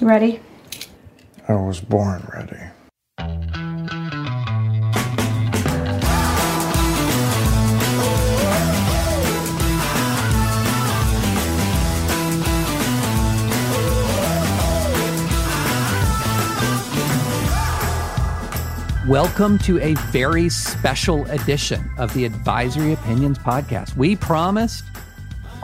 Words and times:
Ready? 0.00 0.40
I 1.48 1.54
was 1.54 1.80
born 1.80 2.22
ready. 2.32 2.56
Welcome 19.08 19.58
to 19.60 19.80
a 19.80 19.94
very 20.12 20.48
special 20.48 21.24
edition 21.26 21.90
of 21.98 22.14
the 22.14 22.24
Advisory 22.24 22.92
Opinions 22.92 23.38
Podcast. 23.38 23.96
We 23.96 24.14
promised 24.14 24.84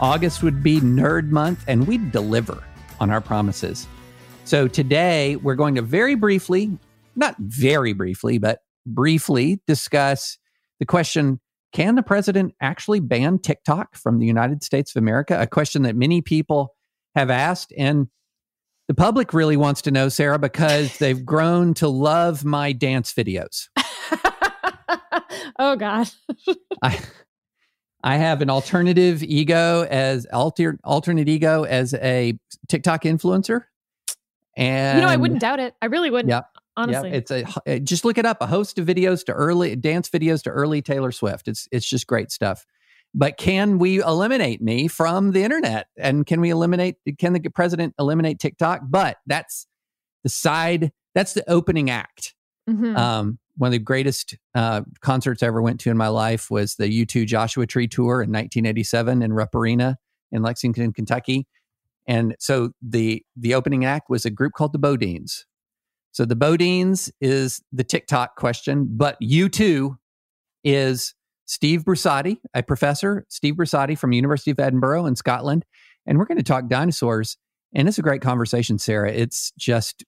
August 0.01 0.43
would 0.43 0.61
be 0.61 0.81
Nerd 0.81 1.29
Month, 1.29 1.63
and 1.67 1.87
we'd 1.87 2.11
deliver 2.11 2.61
on 2.99 3.11
our 3.11 3.21
promises. 3.21 3.87
So 4.45 4.67
today 4.67 5.37
we're 5.37 5.55
going 5.55 5.73
to 5.73 5.81
very 5.81 6.13
briefly, 6.13 6.77
not 7.15 7.35
very 7.39 7.93
briefly, 7.93 8.37
but 8.37 8.59
briefly 8.85 9.59
discuss 9.65 10.37
the 10.79 10.85
question 10.85 11.39
Can 11.73 11.95
the 11.95 12.03
president 12.03 12.53
actually 12.61 12.99
ban 12.99 13.39
TikTok 13.39 13.95
from 13.95 14.19
the 14.19 14.27
United 14.27 14.63
States 14.63 14.95
of 14.95 15.01
America? 15.01 15.35
A 15.41 15.47
question 15.47 15.81
that 15.81 15.95
many 15.95 16.21
people 16.21 16.75
have 17.15 17.31
asked. 17.31 17.73
And 17.75 18.07
the 18.87 18.93
public 18.93 19.33
really 19.33 19.57
wants 19.57 19.81
to 19.81 19.91
know, 19.91 20.09
Sarah, 20.09 20.37
because 20.37 20.95
they've 20.99 21.25
grown 21.25 21.73
to 21.75 21.87
love 21.87 22.45
my 22.45 22.71
dance 22.71 23.15
videos. 23.15 23.69
oh 25.57 25.75
God. 25.75 26.07
I 26.83 26.99
I 28.03 28.17
have 28.17 28.43
an 28.43 28.51
alternative 28.51 29.23
ego 29.23 29.87
as 29.89 30.27
alter, 30.31 30.77
alternate 30.83 31.27
ego 31.27 31.63
as 31.63 31.95
a 31.95 32.37
TikTok 32.67 33.05
influencer. 33.05 33.63
And 34.55 34.99
you 34.99 35.05
know, 35.05 35.11
I 35.11 35.15
wouldn't 35.17 35.41
doubt 35.41 35.59
it. 35.59 35.75
I 35.81 35.87
really 35.87 36.09
wouldn't. 36.09 36.29
Yeah. 36.29 36.41
Honestly. 36.77 37.09
Yeah, 37.09 37.15
it's 37.15 37.31
a 37.31 37.79
just 37.79 38.03
look 38.03 38.17
it 38.17 38.25
up. 38.25 38.41
A 38.41 38.47
host 38.47 38.77
of 38.79 38.85
videos 38.85 39.25
to 39.25 39.31
early 39.31 39.75
dance 39.75 40.09
videos 40.09 40.43
to 40.43 40.49
early 40.49 40.81
Taylor 40.81 41.11
Swift. 41.11 41.47
It's 41.47 41.67
it's 41.71 41.87
just 41.87 42.05
great 42.07 42.31
stuff. 42.31 42.65
But 43.17 43.37
can 43.37 43.79
we 43.79 44.01
eliminate 44.01 44.61
me 44.61 44.89
from 44.89 45.31
the 45.31 45.41
internet? 45.43 45.87
And 45.97 46.25
can 46.25 46.41
we 46.41 46.49
eliminate, 46.49 46.97
can 47.17 47.31
the 47.31 47.39
president 47.49 47.95
eliminate 47.97 48.39
TikTok? 48.39 48.81
But 48.89 49.17
that's 49.25 49.67
the 50.23 50.29
side, 50.29 50.91
that's 51.13 51.31
the 51.31 51.49
opening 51.49 51.89
act. 51.89 52.35
Mhm. 52.69 52.97
Um, 52.97 53.39
one 53.55 53.69
of 53.69 53.71
the 53.71 53.79
greatest 53.79 54.37
uh, 54.53 54.81
concerts 54.99 55.41
I 55.41 55.47
ever 55.47 55.61
went 55.61 55.79
to 55.81 55.89
in 55.89 55.95
my 55.95 56.09
life 56.09 56.51
was 56.51 56.75
the 56.75 56.89
U2 56.89 57.25
Joshua 57.25 57.65
Tree 57.65 57.87
Tour 57.87 58.21
in 58.21 58.31
1987 58.33 59.21
in 59.21 59.31
Rupp 59.31 59.55
Arena 59.55 59.97
in 60.33 60.43
Lexington, 60.43 60.91
Kentucky. 60.91 61.47
And 62.07 62.35
so 62.39 62.71
the 62.81 63.23
the 63.35 63.55
opening 63.55 63.85
act 63.85 64.09
was 64.09 64.25
a 64.25 64.29
group 64.29 64.53
called 64.53 64.73
the 64.73 64.79
BoDeans. 64.79 65.43
So 66.11 66.23
the 66.23 66.35
BoDeans 66.35 67.11
is 67.19 67.61
the 67.71 67.83
TikTok 67.83 68.35
question, 68.37 68.87
but 68.89 69.17
U2 69.21 69.97
is 70.63 71.13
Steve 71.45 71.83
Brusatte, 71.83 72.37
a 72.53 72.63
professor, 72.63 73.25
Steve 73.29 73.55
Brusatte 73.55 73.97
from 73.97 74.13
University 74.13 74.51
of 74.51 74.59
Edinburgh 74.59 75.07
in 75.07 75.15
Scotland, 75.15 75.65
and 76.05 76.17
we're 76.17 76.25
going 76.25 76.37
to 76.37 76.43
talk 76.43 76.67
dinosaurs. 76.67 77.37
And 77.73 77.87
it's 77.87 77.97
a 77.97 78.01
great 78.01 78.21
conversation, 78.21 78.79
Sarah. 78.79 79.11
It's 79.11 79.51
just 79.57 80.05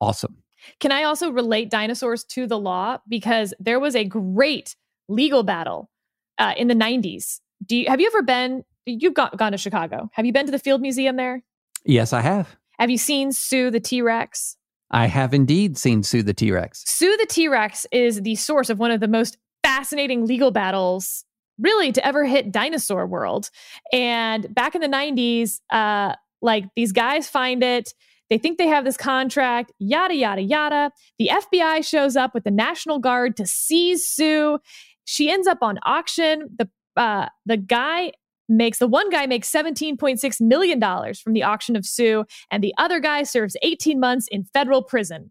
awesome. 0.00 0.42
Can 0.80 0.92
I 0.92 1.04
also 1.04 1.30
relate 1.30 1.70
dinosaurs 1.70 2.24
to 2.24 2.46
the 2.46 2.58
law? 2.58 2.98
Because 3.08 3.54
there 3.58 3.80
was 3.80 3.96
a 3.96 4.04
great 4.04 4.76
legal 5.08 5.42
battle 5.42 5.90
uh, 6.38 6.54
in 6.56 6.68
the 6.68 6.74
90s. 6.74 7.40
Do 7.64 7.76
you, 7.76 7.88
have 7.88 8.00
you 8.00 8.06
ever 8.08 8.22
been? 8.22 8.64
You've 8.86 9.14
got, 9.14 9.36
gone 9.36 9.52
to 9.52 9.58
Chicago. 9.58 10.10
Have 10.12 10.26
you 10.26 10.32
been 10.32 10.46
to 10.46 10.52
the 10.52 10.58
Field 10.58 10.80
Museum 10.80 11.16
there? 11.16 11.42
Yes, 11.84 12.12
I 12.12 12.20
have. 12.20 12.56
Have 12.78 12.90
you 12.90 12.98
seen 12.98 13.32
Sue 13.32 13.70
the 13.70 13.80
T 13.80 14.02
Rex? 14.02 14.56
I 14.90 15.06
have 15.06 15.32
indeed 15.32 15.78
seen 15.78 16.02
Sue 16.02 16.22
the 16.22 16.34
T 16.34 16.50
Rex. 16.52 16.82
Sue 16.86 17.16
the 17.16 17.26
T 17.26 17.48
Rex 17.48 17.86
is 17.92 18.22
the 18.22 18.34
source 18.36 18.70
of 18.70 18.78
one 18.78 18.90
of 18.90 19.00
the 19.00 19.08
most 19.08 19.38
fascinating 19.62 20.26
legal 20.26 20.50
battles, 20.50 21.24
really, 21.58 21.92
to 21.92 22.06
ever 22.06 22.24
hit 22.24 22.52
dinosaur 22.52 23.06
world. 23.06 23.50
And 23.92 24.52
back 24.54 24.74
in 24.74 24.80
the 24.80 24.88
90s, 24.88 25.60
uh, 25.70 26.14
like 26.42 26.64
these 26.76 26.92
guys 26.92 27.28
find 27.28 27.62
it. 27.62 27.94
They 28.28 28.38
think 28.38 28.58
they 28.58 28.68
have 28.68 28.84
this 28.84 28.96
contract, 28.96 29.72
yada, 29.78 30.14
yada, 30.14 30.42
yada. 30.42 30.90
The 31.18 31.30
FBI 31.32 31.86
shows 31.86 32.16
up 32.16 32.34
with 32.34 32.44
the 32.44 32.50
National 32.50 32.98
Guard 32.98 33.36
to 33.36 33.46
seize 33.46 34.08
Sue. 34.08 34.58
She 35.04 35.30
ends 35.30 35.46
up 35.46 35.58
on 35.62 35.78
auction. 35.84 36.48
The, 36.58 36.68
uh, 36.96 37.28
the 37.46 37.56
guy 37.56 38.12
makes, 38.48 38.78
the 38.78 38.88
one 38.88 39.08
guy 39.10 39.26
makes 39.26 39.50
$17.6 39.50 40.40
million 40.40 40.80
from 41.14 41.32
the 41.32 41.42
auction 41.42 41.76
of 41.76 41.86
Sue, 41.86 42.24
and 42.50 42.62
the 42.62 42.74
other 42.78 43.00
guy 43.00 43.22
serves 43.22 43.56
18 43.62 43.98
months 44.00 44.28
in 44.30 44.44
federal 44.52 44.82
prison. 44.82 45.30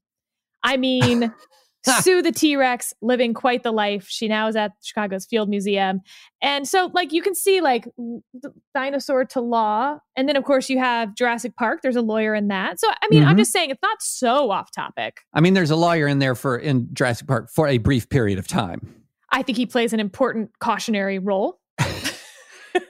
I 0.63 0.77
mean, 0.77 1.33
Sue 2.01 2.21
the 2.21 2.31
T 2.31 2.55
Rex 2.55 2.93
living 3.01 3.33
quite 3.33 3.63
the 3.63 3.71
life. 3.71 4.05
She 4.07 4.27
now 4.27 4.47
is 4.47 4.55
at 4.55 4.73
Chicago's 4.83 5.25
Field 5.25 5.49
Museum. 5.49 6.01
And 6.39 6.67
so, 6.67 6.91
like, 6.93 7.11
you 7.11 7.23
can 7.23 7.33
see, 7.33 7.59
like, 7.59 7.85
the 7.97 8.53
dinosaur 8.75 9.25
to 9.25 9.41
law. 9.41 9.97
And 10.15 10.29
then, 10.29 10.35
of 10.35 10.43
course, 10.43 10.69
you 10.69 10.77
have 10.77 11.15
Jurassic 11.15 11.55
Park. 11.55 11.79
There's 11.81 11.95
a 11.95 12.03
lawyer 12.03 12.35
in 12.35 12.49
that. 12.49 12.79
So, 12.79 12.87
I 12.87 13.07
mean, 13.09 13.23
I'm 13.23 13.35
Mhm. 13.35 13.39
just 13.39 13.51
saying 13.51 13.71
it's 13.71 13.81
not 13.81 13.99
so 13.99 14.51
off 14.51 14.69
topic. 14.71 15.21
I 15.33 15.41
mean, 15.41 15.55
there's 15.55 15.71
a 15.71 15.75
lawyer 15.75 16.05
in 16.05 16.19
there 16.19 16.35
for 16.35 16.55
in 16.55 16.87
Jurassic 16.93 17.27
Park 17.27 17.49
for 17.49 17.67
a 17.67 17.79
brief 17.79 18.09
period 18.09 18.37
of 18.37 18.47
time. 18.47 18.95
I 19.31 19.41
think 19.41 19.57
he 19.57 19.65
plays 19.65 19.91
an 19.91 19.99
important 19.99 20.51
cautionary 20.59 21.17
role. 21.17 21.60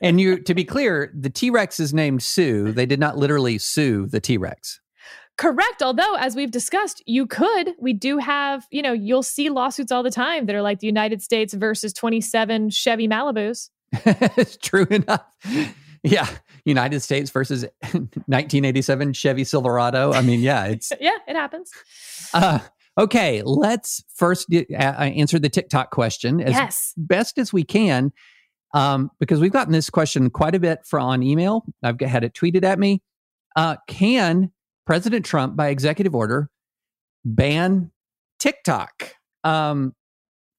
And 0.02 0.20
you, 0.20 0.40
to 0.42 0.54
be 0.54 0.64
clear, 0.64 1.12
the 1.14 1.30
T 1.30 1.50
Rex 1.50 1.80
is 1.80 1.94
named 1.94 2.24
Sue. 2.24 2.72
They 2.72 2.86
did 2.86 3.00
not 3.00 3.18
literally 3.18 3.58
sue 3.58 4.08
the 4.08 4.20
T 4.20 4.38
Rex. 4.38 4.80
Correct. 5.38 5.82
Although, 5.82 6.16
as 6.16 6.36
we've 6.36 6.52
discussed, 6.52 7.02
you 7.06 7.26
could. 7.26 7.74
We 7.80 7.94
do 7.94 8.20
have, 8.20 8.68
you 8.70 8.82
know, 8.82 8.94
you'll 8.94 9.24
see 9.24 9.50
lawsuits 9.50 9.92
all 9.92 10.04
the 10.04 10.12
time 10.12 10.46
that 10.46 10.56
are 10.56 10.62
like 10.62 10.80
the 10.80 10.88
United 10.88 11.22
States 11.22 11.54
versus 11.54 11.94
27 11.94 12.70
Chevy 12.70 13.08
Malibus. 13.08 13.70
it's 13.94 14.58
true 14.58 14.86
enough. 14.90 15.26
Yeah, 16.04 16.28
United 16.66 17.02
States 17.02 17.30
versus 17.30 17.64
1987 17.82 19.14
Chevy 19.14 19.44
Silverado. 19.44 20.14
I 20.14 20.22
mean, 20.22 20.40
yeah, 20.40 20.66
it's 20.66 20.92
yeah, 21.00 21.18
it 21.28 21.36
happens. 21.36 21.72
uh, 22.34 22.60
okay. 22.98 23.42
Let's 23.44 24.04
first 24.14 24.48
uh, 24.54 24.76
answer 24.76 25.40
the 25.40 25.50
TikTok 25.50 25.92
question 25.92 26.42
as 26.42 26.54
yes. 26.54 26.94
best 26.98 27.38
as 27.38 27.54
we 27.54 27.64
can, 27.64 28.12
um, 28.74 29.12
because 29.20 29.40
we've 29.40 29.52
gotten 29.52 29.74
this 29.74 29.90
question 29.90 30.30
quite 30.30 30.56
a 30.56 30.60
bit 30.60 30.86
for, 30.86 31.00
on 31.00 31.24
email. 31.24 31.66
I've 31.84 32.00
had 32.00 32.24
it 32.24 32.34
tweeted 32.34 32.64
at 32.64 32.80
me. 32.80 33.02
Uh, 33.56 33.76
can 33.88 34.52
President 34.86 35.26
Trump, 35.26 35.56
by 35.56 35.70
executive 35.70 36.16
order, 36.16 36.50
ban 37.26 37.92
TikTok? 38.40 39.14
Um, 39.44 39.94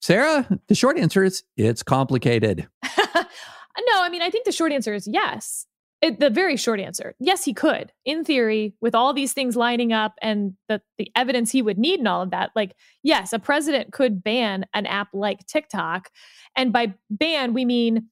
Sarah, 0.00 0.46
the 0.68 0.74
short 0.74 0.98
answer 0.98 1.22
is 1.24 1.44
it's 1.56 1.82
complicated. 1.82 2.68
no, 2.84 4.02
I 4.02 4.08
mean, 4.10 4.22
I 4.22 4.30
think 4.30 4.44
the 4.44 4.52
short 4.52 4.72
answer 4.72 4.92
is 4.92 5.06
yes. 5.06 5.66
It, 6.02 6.18
the 6.18 6.30
very 6.30 6.56
short 6.56 6.80
answer, 6.80 7.14
yes, 7.20 7.44
he 7.44 7.54
could, 7.54 7.92
in 8.04 8.24
theory, 8.24 8.74
with 8.80 8.92
all 8.92 9.14
these 9.14 9.32
things 9.32 9.54
lining 9.54 9.92
up 9.92 10.14
and 10.20 10.54
the 10.68 10.82
the 10.98 11.12
evidence 11.14 11.52
he 11.52 11.62
would 11.62 11.78
need 11.78 12.00
and 12.00 12.08
all 12.08 12.22
of 12.22 12.30
that. 12.30 12.50
Like, 12.56 12.74
yes, 13.04 13.32
a 13.32 13.38
president 13.38 13.92
could 13.92 14.24
ban 14.24 14.66
an 14.74 14.86
app 14.86 15.08
like 15.12 15.46
TikTok, 15.46 16.10
and 16.56 16.72
by 16.72 16.94
ban 17.08 17.54
we 17.54 17.64
mean 17.64 18.08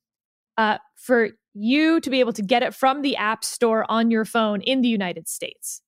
uh, 0.56 0.78
for 0.95 1.31
you 1.53 2.01
to 2.01 2.11
be 2.11 2.21
able 2.21 2.33
to 2.34 2.43
get 2.43 2.62
it 2.62 2.75
from 2.75 3.03
the 3.03 3.17
app 3.17 3.43
store 3.43 3.84
on 3.91 4.11
your 4.12 4.25
phone 4.25 4.61
in 4.61 4.83
the 4.83 4.89
United 4.89 5.28
States. 5.28 5.83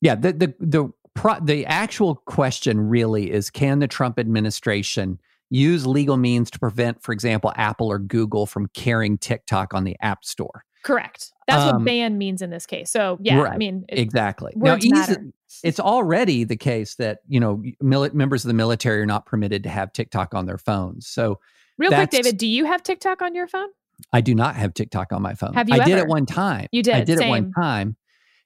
Yeah, 0.00 0.14
the 0.14 0.32
the 0.32 0.54
the 0.60 0.88
pro, 1.14 1.40
the 1.40 1.66
actual 1.66 2.14
question 2.26 2.80
really 2.88 3.32
is: 3.32 3.50
Can 3.50 3.80
the 3.80 3.88
Trump 3.88 4.20
administration 4.20 5.18
use 5.50 5.86
legal 5.86 6.16
means 6.16 6.52
to 6.52 6.60
prevent, 6.60 7.02
for 7.02 7.10
example, 7.10 7.52
Apple 7.56 7.90
or 7.90 7.98
Google 7.98 8.46
from 8.46 8.68
carrying 8.74 9.18
TikTok 9.18 9.74
on 9.74 9.82
the 9.82 9.96
App 10.00 10.24
Store? 10.24 10.62
Correct. 10.86 11.32
That's 11.48 11.64
Um, 11.64 11.76
what 11.78 11.84
ban 11.84 12.16
means 12.16 12.42
in 12.42 12.50
this 12.50 12.64
case. 12.64 12.92
So 12.92 13.18
yeah, 13.20 13.42
I 13.42 13.56
mean, 13.56 13.84
it- 13.88 13.98
Exactly. 13.98 14.52
words 14.54 14.86
easy- 14.86 15.32
it's 15.64 15.80
already 15.80 16.44
the 16.44 16.56
case 16.56 16.94
that 16.94 17.18
you 17.26 17.40
know 17.40 17.60
mili- 17.82 18.14
members 18.14 18.44
of 18.44 18.48
the 18.48 18.54
military 18.54 19.00
are 19.00 19.06
not 19.06 19.26
permitted 19.26 19.64
to 19.64 19.68
have 19.68 19.92
TikTok 19.92 20.32
on 20.32 20.46
their 20.46 20.58
phones. 20.58 21.08
So 21.08 21.40
real 21.76 21.90
quick, 21.90 22.10
David, 22.10 22.36
do 22.38 22.46
you 22.46 22.66
have 22.66 22.84
TikTok 22.84 23.20
on 23.20 23.34
your 23.34 23.48
phone? 23.48 23.68
I 24.12 24.20
do 24.20 24.32
not 24.32 24.54
have 24.54 24.74
TikTok 24.74 25.12
on 25.12 25.22
my 25.22 25.34
phone. 25.34 25.54
Have 25.54 25.68
you 25.68 25.74
I 25.74 25.84
did 25.84 25.98
it 25.98 26.06
one 26.06 26.24
time. 26.24 26.68
You 26.70 26.84
did, 26.84 26.94
I 26.94 27.00
did 27.02 27.18
it 27.20 27.28
one 27.28 27.50
time. 27.52 27.96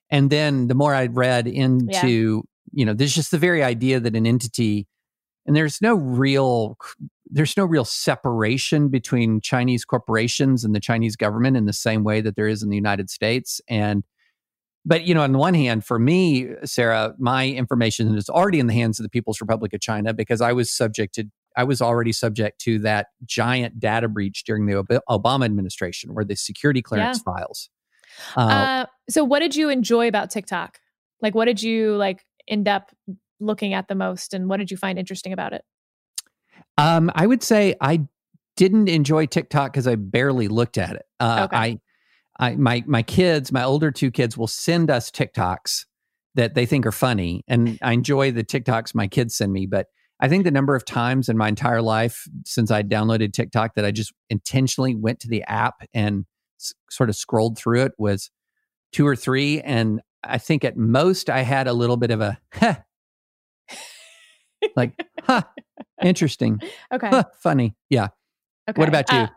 And 0.08 0.30
then 0.30 0.68
the 0.68 0.74
more 0.74 0.94
I 0.94 1.06
read 1.08 1.46
into, 1.46 2.42
you 2.72 2.84
know, 2.86 2.94
there's 2.94 3.14
just 3.14 3.32
the 3.32 3.38
very 3.38 3.62
idea 3.62 4.00
that 4.00 4.16
an 4.16 4.26
entity, 4.26 4.86
and 5.44 5.54
there's 5.54 5.82
no 5.82 5.94
real, 5.94 6.78
there's 7.30 7.56
no 7.56 7.64
real 7.64 7.84
separation 7.84 8.88
between 8.88 9.40
Chinese 9.40 9.84
corporations 9.84 10.64
and 10.64 10.74
the 10.74 10.80
Chinese 10.80 11.16
government 11.16 11.56
in 11.56 11.66
the 11.66 11.72
same 11.72 12.04
way 12.04 12.20
that 12.20 12.36
there 12.36 12.48
is 12.48 12.62
in 12.62 12.70
the 12.70 12.76
United 12.76 13.08
States. 13.08 13.60
And, 13.68 14.04
but 14.84 15.04
you 15.06 15.14
know, 15.14 15.22
on 15.22 15.32
the 15.32 15.38
one 15.38 15.54
hand, 15.54 15.84
for 15.84 15.98
me, 15.98 16.48
Sarah, 16.64 17.14
my 17.18 17.48
information 17.48 18.16
is 18.16 18.28
already 18.28 18.58
in 18.58 18.66
the 18.66 18.74
hands 18.74 18.98
of 18.98 19.04
the 19.04 19.10
People's 19.10 19.40
Republic 19.40 19.72
of 19.72 19.80
China 19.80 20.12
because 20.12 20.40
I 20.40 20.52
was 20.52 20.70
subjected 20.70 21.30
I 21.56 21.64
was 21.64 21.82
already 21.82 22.12
subject 22.12 22.60
to 22.62 22.78
that 22.80 23.08
giant 23.24 23.80
data 23.80 24.08
breach 24.08 24.44
during 24.44 24.66
the 24.66 25.00
Obama 25.08 25.44
administration, 25.44 26.14
where 26.14 26.24
the 26.24 26.36
security 26.36 26.82
clearance 26.82 27.22
files. 27.22 27.70
Uh, 28.36 28.40
Uh, 28.40 28.86
so, 29.08 29.24
what 29.24 29.40
did 29.40 29.56
you 29.56 29.68
enjoy 29.68 30.08
about 30.08 30.30
TikTok? 30.30 30.78
Like, 31.20 31.34
what 31.34 31.46
did 31.46 31.62
you 31.62 31.96
like 31.96 32.24
end 32.48 32.68
up 32.68 32.90
looking 33.40 33.74
at 33.74 33.88
the 33.88 33.94
most, 33.94 34.32
and 34.32 34.48
what 34.48 34.58
did 34.58 34.70
you 34.70 34.76
find 34.76 34.98
interesting 34.98 35.32
about 35.32 35.52
it? 35.52 35.64
Um, 36.80 37.10
I 37.14 37.26
would 37.26 37.42
say 37.42 37.74
I 37.80 38.00
didn't 38.56 38.88
enjoy 38.88 39.26
TikTok 39.26 39.72
because 39.72 39.86
I 39.86 39.94
barely 39.96 40.48
looked 40.48 40.78
at 40.78 40.96
it. 40.96 41.06
Uh, 41.18 41.46
Okay. 41.50 41.56
I, 41.56 41.80
I, 42.38 42.56
my 42.56 42.82
my 42.86 43.02
kids, 43.02 43.52
my 43.52 43.62
older 43.64 43.90
two 43.90 44.10
kids, 44.10 44.36
will 44.36 44.46
send 44.46 44.90
us 44.90 45.10
TikToks 45.10 45.84
that 46.36 46.54
they 46.54 46.64
think 46.64 46.86
are 46.86 46.92
funny, 46.92 47.44
and 47.48 47.78
I 47.82 47.92
enjoy 47.92 48.32
the 48.32 48.44
TikToks 48.44 48.94
my 48.94 49.06
kids 49.08 49.36
send 49.36 49.52
me. 49.52 49.66
But 49.66 49.86
I 50.20 50.28
think 50.28 50.44
the 50.44 50.50
number 50.50 50.74
of 50.74 50.84
times 50.84 51.28
in 51.28 51.36
my 51.36 51.48
entire 51.48 51.82
life 51.82 52.24
since 52.44 52.70
I 52.70 52.82
downloaded 52.82 53.32
TikTok 53.32 53.74
that 53.74 53.84
I 53.84 53.90
just 53.90 54.12
intentionally 54.30 54.94
went 54.94 55.20
to 55.20 55.28
the 55.28 55.42
app 55.44 55.82
and 55.94 56.24
s- 56.58 56.72
sort 56.90 57.08
of 57.10 57.16
scrolled 57.16 57.58
through 57.58 57.82
it 57.82 57.92
was 57.98 58.30
two 58.92 59.06
or 59.06 59.16
three, 59.16 59.60
and 59.60 60.00
I 60.24 60.38
think 60.38 60.64
at 60.64 60.76
most 60.76 61.28
I 61.30 61.40
had 61.42 61.66
a 61.66 61.72
little 61.72 61.96
bit 61.96 62.10
of 62.10 62.20
a 62.20 62.38
huh, 62.54 62.76
like 64.76 65.04
huh, 65.22 65.42
interesting, 66.02 66.60
Okay. 66.92 67.08
huh, 67.08 67.24
funny, 67.34 67.74
yeah. 67.88 68.08
Okay. 68.68 68.78
What 68.78 68.88
about 68.88 69.10
you? 69.10 69.18
Uh, 69.18 69.28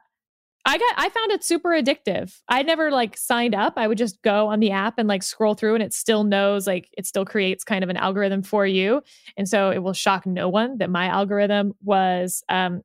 I 0.66 0.78
got 0.78 0.94
I 0.96 1.10
found 1.10 1.32
it 1.32 1.44
super 1.44 1.70
addictive. 1.72 2.40
I 2.48 2.64
never 2.64 2.90
like 2.90 3.18
signed 3.18 3.54
up. 3.54 3.74
I 3.76 3.88
would 3.88 3.98
just 3.98 4.22
go 4.22 4.48
on 4.48 4.62
the 4.62 4.72
app 4.72 4.98
and 4.98 5.10
like 5.10 5.22
scroll 5.22 5.56
through 5.56 5.74
and 5.74 5.84
it 5.84 5.94
still 5.94 6.24
knows 6.24 6.68
like 6.68 6.88
it 6.98 7.06
still 7.06 7.26
creates 7.26 7.66
kind 7.66 7.84
of 7.84 7.90
an 7.90 7.98
algorithm 7.98 8.44
for 8.44 8.66
you. 8.66 9.02
And 9.36 9.48
so 9.48 9.72
it 9.72 9.80
will 9.80 9.94
shock 9.94 10.26
no 10.26 10.48
one 10.48 10.78
that 10.78 10.90
my 10.90 11.08
algorithm 11.08 11.74
was 11.84 12.44
um 12.48 12.82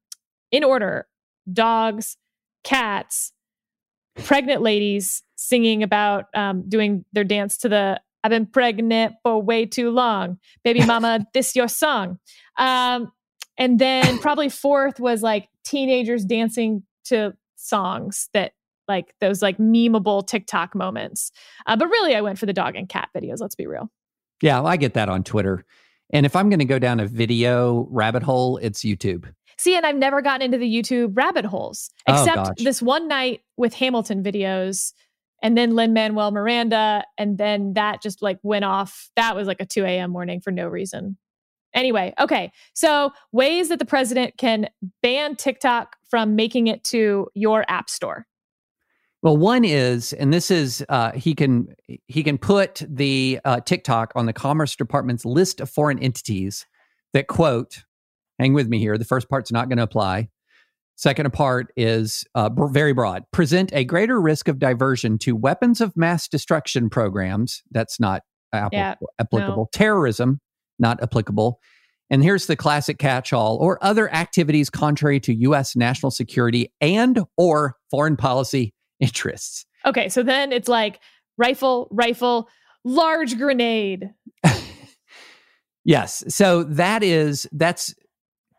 in 0.51 0.65
order 0.65 1.07
dogs, 1.53 2.17
cats, 2.65 3.33
pregnant 4.25 4.61
ladies 4.61 5.23
singing 5.37 5.85
about 5.85 6.25
um 6.35 6.69
doing 6.69 7.05
their 7.13 7.25
dance 7.25 7.59
to 7.59 7.69
the 7.69 8.01
I've 8.25 8.31
been 8.31 8.47
pregnant 8.47 9.15
for 9.23 9.41
way 9.41 9.67
too 9.67 9.91
long. 9.91 10.39
Baby 10.65 10.85
mama, 10.87 11.27
this 11.35 11.55
your 11.57 11.69
song. 11.69 12.19
Um 12.59 13.13
and 13.57 13.79
then 13.79 14.19
probably 14.21 14.49
fourth 14.49 15.01
was 15.01 15.23
like 15.23 15.49
teenagers 15.65 16.25
dancing 16.25 16.83
to 17.07 17.35
songs 17.57 18.29
that 18.35 18.53
like 18.87 19.15
those 19.21 19.43
like 19.43 19.59
memeable 19.59 20.27
TikTok 20.27 20.75
moments. 20.75 21.31
Uh, 21.67 21.77
but 21.77 21.89
really, 21.89 22.15
I 22.15 22.23
went 22.23 22.39
for 22.39 22.47
the 22.47 22.55
dog 22.55 22.75
and 22.75 22.89
cat 22.89 23.11
videos. 23.15 23.39
Let's 23.41 23.55
be 23.55 23.67
real. 23.67 23.91
Yeah, 24.41 24.61
well, 24.61 24.69
I 24.69 24.77
get 24.79 24.95
that 24.95 25.09
on 25.11 25.25
Twitter. 25.25 25.65
And 26.11 26.25
if 26.25 26.35
I'm 26.35 26.49
going 26.49 26.61
to 26.61 26.65
go 26.65 26.79
down 26.79 27.01
a 27.01 27.07
video 27.07 27.87
rabbit 27.91 28.23
hole, 28.23 28.57
it's 28.59 28.81
YouTube. 28.81 29.31
See, 29.59 29.77
and 29.77 29.85
I've 29.85 29.97
never 29.97 30.23
gotten 30.23 30.43
into 30.43 30.57
the 30.57 30.73
YouTube 30.73 31.17
rabbit 31.17 31.45
holes 31.45 31.91
Oh, 32.07 32.15
except 32.15 32.37
gosh. 32.37 32.57
this 32.65 32.81
one 32.81 33.09
night 33.09 33.43
with 33.59 33.75
Hamilton 33.75 34.23
videos 34.23 34.93
and 35.43 35.57
then 35.57 35.75
Lin 35.75 35.93
Manuel 35.93 36.31
Miranda. 36.31 37.05
And 37.17 37.39
then 37.39 37.75
that 37.75 38.03
just 38.03 38.23
like 38.23 38.39
went 38.43 38.65
off. 38.65 39.11
That 39.17 39.37
was 39.37 39.47
like 39.47 39.61
a 39.61 39.67
2 39.67 39.85
a.m. 39.85 40.11
morning 40.11 40.41
for 40.41 40.51
no 40.51 40.69
reason. 40.69 41.17
Anyway, 41.75 42.15
okay. 42.19 42.51
So, 42.73 43.13
ways 43.31 43.69
that 43.69 43.79
the 43.79 43.85
president 43.85 44.39
can 44.39 44.69
ban 45.03 45.37
TikTok 45.37 45.97
from 46.09 46.35
making 46.35 46.67
it 46.67 46.83
to 46.85 47.29
your 47.35 47.65
app 47.69 47.91
store. 47.91 48.27
Well, 49.21 49.37
one 49.37 49.65
is, 49.65 50.13
and 50.13 50.33
this 50.33 50.51
is, 50.51 50.85
uh, 50.89 51.13
he 51.13 51.35
can 51.35 51.75
he 52.07 52.23
can 52.23 52.39
put 52.39 52.83
the 52.89 53.41
uh, 53.45 53.61
TikTok 53.61 54.13
on 54.15 54.27
the 54.27 54.33
Commerce 54.33 54.77
Department's 54.77 55.25
list 55.25 55.61
of 55.61 55.69
foreign 55.69 55.99
entities 55.99 56.67
that 57.13 57.27
quote, 57.27 57.85
hang 58.39 58.55
with 58.55 58.69
me 58.69 58.79
here. 58.79 58.97
The 58.97 59.05
first 59.05 59.29
part's 59.29 59.53
not 59.53 59.69
going 59.69 59.79
to 59.79 59.83
apply. 59.83 60.29
Second 60.99 61.33
part 61.33 61.73
is 61.77 62.25
uh, 62.35 62.51
very 62.73 62.93
broad. 62.93 63.23
Present 63.33 63.73
a 63.73 63.85
greater 63.85 64.21
risk 64.21 64.49
of 64.49 64.59
diversion 64.59 65.17
to 65.19 65.37
weapons 65.37 65.81
of 65.81 65.97
mass 65.97 66.27
destruction 66.27 66.91
programs. 66.91 67.63
That's 67.71 68.01
not 68.01 68.23
Yeah, 68.53 68.97
applicable. 69.21 69.69
Terrorism, 69.73 70.41
not 70.81 71.01
applicable. 71.01 71.61
And 72.11 72.21
here's 72.25 72.47
the 72.47 72.57
classic 72.57 72.99
catch-all: 72.99 73.59
or 73.59 73.79
other 73.81 74.13
activities 74.13 74.71
contrary 74.71 75.21
to 75.21 75.35
U.S. 75.35 75.77
national 75.77 76.11
security 76.11 76.73
and 76.81 77.23
or 77.37 77.77
foreign 77.93 78.17
policy 78.17 78.75
interests. 79.01 79.67
Okay, 79.87 80.09
so 80.09 80.25
then 80.25 80.51
it's 80.51 80.69
like 80.69 80.99
rifle, 81.37 81.87
rifle, 81.93 82.49
large 82.85 83.39
grenade. 83.39 84.11
Yes. 85.89 86.23
So 86.29 86.65
that 86.65 87.03
is 87.03 87.49
that's 87.53 87.95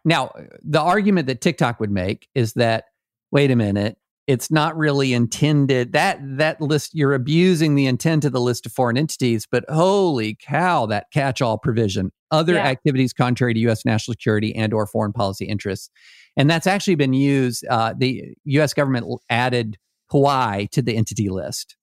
now 0.06 0.32
the 0.62 0.82
argument 0.82 1.28
that 1.28 1.42
TikTok 1.42 1.80
would 1.80 1.92
make 1.92 2.28
is 2.36 2.54
that 2.54 2.86
wait 3.32 3.52
a 3.52 3.56
minute, 3.56 3.98
it's 4.28 4.52
not 4.52 4.78
really 4.78 5.14
intended 5.14 5.94
that 5.94 6.20
that 6.38 6.62
list 6.62 6.92
you're 6.94 7.14
abusing 7.14 7.76
the 7.76 7.88
intent 7.88 8.26
of 8.26 8.32
the 8.32 8.42
list 8.42 8.66
of 8.66 8.72
foreign 8.72 8.98
entities, 8.98 9.48
but 9.50 9.66
holy 9.70 10.36
cow, 10.40 10.86
that 10.86 11.08
catch-all 11.12 11.58
provision, 11.58 12.12
other 12.32 12.54
Yeah. 12.54 12.66
activities 12.68 13.14
contrary 13.14 13.54
to 13.54 13.60
U.S. 13.62 13.86
national 13.86 14.14
security 14.14 14.56
and 14.56 14.74
or 14.74 14.86
foreign 14.86 15.14
policy 15.14 15.46
interests, 15.46 15.90
and 16.38 16.50
that's 16.50 16.68
actually 16.68 16.96
been 16.96 17.14
used. 17.14 17.66
Uh, 17.70 17.94
the 17.98 18.36
U.S. 18.46 18.74
government 18.74 19.08
added 19.30 19.78
Huawei 20.12 20.70
to 20.72 20.82
the 20.82 20.96
entity 20.96 21.30
list 21.30 21.76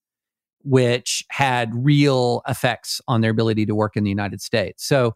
which 0.69 1.25
had 1.31 1.71
real 1.77 2.43
effects 2.49 3.01
on 3.07 3.21
their 3.21 3.31
ability 3.31 3.65
to 3.65 3.73
work 3.73 3.97
in 3.97 4.03
the 4.03 4.11
United 4.11 4.43
States. 4.43 4.85
So 4.85 5.15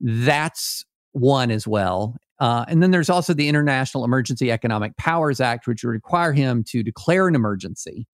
that's 0.00 0.82
one 1.12 1.50
as 1.50 1.68
well. 1.68 2.16
Uh, 2.40 2.64
and 2.68 2.82
then 2.82 2.90
there's 2.90 3.10
also 3.10 3.34
the 3.34 3.48
International 3.48 4.04
Emergency 4.04 4.52
Economic 4.52 4.96
Powers 4.96 5.40
Act, 5.40 5.66
which 5.66 5.82
would 5.82 5.90
require 5.90 6.32
him 6.32 6.62
to 6.64 6.82
declare 6.82 7.26
an 7.26 7.34
emergency. 7.34 8.06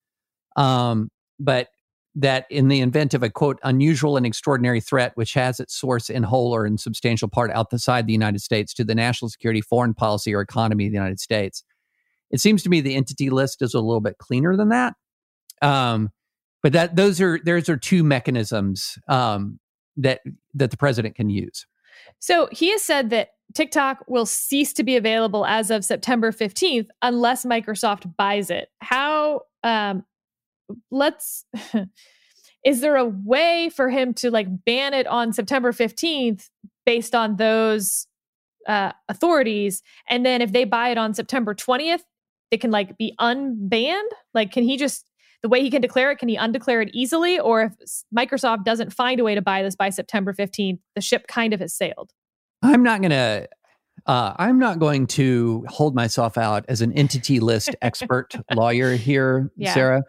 Um, 0.57 1.11
but 1.39 1.69
that 2.15 2.47
in 2.49 2.69
the 2.69 2.81
event 2.81 3.13
of 3.13 3.23
a 3.23 3.31
quote 3.31 3.59
unusual 3.65 4.17
and 4.17 4.25
extraordinary 4.25 4.81
threat, 4.81 5.13
which 5.17 5.35
has 5.35 5.59
its 5.59 5.75
source 5.75 6.09
in 6.09 6.23
whole 6.23 6.55
or 6.55 6.65
in 6.65 6.79
substantial 6.79 7.29
part 7.29 7.51
outside 7.51 8.07
the 8.07 8.13
United 8.13 8.41
States 8.41 8.73
to 8.75 8.85
the 8.85 8.95
national 8.95 9.29
security, 9.29 9.61
foreign 9.61 9.95
policy, 9.95 10.33
or 10.33 10.41
economy 10.41 10.87
of 10.87 10.93
the 10.93 10.97
United 10.97 11.19
States. 11.19 11.65
It 12.31 12.41
seems 12.41 12.63
to 12.63 12.69
me 12.69 12.81
the 12.81 12.95
entity 12.95 13.31
list 13.31 13.63
is 13.63 13.75
a 13.75 13.81
little 13.81 14.01
bit 14.01 14.19
cleaner 14.19 14.57
than 14.57 14.69
that. 14.69 14.95
Um, 15.61 16.11
but 16.63 16.73
that 16.73 16.97
those 16.97 17.21
are 17.21 17.39
those 17.45 17.69
are 17.69 17.77
two 17.77 18.03
mechanisms 18.05 18.97
um, 19.09 19.59
that 19.97 20.21
that 20.55 20.71
the 20.71 20.77
president 20.77 21.17
can 21.17 21.31
use. 21.31 21.67
So 22.21 22.49
he 22.53 22.71
has 22.71 22.83
said 22.83 23.11
that 23.11 23.31
TikTok 23.55 24.05
will 24.09 24.27
cease 24.27 24.73
to 24.75 24.83
be 24.83 24.97
available 24.97 25.47
as 25.47 25.71
of 25.71 25.85
September 25.85 26.33
15th 26.33 26.89
unless 27.03 27.45
Microsoft 27.45 28.17
buys 28.17 28.51
it. 28.51 28.69
How, 28.81 29.43
um, 29.63 30.05
let's, 30.91 31.45
is 32.65 32.81
there 32.81 32.97
a 32.97 33.05
way 33.05 33.71
for 33.75 33.91
him 33.91 34.15
to 34.15 34.31
like 34.31 34.49
ban 34.65 34.95
it 34.95 35.07
on 35.07 35.33
September 35.33 35.73
15th 35.73 36.49
based 36.85 37.15
on 37.15 37.37
those 37.37 38.07
uh, 38.67 38.93
authorities? 39.09 39.83
And 40.09 40.27
then 40.27 40.43
if 40.43 40.53
they 40.53 40.65
buy 40.65 40.89
it 40.89 40.99
on 40.99 41.15
September 41.15 41.55
20th, 41.55 42.03
they 42.51 42.59
can 42.59 42.71
like 42.71 42.97
be 42.99 43.15
unbanned? 43.21 44.11
Like, 44.33 44.53
can 44.53 44.65
he 44.65 44.77
just, 44.77 45.11
the 45.43 45.49
way 45.49 45.63
he 45.63 45.71
can 45.71 45.83
declare 45.83 46.11
it, 46.11 46.19
can 46.19 46.29
he 46.29 46.37
undeclare 46.37 46.81
it 46.81 46.91
easily? 46.93 47.39
Or 47.39 47.63
if 47.63 47.73
Microsoft 48.17 48.65
doesn't 48.65 48.93
find 48.93 49.21
a 49.21 49.25
way 49.25 49.35
to 49.35 49.43
buy 49.43 49.63
this 49.63 49.77
by 49.77 49.91
September 49.91 50.33
15th, 50.33 50.79
the 50.95 51.01
ship 51.01 51.27
kind 51.29 51.53
of 51.53 51.61
has 51.61 51.75
sailed. 51.75 52.11
I'm 52.65 52.83
not 52.83 53.01
going 53.01 53.11
to. 53.11 53.49
Uh, 54.07 54.35
I'm 54.37 54.59
not 54.59 54.79
going 54.81 55.07
to 55.07 55.65
hold 55.69 55.95
myself 55.95 56.37
out 56.37 56.67
as 56.69 56.83
an 56.83 56.93
entity 56.93 57.41
list 57.41 57.75
expert 57.83 58.35
lawyer 58.55 58.97
here, 58.97 59.51
Yeah. 59.57 59.73
Sarah. 59.73 60.03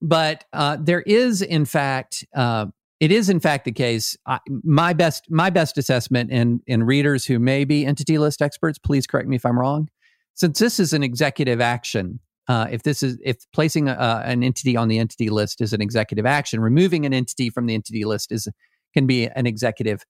But 0.00 0.44
uh, 0.54 0.78
there 0.80 1.02
is, 1.02 1.42
in 1.42 1.66
fact, 1.66 2.24
uh, 2.34 2.66
it 2.98 3.12
is 3.12 3.28
in 3.28 3.40
fact 3.40 3.64
the 3.66 3.72
case. 3.72 4.16
I, 4.26 4.38
my 4.62 4.92
best, 4.94 5.26
my 5.30 5.50
best 5.50 5.76
assessment, 5.76 6.30
and 6.32 6.60
and 6.68 6.86
readers 6.86 7.26
who 7.26 7.38
may 7.38 7.64
be 7.64 7.84
entity 7.84 8.16
list 8.16 8.40
experts, 8.40 8.78
please 8.78 9.06
correct 9.06 9.28
me 9.28 9.36
if 9.36 9.44
I'm 9.44 9.58
wrong. 9.58 9.88
Since 10.34 10.58
this 10.58 10.80
is 10.80 10.92
an 10.92 11.02
executive 11.02 11.60
action, 11.60 12.20
uh, 12.48 12.68
if 12.70 12.82
this 12.84 13.02
is 13.02 13.18
if 13.24 13.36
placing 13.52 13.88
a, 13.88 14.22
an 14.24 14.42
entity 14.42 14.76
on 14.76 14.88
the 14.88 14.98
entity 14.98 15.28
list 15.28 15.60
is 15.60 15.72
an 15.72 15.82
executive 15.82 16.24
action, 16.26 16.60
removing 16.60 17.04
an 17.04 17.12
entity 17.12 17.50
from 17.50 17.66
the 17.66 17.74
entity 17.74 18.04
list 18.04 18.32
is 18.32 18.48
can 18.94 19.06
be 19.06 19.26
an 19.26 19.46
executive 19.46 20.02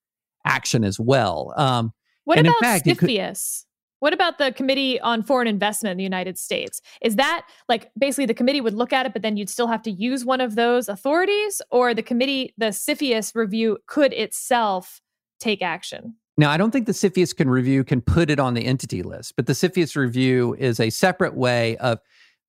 action 0.46 0.84
as 0.84 0.98
well. 0.98 1.52
Um, 1.56 1.92
What 2.24 2.38
about 2.38 2.60
fact, 2.60 2.86
it 2.86 2.98
could- 2.98 3.10
What 4.00 4.12
about 4.12 4.38
the 4.38 4.52
Committee 4.52 5.00
on 5.00 5.22
Foreign 5.22 5.48
Investment 5.48 5.92
in 5.92 5.96
the 5.96 6.04
United 6.04 6.38
States? 6.38 6.80
Is 7.00 7.16
that 7.16 7.46
like 7.68 7.90
basically 7.98 8.26
the 8.26 8.34
committee 8.34 8.60
would 8.60 8.74
look 8.74 8.92
at 8.92 9.06
it, 9.06 9.12
but 9.12 9.22
then 9.22 9.36
you'd 9.36 9.48
still 9.48 9.68
have 9.68 9.82
to 9.82 9.90
use 9.90 10.24
one 10.24 10.40
of 10.40 10.54
those 10.54 10.88
authorities, 10.88 11.62
or 11.70 11.94
the 11.94 12.02
committee, 12.02 12.52
the 12.58 12.66
CFIUS 12.66 13.34
review 13.34 13.78
could 13.86 14.12
itself 14.12 15.00
take 15.40 15.62
action? 15.62 16.14
Now, 16.36 16.50
I 16.50 16.58
don't 16.58 16.70
think 16.70 16.86
the 16.86 16.92
CFIUS 16.92 17.34
can 17.34 17.48
review 17.48 17.82
can 17.84 18.02
put 18.02 18.28
it 18.28 18.38
on 18.38 18.52
the 18.52 18.66
entity 18.66 19.02
list, 19.02 19.34
but 19.36 19.46
the 19.46 19.54
CFIUS 19.54 19.96
review 19.96 20.54
is 20.58 20.78
a 20.78 20.90
separate 20.90 21.34
way 21.34 21.78
of 21.78 21.98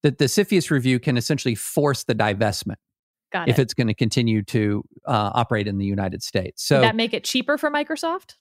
that 0.04 0.18
the 0.18 0.26
CFIUS 0.26 0.70
review 0.70 1.00
can 1.00 1.16
essentially 1.18 1.56
force 1.56 2.04
the 2.04 2.14
divestment 2.14 2.76
Got 3.38 3.50
if 3.50 3.60
it. 3.60 3.62
it's 3.62 3.74
going 3.74 3.88
to 3.88 3.94
continue 3.94 4.42
to 4.44 4.84
uh, 5.06 5.32
operate 5.34 5.68
in 5.68 5.78
the 5.78 5.86
United 5.86 6.24
States. 6.24 6.64
So 6.64 6.78
Would 6.78 6.86
that 6.86 6.96
make 6.96 7.14
it 7.14 7.24
cheaper 7.24 7.58
for 7.58 7.70
Microsoft? 7.70 8.36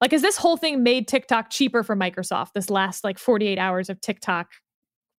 Like, 0.00 0.12
is 0.12 0.22
this 0.22 0.36
whole 0.36 0.56
thing 0.56 0.82
made 0.82 1.06
TikTok 1.06 1.50
cheaper 1.50 1.82
for 1.82 1.94
Microsoft? 1.94 2.52
This 2.54 2.70
last 2.70 3.04
like 3.04 3.18
48 3.18 3.58
hours 3.58 3.88
of 3.88 4.00
TikTok 4.00 4.48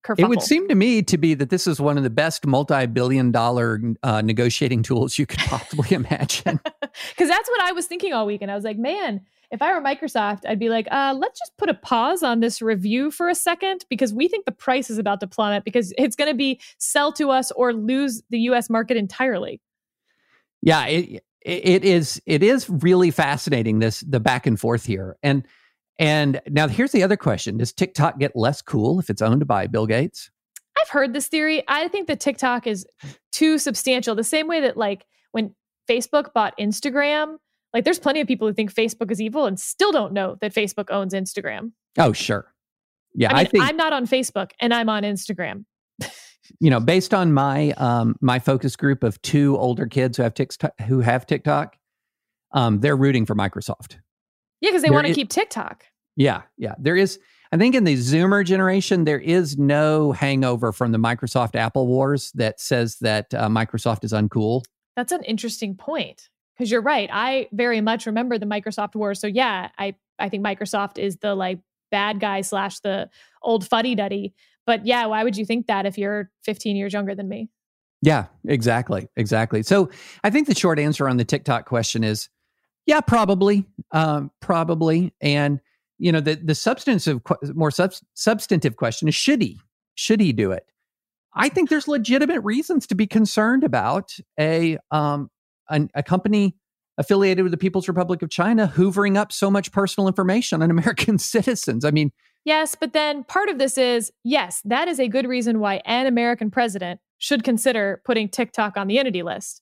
kerfuffle. 0.03 0.19
It 0.19 0.29
would 0.29 0.41
seem 0.41 0.67
to 0.67 0.75
me 0.75 1.01
to 1.03 1.17
be 1.17 1.33
that 1.35 1.49
this 1.49 1.67
is 1.67 1.79
one 1.79 1.97
of 1.97 2.03
the 2.03 2.09
best 2.09 2.45
multi-billion 2.45 3.31
dollar 3.31 3.79
uh, 4.03 4.21
negotiating 4.21 4.83
tools 4.83 5.17
you 5.17 5.25
could 5.25 5.39
possibly 5.39 5.95
imagine. 5.95 6.59
Because 7.11 7.29
that's 7.29 7.49
what 7.49 7.61
I 7.61 7.71
was 7.71 7.85
thinking 7.85 8.11
all 8.11 8.25
week. 8.25 8.41
And 8.41 8.51
I 8.51 8.55
was 8.55 8.65
like, 8.65 8.77
man, 8.77 9.21
if 9.51 9.61
I 9.61 9.73
were 9.73 9.81
Microsoft, 9.81 10.41
I'd 10.47 10.59
be 10.59 10.69
like, 10.69 10.87
uh, 10.91 11.13
let's 11.17 11.37
just 11.37 11.51
put 11.57 11.69
a 11.69 11.73
pause 11.73 12.23
on 12.23 12.39
this 12.39 12.61
review 12.61 13.11
for 13.11 13.27
a 13.27 13.35
second 13.35 13.85
because 13.89 14.13
we 14.13 14.27
think 14.27 14.45
the 14.45 14.51
price 14.51 14.89
is 14.89 14.97
about 14.97 15.19
to 15.19 15.27
plummet 15.27 15.65
because 15.65 15.93
it's 15.97 16.15
going 16.15 16.29
to 16.29 16.37
be 16.37 16.59
sell 16.77 17.11
to 17.13 17.29
us 17.29 17.51
or 17.51 17.73
lose 17.73 18.23
the 18.29 18.39
US 18.39 18.69
market 18.69 18.95
entirely. 18.95 19.61
Yeah, 20.61 20.85
it, 20.85 21.23
it 21.41 21.83
is 21.83 22.21
it 22.25 22.43
is 22.43 22.69
really 22.69 23.11
fascinating 23.11 23.79
this 23.79 24.01
the 24.01 24.19
back 24.19 24.45
and 24.45 24.59
forth 24.59 24.85
here. 24.85 25.17
And 25.21 25.45
and 25.99 26.41
now 26.47 26.67
here's 26.67 26.93
the 26.93 27.03
other 27.03 27.17
question. 27.17 27.57
Does 27.57 27.73
TikTok 27.73 28.19
get 28.19 28.35
less 28.35 28.61
cool 28.61 28.99
if 28.99 29.09
it's 29.09 29.21
owned 29.21 29.45
by 29.47 29.67
Bill 29.67 29.85
Gates? 29.85 30.31
I've 30.79 30.89
heard 30.89 31.13
this 31.13 31.27
theory. 31.27 31.63
I 31.67 31.89
think 31.89 32.07
that 32.07 32.19
TikTok 32.19 32.67
is 32.67 32.85
too 33.31 33.57
substantial. 33.57 34.15
The 34.15 34.23
same 34.23 34.47
way 34.47 34.61
that 34.61 34.77
like 34.77 35.05
when 35.31 35.53
Facebook 35.89 36.33
bought 36.33 36.57
Instagram, 36.57 37.37
like 37.73 37.85
there's 37.85 37.99
plenty 37.99 38.21
of 38.21 38.27
people 38.27 38.47
who 38.47 38.53
think 38.53 38.73
Facebook 38.73 39.11
is 39.11 39.21
evil 39.21 39.45
and 39.45 39.59
still 39.59 39.91
don't 39.91 40.13
know 40.13 40.37
that 40.41 40.53
Facebook 40.53 40.87
owns 40.89 41.13
Instagram. 41.13 41.71
Oh, 41.97 42.13
sure. 42.13 42.53
Yeah, 43.13 43.29
I, 43.29 43.31
mean, 43.31 43.39
I 43.39 43.45
think 43.45 43.63
I'm 43.65 43.77
not 43.77 43.93
on 43.93 44.07
Facebook 44.07 44.51
and 44.59 44.73
I'm 44.73 44.89
on 44.89 45.03
Instagram. 45.03 45.65
you 46.59 46.69
know, 46.69 46.79
based 46.79 47.13
on 47.13 47.33
my 47.33 47.71
um 47.71 48.15
my 48.21 48.39
focus 48.39 48.75
group 48.75 49.03
of 49.03 49.21
two 49.21 49.57
older 49.57 49.85
kids 49.85 50.17
who 50.17 50.23
have 50.23 50.33
TikTok 50.33 50.79
who 50.87 51.01
have 51.01 51.25
TikTok, 51.25 51.77
um, 52.53 52.79
they're 52.79 52.95
rooting 52.95 53.25
for 53.25 53.35
Microsoft. 53.35 53.97
Yeah, 54.61 54.69
because 54.69 54.83
they 54.83 54.89
want 54.89 55.07
to 55.07 55.13
keep 55.13 55.29
TikTok. 55.29 55.85
Yeah, 56.15 56.43
yeah. 56.57 56.75
There 56.77 56.95
is, 56.95 57.19
I 57.51 57.57
think, 57.57 57.73
in 57.73 57.83
the 57.83 57.95
Zoomer 57.95 58.45
generation, 58.45 59.05
there 59.05 59.19
is 59.19 59.57
no 59.57 60.11
hangover 60.11 60.71
from 60.71 60.91
the 60.91 60.99
Microsoft 60.99 61.55
Apple 61.55 61.87
wars 61.87 62.31
that 62.35 62.59
says 62.59 62.97
that 62.99 63.33
uh, 63.33 63.47
Microsoft 63.47 64.03
is 64.03 64.13
uncool. 64.13 64.61
That's 64.95 65.11
an 65.11 65.23
interesting 65.23 65.75
point 65.75 66.29
because 66.55 66.71
you're 66.71 66.81
right. 66.81 67.09
I 67.11 67.47
very 67.51 67.81
much 67.81 68.05
remember 68.05 68.37
the 68.37 68.45
Microsoft 68.45 68.95
war. 68.95 69.15
So 69.15 69.27
yeah, 69.27 69.69
I 69.77 69.95
I 70.19 70.29
think 70.29 70.45
Microsoft 70.45 70.97
is 70.97 71.17
the 71.17 71.35
like 71.35 71.59
bad 71.89 72.19
guy 72.19 72.41
slash 72.41 72.79
the 72.79 73.09
old 73.41 73.67
fuddy 73.67 73.95
duddy. 73.95 74.33
But 74.65 74.85
yeah, 74.85 75.05
why 75.07 75.23
would 75.23 75.37
you 75.37 75.45
think 75.45 75.67
that 75.67 75.85
if 75.85 75.97
you're 75.97 76.29
15 76.43 76.75
years 76.75 76.93
younger 76.93 77.15
than 77.15 77.27
me? 77.27 77.49
Yeah, 78.01 78.27
exactly, 78.47 79.09
exactly. 79.15 79.63
So 79.63 79.89
I 80.23 80.29
think 80.29 80.47
the 80.47 80.55
short 80.55 80.79
answer 80.79 81.07
on 81.07 81.17
the 81.17 81.25
TikTok 81.25 81.65
question 81.65 82.03
is, 82.03 82.29
yeah, 82.87 83.01
probably, 83.01 83.65
um, 83.91 84.31
probably, 84.39 85.13
and 85.21 85.59
you 85.99 86.11
know 86.11 86.19
the 86.19 86.35
the 86.35 86.55
substantive 86.55 87.21
more 87.53 87.69
subs- 87.69 88.03
substantive 88.15 88.75
question 88.75 89.07
is 89.07 89.13
should 89.13 89.41
he 89.41 89.59
should 89.93 90.19
he 90.19 90.33
do 90.33 90.51
it? 90.51 90.65
I 91.33 91.47
think 91.47 91.69
there's 91.69 91.87
legitimate 91.87 92.41
reasons 92.41 92.87
to 92.87 92.95
be 92.95 93.05
concerned 93.05 93.63
about 93.63 94.15
a 94.39 94.79
um 94.89 95.29
an, 95.71 95.89
a 95.93 96.03
company 96.03 96.55
affiliated 96.97 97.43
with 97.43 97.51
the 97.51 97.57
People's 97.57 97.87
Republic 97.87 98.21
of 98.21 98.29
China 98.29 98.71
hoovering 98.75 99.17
up 99.17 99.31
so 99.31 99.49
much 99.49 99.71
personal 99.71 100.07
information 100.07 100.61
on 100.61 100.69
American 100.71 101.17
citizens. 101.17 101.85
I 101.85 101.91
mean, 101.91 102.11
Yes, 102.43 102.75
but 102.75 102.93
then 102.93 103.23
part 103.23 103.49
of 103.49 103.59
this 103.59 103.77
is 103.77 104.11
yes, 104.23 104.61
that 104.65 104.87
is 104.87 104.99
a 104.99 105.07
good 105.07 105.27
reason 105.27 105.59
why 105.59 105.81
an 105.85 106.07
American 106.07 106.49
president 106.49 106.99
should 107.19 107.43
consider 107.43 108.01
putting 108.03 108.29
TikTok 108.29 108.77
on 108.77 108.87
the 108.87 108.97
entity 108.97 109.21
list. 109.21 109.61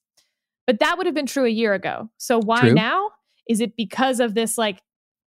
But 0.66 0.78
that 0.78 0.96
would 0.96 1.06
have 1.06 1.14
been 1.14 1.26
true 1.26 1.44
a 1.44 1.50
year 1.50 1.74
ago. 1.74 2.08
So 2.16 2.40
why 2.40 2.60
True. 2.60 2.74
now? 2.74 3.10
Is 3.48 3.60
it 3.60 3.76
because 3.76 4.20
of 4.20 4.34
this 4.34 4.56
like 4.56 4.80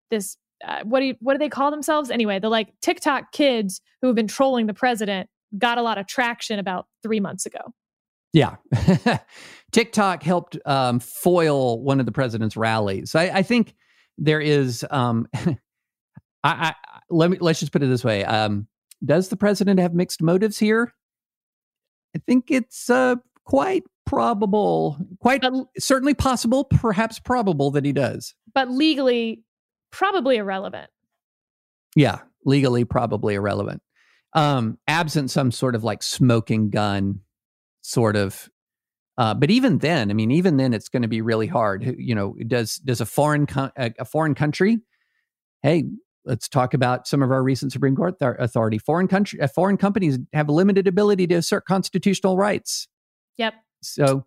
this 0.10 0.38
uh, 0.66 0.80
what 0.84 1.02
do 1.02 1.08
you, 1.08 1.16
what 1.20 1.34
do 1.34 1.40
they 1.40 1.50
call 1.50 1.70
themselves 1.70 2.10
anyway? 2.10 2.40
The 2.40 2.50
like 2.50 2.70
TikTok 2.82 3.34
kids 3.34 3.82
who 4.02 4.08
have 4.08 4.16
been 4.16 4.28
trolling 4.28 4.66
the 4.66 4.74
president 4.74 5.30
got 5.58 5.78
a 5.78 5.82
lot 5.82 5.98
of 5.98 6.08
traction 6.08 6.58
about 6.58 6.88
3 7.04 7.20
months 7.20 7.46
ago. 7.46 7.74
Yeah. 8.34 8.56
TikTok 9.72 10.24
helped 10.24 10.58
um, 10.66 11.00
foil 11.00 11.82
one 11.82 12.00
of 12.00 12.06
the 12.06 12.12
president's 12.12 12.58
rallies. 12.58 13.16
I, 13.16 13.30
I 13.30 13.44
think 13.44 13.75
there 14.18 14.42
is. 14.42 14.86
Um, 14.90 15.28
I, 15.36 15.58
I 16.44 16.74
let 17.10 17.30
me 17.32 17.38
let's 17.40 17.60
just 17.60 17.72
put 17.72 17.84
it 17.84 17.88
this 17.88 18.04
way. 18.04 18.25
Um, 18.25 18.68
does 19.06 19.30
the 19.30 19.38
president 19.38 19.80
have 19.80 19.94
mixed 19.94 20.22
motives 20.22 20.58
here? 20.60 20.94
I 22.16 22.20
think 22.28 22.52
it's 22.52 22.90
uh, 22.90 23.16
quite 23.46 23.84
probable, 24.06 24.98
quite 25.20 25.42
But 25.42 25.54
certainly 25.80 26.13
possible, 26.13 26.66
perhaps 26.66 27.20
probable 27.20 27.72
that 27.72 27.86
he 27.86 27.92
does. 27.94 28.36
but 28.54 28.70
legally 28.70 29.44
probably 29.92 30.38
irrelevant. 30.38 30.90
Yeah, 31.96 32.20
legally 32.46 32.86
probably 32.86 33.36
irrelevant. 33.36 33.82
Um, 34.34 34.78
absent 34.88 35.32
some 35.32 35.52
sort 35.52 35.75
of 35.75 35.84
like 35.84 36.02
smoking 36.04 36.70
gun 36.70 37.20
sort 37.84 38.16
of 38.16 38.50
uh, 39.18 39.34
but 39.34 39.52
even 39.52 39.78
then, 39.78 40.10
I 40.10 40.13
mean, 40.13 40.32
even 40.32 40.58
then, 40.58 40.74
it's 40.74 40.90
going 40.90 41.04
to 41.04 41.08
be 41.08 41.22
really 41.22 41.46
hard. 41.46 41.96
You 42.00 42.16
know, 42.16 42.36
does 42.48 42.78
does 42.78 43.00
a 43.00 43.06
foreign 43.06 43.46
co- 43.46 43.70
a, 43.78 44.06
foreign 44.06 44.34
country? 44.34 44.80
Hey, 45.62 45.84
let's 46.25 46.50
talk 46.50 46.74
about 46.74 47.08
some 47.08 47.22
of 47.22 47.30
our 47.30 47.44
recent 47.44 47.72
Supreme 47.72 47.96
Court 47.96 48.18
thar- 48.18 48.36
authority. 48.40 48.80
Foreign 48.80 49.08
country, 49.08 49.40
uh, 49.40 49.48
foreign 49.48 49.78
companies 49.78 50.18
have 50.34 50.50
limited 50.50 50.88
ability 50.88 51.28
to 51.28 51.36
assert 51.36 51.66
constitutional 51.66 52.38
rights. 52.38 52.88
Yep. 53.38 53.54
So, 53.84 54.25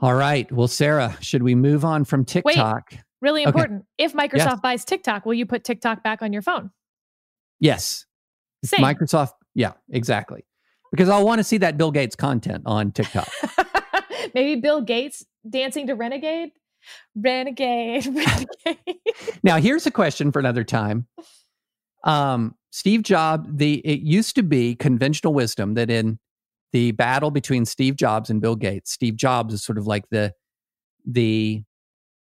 all 0.00 0.14
right. 0.14 0.50
Well, 0.52 0.68
Sarah, 0.68 1.16
should 1.20 1.42
we 1.42 1.56
move 1.56 1.84
on 1.84 2.04
from 2.04 2.24
TikTok? 2.24 2.94
Really 3.20 3.42
Okay. 3.42 3.48
important. 3.48 3.86
If 3.98 4.12
Microsoft 4.12 4.62
buys 4.62 4.84
TikTok, 4.84 5.26
will 5.26 5.34
you 5.34 5.46
put 5.46 5.64
TikTok 5.64 6.04
back 6.04 6.22
on 6.22 6.32
your 6.32 6.42
phone? 6.42 6.70
Yes. 7.58 8.06
Same. 8.64 8.84
Microsoft. 8.84 9.32
Yeah, 9.54 9.72
exactly. 9.90 10.44
Because 10.94 11.08
I 11.08 11.20
want 11.20 11.40
to 11.40 11.44
see 11.44 11.58
that 11.58 11.76
Bill 11.76 11.90
Gates 11.90 12.14
content 12.14 12.62
on 12.66 12.92
TikTok. 12.92 13.28
Maybe 14.34 14.60
Bill 14.60 14.80
Gates 14.80 15.26
dancing 15.48 15.88
to 15.88 15.94
Renegade. 15.94 16.52
Renegade, 17.16 18.06
Renegade. 18.66 19.00
now, 19.42 19.56
here's 19.56 19.86
a 19.86 19.90
question 19.90 20.30
for 20.30 20.38
another 20.38 20.62
time. 20.62 21.08
Um, 22.04 22.54
Steve 22.70 23.02
Jobs, 23.02 23.48
the 23.52 23.78
it 23.78 24.02
used 24.02 24.36
to 24.36 24.44
be 24.44 24.76
conventional 24.76 25.34
wisdom 25.34 25.74
that 25.74 25.90
in 25.90 26.20
the 26.72 26.92
battle 26.92 27.32
between 27.32 27.64
Steve 27.64 27.96
Jobs 27.96 28.30
and 28.30 28.40
Bill 28.40 28.54
Gates, 28.54 28.92
Steve 28.92 29.16
Jobs 29.16 29.52
is 29.52 29.64
sort 29.64 29.78
of 29.78 29.88
like 29.88 30.04
the 30.10 30.32
the 31.04 31.64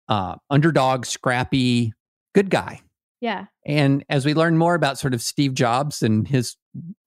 uh, 0.07 0.35
underdog, 0.49 1.05
scrappy, 1.05 1.91
good 2.33 2.49
guy. 2.49 2.79
Yeah. 3.21 3.45
And 3.65 4.03
as 4.09 4.25
we 4.25 4.33
learn 4.33 4.57
more 4.57 4.75
about 4.75 4.99
sort 4.99 5.13
of 5.13 5.21
Steve 5.21 5.53
Jobs 5.53 6.01
and 6.03 6.27
his 6.27 6.57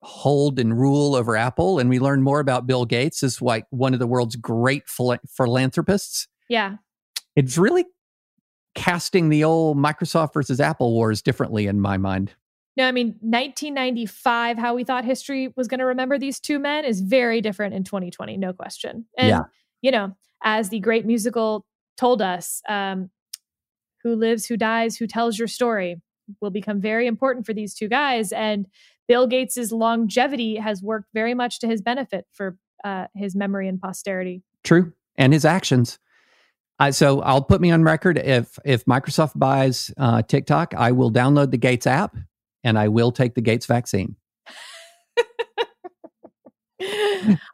hold 0.02 0.58
and 0.58 0.78
rule 0.78 1.14
over 1.16 1.36
Apple, 1.36 1.78
and 1.78 1.90
we 1.90 1.98
learn 1.98 2.22
more 2.22 2.40
about 2.40 2.66
Bill 2.66 2.84
Gates 2.86 3.22
as 3.22 3.42
like 3.42 3.66
one 3.70 3.92
of 3.92 3.98
the 4.00 4.06
world's 4.06 4.36
great 4.36 4.88
phila- 4.88 5.20
philanthropists, 5.28 6.26
Yeah. 6.48 6.76
it's 7.36 7.58
really 7.58 7.84
casting 8.74 9.28
the 9.28 9.44
old 9.44 9.76
Microsoft 9.76 10.32
versus 10.34 10.60
Apple 10.60 10.92
wars 10.92 11.20
differently 11.22 11.66
in 11.66 11.80
my 11.80 11.96
mind. 11.96 12.32
No, 12.76 12.88
I 12.88 12.92
mean, 12.92 13.14
1995, 13.20 14.58
how 14.58 14.74
we 14.74 14.82
thought 14.82 15.04
history 15.04 15.52
was 15.56 15.68
going 15.68 15.78
to 15.78 15.86
remember 15.86 16.18
these 16.18 16.40
two 16.40 16.58
men 16.58 16.84
is 16.84 17.00
very 17.00 17.40
different 17.40 17.74
in 17.74 17.84
2020, 17.84 18.36
no 18.36 18.52
question. 18.52 19.06
And, 19.16 19.28
Yeah. 19.28 19.42
you 19.80 19.90
know, 19.92 20.16
as 20.42 20.70
the 20.70 20.80
great 20.80 21.06
musical 21.06 21.64
told 21.96 22.20
us, 22.20 22.60
um, 22.68 23.10
who 24.04 24.14
lives, 24.14 24.46
who 24.46 24.56
dies, 24.56 24.96
who 24.96 25.06
tells 25.06 25.38
your 25.38 25.48
story 25.48 26.00
will 26.40 26.50
become 26.50 26.80
very 26.80 27.06
important 27.06 27.44
for 27.46 27.52
these 27.52 27.74
two 27.74 27.88
guys. 27.88 28.32
And 28.32 28.66
Bill 29.08 29.26
Gates's 29.26 29.72
longevity 29.72 30.56
has 30.56 30.82
worked 30.82 31.08
very 31.12 31.34
much 31.34 31.58
to 31.60 31.66
his 31.66 31.82
benefit 31.82 32.26
for 32.32 32.56
uh, 32.84 33.06
his 33.14 33.34
memory 33.34 33.68
and 33.68 33.80
posterity. 33.80 34.42
True, 34.62 34.92
and 35.16 35.32
his 35.32 35.44
actions. 35.44 35.98
I, 36.78 36.90
so 36.90 37.20
I'll 37.20 37.42
put 37.42 37.60
me 37.60 37.70
on 37.70 37.82
record 37.84 38.18
if 38.18 38.58
if 38.64 38.84
Microsoft 38.84 39.32
buys 39.38 39.92
uh, 39.96 40.22
TikTok, 40.22 40.74
I 40.74 40.92
will 40.92 41.10
download 41.12 41.50
the 41.50 41.58
Gates 41.58 41.86
app 41.86 42.16
and 42.64 42.78
I 42.78 42.88
will 42.88 43.12
take 43.12 43.34
the 43.34 43.40
Gates 43.40 43.66
vaccine. 43.66 44.16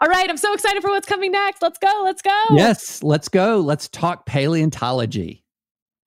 All 0.00 0.08
right, 0.08 0.28
I'm 0.28 0.38
so 0.38 0.54
excited 0.54 0.82
for 0.82 0.90
what's 0.90 1.06
coming 1.06 1.32
next. 1.32 1.60
Let's 1.60 1.78
go. 1.78 2.00
Let's 2.02 2.22
go. 2.22 2.44
Yes, 2.52 3.02
let's 3.02 3.28
go. 3.28 3.60
Let's 3.60 3.88
talk 3.88 4.24
paleontology. 4.24 5.44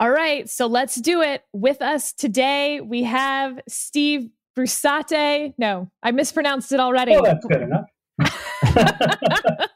All 0.04 0.12
right, 0.12 0.50
so 0.50 0.68
let's 0.68 0.96
do 0.96 1.22
it. 1.22 1.46
With 1.54 1.82
us 1.82 2.12
today, 2.12 2.82
we 2.82 3.04
have 3.04 3.58
Steve 3.70 4.32
Brusate. 4.54 5.54
No, 5.58 5.90
I 6.04 6.12
mispronounced 6.12 6.74
it 6.74 6.82
already. 6.82 7.16
Oh, 7.16 7.24
that's 7.24 7.46
good 7.46 7.62
enough. 7.62 7.86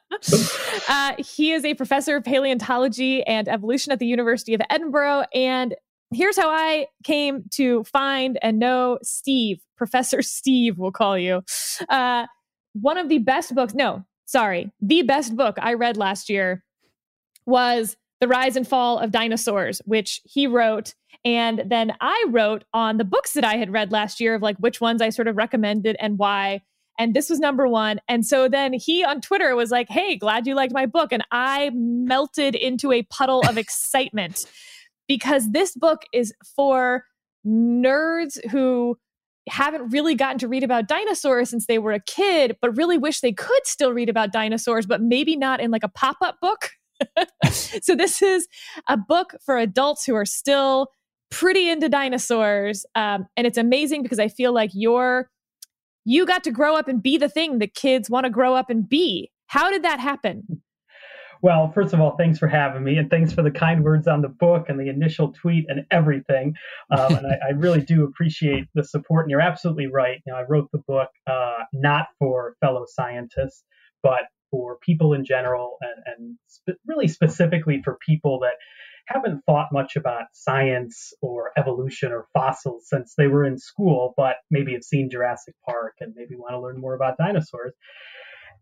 uh, 0.90 1.14
he 1.18 1.54
is 1.54 1.64
a 1.64 1.76
professor 1.76 2.18
of 2.18 2.26
paleontology 2.26 3.24
and 3.24 3.48
evolution 3.48 3.94
at 3.94 4.00
the 4.00 4.06
University 4.06 4.54
of 4.54 4.60
Edinburgh. 4.70 5.24
And 5.34 5.76
here's 6.14 6.36
how 6.36 6.50
I 6.50 6.88
came 7.06 7.46
to 7.52 7.86
find 7.86 8.38
and 8.42 8.60
know 8.60 9.00
Steve, 9.04 9.62
Professor 9.78 10.22
Steve, 10.22 10.78
we'll 10.78 10.92
call 10.92 11.18
you. 11.18 11.42
Uh, 11.88 12.26
one 12.74 12.98
of 12.98 13.08
the 13.08 13.20
best 13.20 13.56
books, 13.56 13.74
no, 13.74 14.04
sorry, 14.26 14.74
the 14.82 15.04
best 15.04 15.38
book 15.38 15.56
I 15.62 15.76
read 15.76 15.96
last 15.96 16.30
year 16.30 16.66
was 17.46 17.96
The 18.20 18.28
Rise 18.28 18.56
and 18.56 18.68
Fall 18.68 18.98
of 19.00 19.12
Dinosaurs, 19.12 19.82
which 19.86 20.22
he 20.26 20.48
wrote. 20.48 20.96
And 21.24 21.64
then 21.68 21.94
I 22.02 22.26
wrote 22.30 22.64
on 22.74 22.98
the 22.98 23.04
books 23.04 23.34
that 23.34 23.44
I 23.44 23.58
had 23.58 23.72
read 23.72 23.92
last 23.92 24.20
year 24.20 24.36
of 24.36 24.42
like 24.42 24.58
which 24.58 24.82
ones 24.82 25.02
I 25.02 25.10
sort 25.10 25.28
of 25.28 25.36
recommended 25.38 25.96
and 26.00 26.18
why. 26.18 26.62
and 27.00 27.14
this 27.14 27.30
was 27.30 27.40
number 27.40 27.68
one. 27.68 28.00
And 28.08 28.26
so 28.26 28.48
then 28.50 28.74
he 28.74 29.04
on 29.04 29.22
Twitter 29.22 29.56
was 29.56 29.70
like, 29.70 29.88
Hey, 29.90 30.16
glad 30.16 30.48
you 30.48 30.56
liked 30.56 30.74
my 30.74 30.86
book. 30.86 31.12
And 31.12 31.24
I 31.32 31.72
melted 31.74 32.56
into 32.56 32.92
a 32.92 33.04
puddle 33.04 33.42
of 33.48 33.58
excitement 33.64 34.46
because 35.08 35.52
this 35.52 35.76
book 35.76 36.02
is 36.12 36.34
for 36.56 37.06
nerds 37.46 38.44
who 38.50 38.98
haven't 39.48 39.90
really 39.90 40.16
gotten 40.16 40.38
to 40.40 40.48
read 40.48 40.64
about 40.64 40.88
dinosaurs 40.88 41.50
since 41.50 41.68
they 41.68 41.80
were 41.80 41.94
a 41.94 42.02
kid, 42.02 42.58
but 42.62 42.76
really 42.76 42.98
wish 42.98 43.22
they 43.22 43.32
could 43.32 43.66
still 43.66 43.94
read 43.94 44.10
about 44.10 44.34
dinosaurs, 44.34 44.86
but 44.86 45.02
maybe 45.02 45.36
not 45.36 45.62
in 45.62 45.72
like 45.72 45.84
a 45.84 45.90
pop 45.90 46.18
up 46.22 46.38
book. 46.42 46.72
so, 47.52 47.96
this 47.96 48.22
is 48.22 48.48
a 48.88 48.98
book 48.98 49.36
for 49.46 49.58
adults 49.58 50.06
who 50.06 50.16
are 50.16 50.26
still 50.26 50.88
pretty 51.30 51.70
into 51.70 51.90
dinosaurs. 51.90 52.86
Um, 52.96 53.28
and 53.36 53.46
it's 53.46 53.58
amazing 53.58 54.04
because 54.04 54.20
I 54.20 54.28
feel 54.28 54.54
like 54.54 54.72
you're, 54.74 55.30
you 56.06 56.26
got 56.26 56.44
to 56.46 56.52
grow 56.52 56.76
up 56.76 56.88
and 56.88 57.04
be 57.04 57.18
the 57.18 57.30
thing 57.30 57.60
that 57.60 57.74
kids 57.74 58.10
want 58.10 58.26
to 58.26 58.30
grow 58.30 58.56
up 58.56 58.70
and 58.70 58.88
be. 58.88 59.32
How 59.48 59.70
did 59.70 59.84
that 59.84 60.00
happen? 60.00 60.62
Well, 61.42 61.72
first 61.72 61.94
of 61.94 62.02
all, 62.02 62.16
thanks 62.18 62.40
for 62.40 62.48
having 62.48 62.84
me, 62.84 62.98
and 62.98 63.10
thanks 63.10 63.32
for 63.32 63.44
the 63.44 63.52
kind 63.52 63.84
words 63.84 64.08
on 64.08 64.22
the 64.22 64.30
book 64.30 64.70
and 64.70 64.80
the 64.80 64.90
initial 64.90 65.34
tweet 65.34 65.66
and 65.68 65.86
everything. 65.92 66.56
Um, 66.90 67.16
and 67.16 67.28
I, 67.28 67.50
I, 67.50 67.52
really 67.52 67.82
do 67.82 68.04
appreciate 68.06 68.66
the 68.74 68.84
support. 68.84 69.26
And 69.26 69.32
you're 69.32 69.42
absolutely 69.42 69.88
right. 69.88 70.20
You 70.26 70.34
know, 70.34 70.40
I 70.40 70.44
wrote 70.50 70.70
the 70.72 70.82
book 70.88 71.10
uh, 71.28 71.58
not 71.74 72.08
for 72.18 72.56
fellow 72.60 72.86
scientists, 72.88 73.64
but 74.02 74.22
for 74.52 74.78
people 74.78 75.14
in 75.14 75.26
general, 75.26 75.78
and, 75.82 76.38
and 76.68 76.76
really 76.86 77.08
specifically 77.08 77.82
for 77.84 77.98
people 78.06 78.40
that 78.40 78.54
haven't 79.08 79.42
thought 79.46 79.68
much 79.72 79.96
about 79.96 80.26
science 80.34 81.14
or 81.22 81.52
evolution 81.58 82.12
or 82.12 82.28
fossils 82.34 82.88
since 82.90 83.14
they 83.18 83.28
were 83.28 83.46
in 83.46 83.58
school, 83.58 84.14
but 84.18 84.36
maybe 84.52 84.74
have 84.74 84.84
seen 84.84 85.10
Jurassic 85.10 85.56
Park 85.66 85.94
and 86.02 86.14
maybe 86.16 86.36
want 86.36 86.54
to 86.54 86.60
learn 86.60 86.80
more 86.80 86.94
about 86.94 87.18
dinosaurs. 87.18 87.74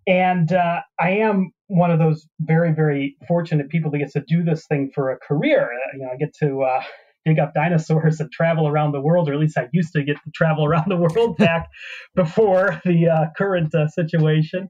And 0.08 0.51
uh, 0.54 0.82
I 1.00 1.12
am 1.12 1.51
one 1.68 1.89
of 1.89 1.98
those 1.98 2.27
very, 2.39 2.74
very 2.74 3.18
fortunate 3.27 3.70
people 3.70 3.89
that 3.92 3.98
gets 3.98 4.13
to 4.13 4.24
do 4.27 4.44
this 4.44 4.68
thing 4.68 4.92
for 4.94 5.12
a 5.12 5.18
career. 5.18 5.72
You 5.94 6.04
know, 6.04 6.10
I 6.13 6.18
get 6.18 6.36
to 6.42 6.62
uh, 6.62 6.84
dig 7.25 7.39
up 7.39 7.53
dinosaurs 7.53 8.20
and 8.20 8.32
travel 8.32 8.67
around 8.67 8.91
the 8.91 9.01
world, 9.01 9.27
or 9.27 9.34
at 9.34 9.39
least 9.39 9.58
I 9.58 9.67
used 9.72 9.94
to 9.94 10.03
get 10.03 10.15
to 10.24 10.32
travel 10.34 10.65
around 10.65 10.86
the 10.89 10.96
world 10.96 11.38
back 11.39 11.70
before 12.15 12.82
the 12.86 13.10
uh, 13.10 13.25
current 13.38 13.74
uh, 13.74 13.88
situation. 13.88 14.70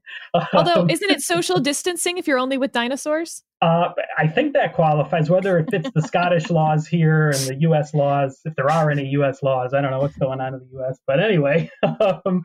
Although, 0.52 0.82
um, 0.82 0.90
isn't 0.90 1.10
it 1.10 1.20
social 1.20 1.60
distancing 1.60 2.18
if 2.18 2.26
you're 2.26 2.38
only 2.38 2.58
with 2.58 2.72
dinosaurs? 2.72 3.42
Uh, 3.62 3.90
I 4.18 4.26
think 4.26 4.52
that 4.52 4.74
qualifies, 4.74 5.30
whether 5.30 5.58
it 5.58 5.70
fits 5.70 5.90
the 5.94 6.02
Scottish 6.02 6.50
laws 6.50 6.86
here 6.86 7.30
and 7.30 7.40
the 7.46 7.56
U.S. 7.60 7.94
laws, 7.94 8.40
if 8.44 8.54
there 8.54 8.70
are 8.70 8.90
any 8.90 9.06
U.S. 9.10 9.42
laws. 9.42 9.72
I 9.72 9.80
don't 9.80 9.90
know 9.90 10.00
what's 10.00 10.16
going 10.16 10.40
on 10.40 10.54
in 10.54 10.60
the 10.60 10.68
U.S., 10.72 10.98
but 11.06 11.22
anyway, 11.22 11.70
um, 12.00 12.42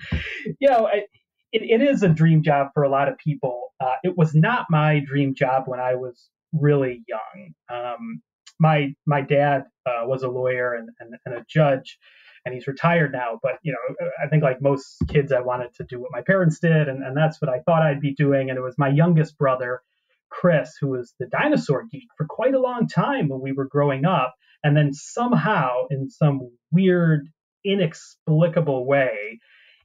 you 0.60 0.70
know, 0.70 0.88
I, 0.88 1.04
it, 1.52 1.82
it 1.82 1.82
is 1.82 2.04
a 2.04 2.10
dream 2.10 2.44
job 2.44 2.68
for 2.74 2.84
a 2.84 2.90
lot 2.90 3.10
of 3.10 3.18
people. 3.18 3.74
Uh, 3.80 3.96
it 4.04 4.18
was 4.18 4.34
not 4.34 4.68
my 4.70 5.00
dream 5.06 5.36
job 5.36 5.64
when 5.66 5.80
I 5.80 5.96
was 5.96 6.30
really 6.54 7.04
young. 7.08 7.54
Um, 7.70 8.22
my 8.62 8.94
my 9.06 9.22
dad 9.22 9.64
uh, 9.86 10.06
was 10.06 10.22
a 10.24 10.30
lawyer 10.30 10.76
and, 10.76 10.90
and, 11.00 11.16
and, 11.26 11.36
a 11.36 11.46
judge, 11.50 11.98
and 12.46 12.54
he's 12.54 12.68
retired 12.68 13.12
now. 13.12 13.40
But 13.42 13.56
you 13.64 13.74
know, 13.74 14.08
I 14.24 14.28
think 14.28 14.44
like 14.44 14.62
most 14.62 14.98
kids, 15.08 15.32
I 15.32 15.42
wanted 15.42 15.74
to 15.76 15.84
do 15.84 16.00
what 16.00 16.12
my 16.14 16.22
parents 16.22 16.60
did, 16.60 16.88
and, 16.88 17.04
and 17.04 17.18
that's 17.18 17.42
what 17.42 17.50
I 17.50 17.60
thought 17.62 17.82
I'd 17.82 18.00
be 18.00 18.14
doing. 18.14 18.50
And 18.50 18.58
it 18.58 18.62
was 18.62 18.76
my 18.78 18.90
youngest 18.90 19.38
brother, 19.38 19.82
Chris, 20.30 20.76
who 20.80 20.90
was 20.90 21.14
the 21.20 21.26
dinosaur 21.26 21.86
geek 21.92 22.08
for 22.16 22.28
quite 22.30 22.54
a 22.54 22.62
long 22.62 22.88
time 22.88 23.28
when 23.28 23.42
we 23.42 23.52
were 23.52 23.68
growing 23.68 24.06
up, 24.06 24.36
and 24.64 24.78
then 24.78 24.94
somehow, 24.94 25.88
in 25.90 26.12
some 26.12 26.52
weird, 26.72 27.28
inexplicable 27.66 28.86
way, 28.86 29.40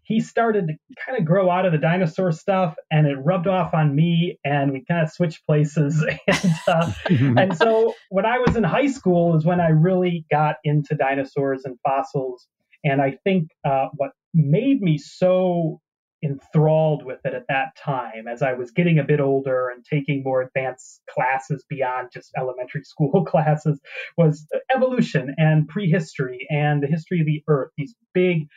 he 0.07 0.21
started 0.21 0.69
to 0.69 0.75
kind 1.05 1.19
of 1.19 1.25
grow 1.25 1.51
out 1.51 1.67
of 1.67 1.73
the 1.73 1.79
dinosaur 1.79 2.31
stuff 2.31 2.77
and 2.93 3.09
it 3.09 3.17
rubbed 3.17 3.49
off 3.49 3.75
on 3.75 3.95
me 3.95 4.39
and 4.45 4.73
we 4.73 4.85
kind 4.89 5.05
of 5.05 5.13
switched 5.13 5.45
places. 5.47 6.05
And, 6.29 6.55
uh, 6.67 6.93
and 7.09 7.57
so 7.57 7.95
when 8.11 8.27
i 8.27 8.39
was 8.39 8.57
in 8.57 8.65
high 8.65 8.89
school 8.89 9.37
is 9.37 9.45
when 9.45 9.61
i 9.61 9.69
really 9.69 10.25
got 10.31 10.57
into 10.65 10.95
dinosaurs 10.95 11.65
and 11.65 11.78
fossils 11.87 12.47
and 12.85 13.00
i 13.00 13.17
think 13.25 13.49
uh, 13.65 13.89
what 13.97 14.11
made 14.35 14.80
me 14.83 14.99
so 14.99 15.80
enthralled 16.25 17.04
with 17.04 17.21
it 17.25 17.35
at 17.35 17.45
that 17.49 17.76
time 17.76 18.26
as 18.28 18.43
i 18.43 18.52
was 18.52 18.71
getting 18.71 18.99
a 18.99 19.04
bit 19.04 19.21
older 19.21 19.69
and 19.71 19.85
taking 19.85 20.23
more 20.25 20.43
advanced 20.43 21.00
classes 21.09 21.65
beyond 21.69 22.09
just 22.13 22.33
elementary 22.37 22.83
school 22.85 23.25
classes 23.25 23.80
was 24.17 24.47
evolution 24.75 25.35
and 25.39 25.69
prehistory 25.69 26.47
and 26.50 26.83
the 26.83 26.89
history 26.89 27.21
of 27.21 27.26
the 27.26 27.43
earth 27.49 27.71
these 27.76 27.95
big 28.15 28.49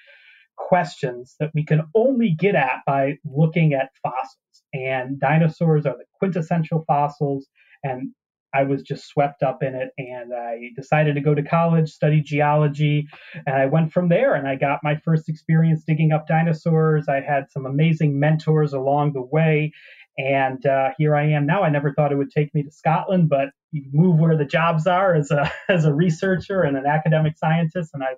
questions 0.60 1.36
that 1.40 1.52
we 1.56 1.66
can 1.66 1.84
only 1.96 2.36
get 2.38 2.56
at 2.56 2.82
by 2.86 3.18
looking 3.26 3.74
at 3.74 3.90
fossils. 4.04 4.36
And 4.74 5.20
dinosaurs 5.20 5.86
are 5.86 5.98
the 5.98 6.06
quintessential 6.20 6.84
fossils. 6.86 7.48
And 7.84 8.12
I 8.54 8.64
was 8.64 8.82
just 8.82 9.08
swept 9.08 9.42
up 9.44 9.64
in 9.64 9.74
it. 9.76 9.90
And 9.98 10.34
I 10.34 10.70
decided 10.76 11.16
to 11.16 11.22
go 11.22 11.34
to 11.34 11.44
college, 11.44 11.90
study 11.90 12.22
geology. 12.22 13.08
And 13.48 13.56
I 13.56 13.66
went 13.66 13.92
from 13.92 14.10
there 14.10 14.36
and 14.36 14.48
I 14.48 14.56
got 14.56 14.80
my 14.84 14.96
first 15.04 15.30
experience 15.30 15.84
digging 15.86 16.12
up 16.12 16.28
dinosaurs. 16.28 17.08
I 17.08 17.22
had 17.22 17.46
some 17.52 17.66
amazing 17.66 18.20
mentors 18.20 18.74
along 18.74 19.14
the 19.14 19.22
way. 19.22 19.72
And 20.18 20.66
uh, 20.66 20.90
here 20.98 21.16
I 21.16 21.30
am 21.30 21.46
now. 21.46 21.64
I 21.64 21.70
never 21.70 21.94
thought 21.94 22.12
it 22.12 22.18
would 22.18 22.32
take 22.32 22.54
me 22.54 22.64
to 22.64 22.72
Scotland, 22.72 23.30
but 23.30 23.50
you 23.72 23.84
move 23.94 24.20
where 24.20 24.36
the 24.36 24.46
jobs 24.46 24.88
are 24.88 25.16
as 25.16 25.32
a 25.32 25.52
as 25.70 25.86
a 25.86 25.94
researcher 25.94 26.62
and 26.62 26.76
an 26.76 26.86
academic 26.86 27.38
scientist. 27.38 27.92
And 27.94 28.04
I, 28.04 28.16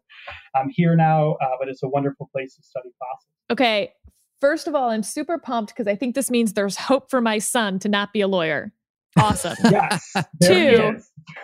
I'm 0.58 0.70
here 0.70 0.96
now, 0.96 1.34
uh, 1.34 1.58
but 1.60 1.68
it's 1.68 1.84
a 1.84 1.88
wonderful 1.88 2.30
place 2.34 2.56
to 2.56 2.64
study 2.64 2.90
fossils. 3.00 3.28
Okay, 3.52 3.92
first 4.40 4.68
of 4.68 4.76
all, 4.76 4.90
I'm 4.90 5.04
super 5.04 5.38
pumped 5.38 5.74
because 5.74 5.88
I 5.88 5.96
think 5.96 6.16
this 6.16 6.32
means 6.32 6.54
there's 6.54 6.78
hope 6.78 7.10
for 7.10 7.22
my 7.22 7.38
son 7.38 7.80
to 7.80 7.90
not 7.90 8.14
be 8.14 8.22
a 8.22 8.28
lawyer. 8.28 8.72
Awesome. 9.18 9.56
yes. 9.64 10.14
Two, 10.44 11.00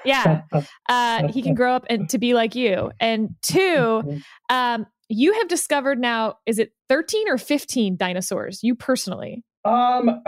yeah, 0.06 0.42
uh, 0.88 1.28
he 1.28 1.42
can 1.42 1.54
grow 1.54 1.74
up 1.74 1.86
and 1.90 2.10
to 2.10 2.18
be 2.18 2.34
like 2.34 2.56
you. 2.56 2.92
And 3.00 3.36
two, 3.42 4.22
um, 4.50 4.86
you 5.10 5.34
have 5.34 5.48
discovered 5.48 6.00
now, 6.00 6.36
is 6.46 6.60
it 6.60 6.72
13 6.90 7.30
or 7.30 7.38
15 7.38 7.98
dinosaurs? 7.98 8.60
You 8.64 8.76
personally? 8.76 9.44
Um, 9.68 10.24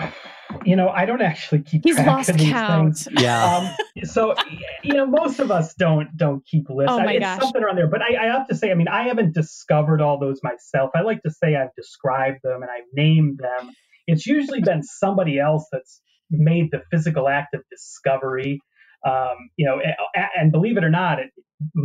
you 0.66 0.76
know, 0.76 0.90
I 0.90 1.06
don't 1.06 1.22
actually 1.22 1.62
keep. 1.62 1.84
He's 1.84 2.00
lost 2.00 2.38
count. 2.38 2.98
Things. 2.98 3.08
Yeah. 3.22 3.46
Um, 3.46 4.06
so, 4.06 4.36
you 4.84 4.94
know, 4.94 5.06
most 5.06 5.40
of 5.40 5.52
us 5.52 5.74
don't 5.76 6.16
don't 6.18 6.46
keep 6.46 6.70
lists. 6.70 6.92
Oh 6.92 6.98
my 6.98 7.04
I 7.04 7.08
mean, 7.08 7.20
gosh. 7.22 7.38
It's 7.38 7.46
something 7.46 7.64
around 7.64 7.78
there, 7.78 7.88
but 7.88 8.02
I, 8.02 8.26
I 8.26 8.26
have 8.26 8.48
to 8.48 8.56
say, 8.56 8.72
I 8.72 8.74
mean, 8.74 8.88
I 8.88 9.04
haven't 9.04 9.34
discovered 9.34 10.02
all 10.02 10.20
those 10.20 10.40
myself. 10.44 10.92
I 10.96 11.02
like 11.02 11.22
to 11.24 11.32
say 11.32 11.56
I've 11.56 11.74
described 11.76 12.40
them 12.44 12.62
and 12.62 12.70
I've 12.70 12.88
named 12.94 13.40
them. 13.40 13.72
It's 14.08 14.26
usually 14.26 14.62
been 14.62 14.84
somebody 14.84 15.40
else 15.40 15.68
that's 15.72 16.02
made 16.32 16.72
the 16.72 16.82
physical 16.92 17.30
act 17.30 17.54
of 17.54 17.62
discovery. 17.72 18.60
Um, 19.08 19.50
you 19.56 19.66
know, 19.66 19.80
and, 20.16 20.28
and 20.38 20.52
believe 20.52 20.78
it 20.78 20.84
or 20.84 20.90
not, 20.90 21.20
it, 21.20 21.30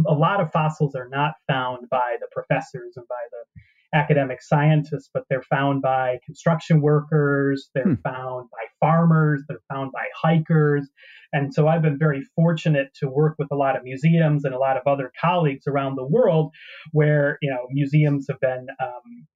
a 0.09 0.15
lot 0.15 0.41
of 0.41 0.51
fossils 0.53 0.95
are 0.95 1.09
not 1.09 1.35
found 1.49 1.89
by 1.91 2.17
the 2.21 2.27
professors 2.33 2.95
and 2.97 3.07
by 3.09 3.15
the 3.31 3.61
academic 3.95 4.43
scientists, 4.43 5.09
but 5.15 5.23
they're 5.31 5.43
found 5.43 5.81
by 5.81 6.19
construction 6.27 6.81
workers, 6.81 7.71
they're 7.75 7.85
hmm. 7.85 8.03
found 8.03 8.51
by 8.51 8.65
farmers, 8.81 9.43
they're 9.49 9.63
found 9.73 9.93
by 9.93 10.05
hikers. 10.21 10.89
And 11.33 11.53
so 11.53 11.67
I've 11.67 11.83
been 11.83 11.99
very 11.99 12.23
fortunate 12.37 12.95
to 13.01 13.09
work 13.09 13.37
with 13.39 13.49
a 13.51 13.57
lot 13.57 13.77
of 13.77 13.83
museums 13.83 14.45
and 14.45 14.55
a 14.55 14.59
lot 14.59 14.77
of 14.77 14.83
other 14.87 15.11
colleagues 15.21 15.67
around 15.67 15.97
the 15.97 16.07
world 16.07 16.53
where, 16.93 17.39
you 17.43 17.51
know, 17.51 17.67
museums 17.71 18.27
have 18.29 18.39
been 18.41 18.67
um, 18.81 19.27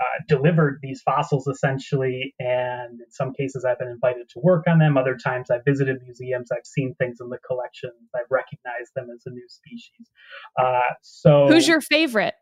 uh, 0.00 0.22
delivered 0.28 0.78
these 0.82 1.02
fossils 1.02 1.46
essentially. 1.46 2.34
And 2.38 3.00
in 3.00 3.10
some 3.10 3.32
cases, 3.32 3.64
I've 3.64 3.78
been 3.78 3.88
invited 3.88 4.28
to 4.30 4.40
work 4.40 4.64
on 4.68 4.78
them. 4.78 4.96
Other 4.96 5.16
times, 5.16 5.50
I've 5.50 5.64
visited 5.64 5.96
museums, 6.02 6.50
I've 6.52 6.66
seen 6.66 6.94
things 6.98 7.18
in 7.20 7.28
the 7.28 7.38
collections, 7.38 8.10
I've 8.14 8.30
recognized 8.30 8.92
them 8.94 9.08
as 9.14 9.22
a 9.26 9.30
new 9.30 9.46
species. 9.48 10.10
Uh, 10.58 10.94
so, 11.02 11.48
who's 11.48 11.66
your 11.66 11.80
favorite? 11.80 12.34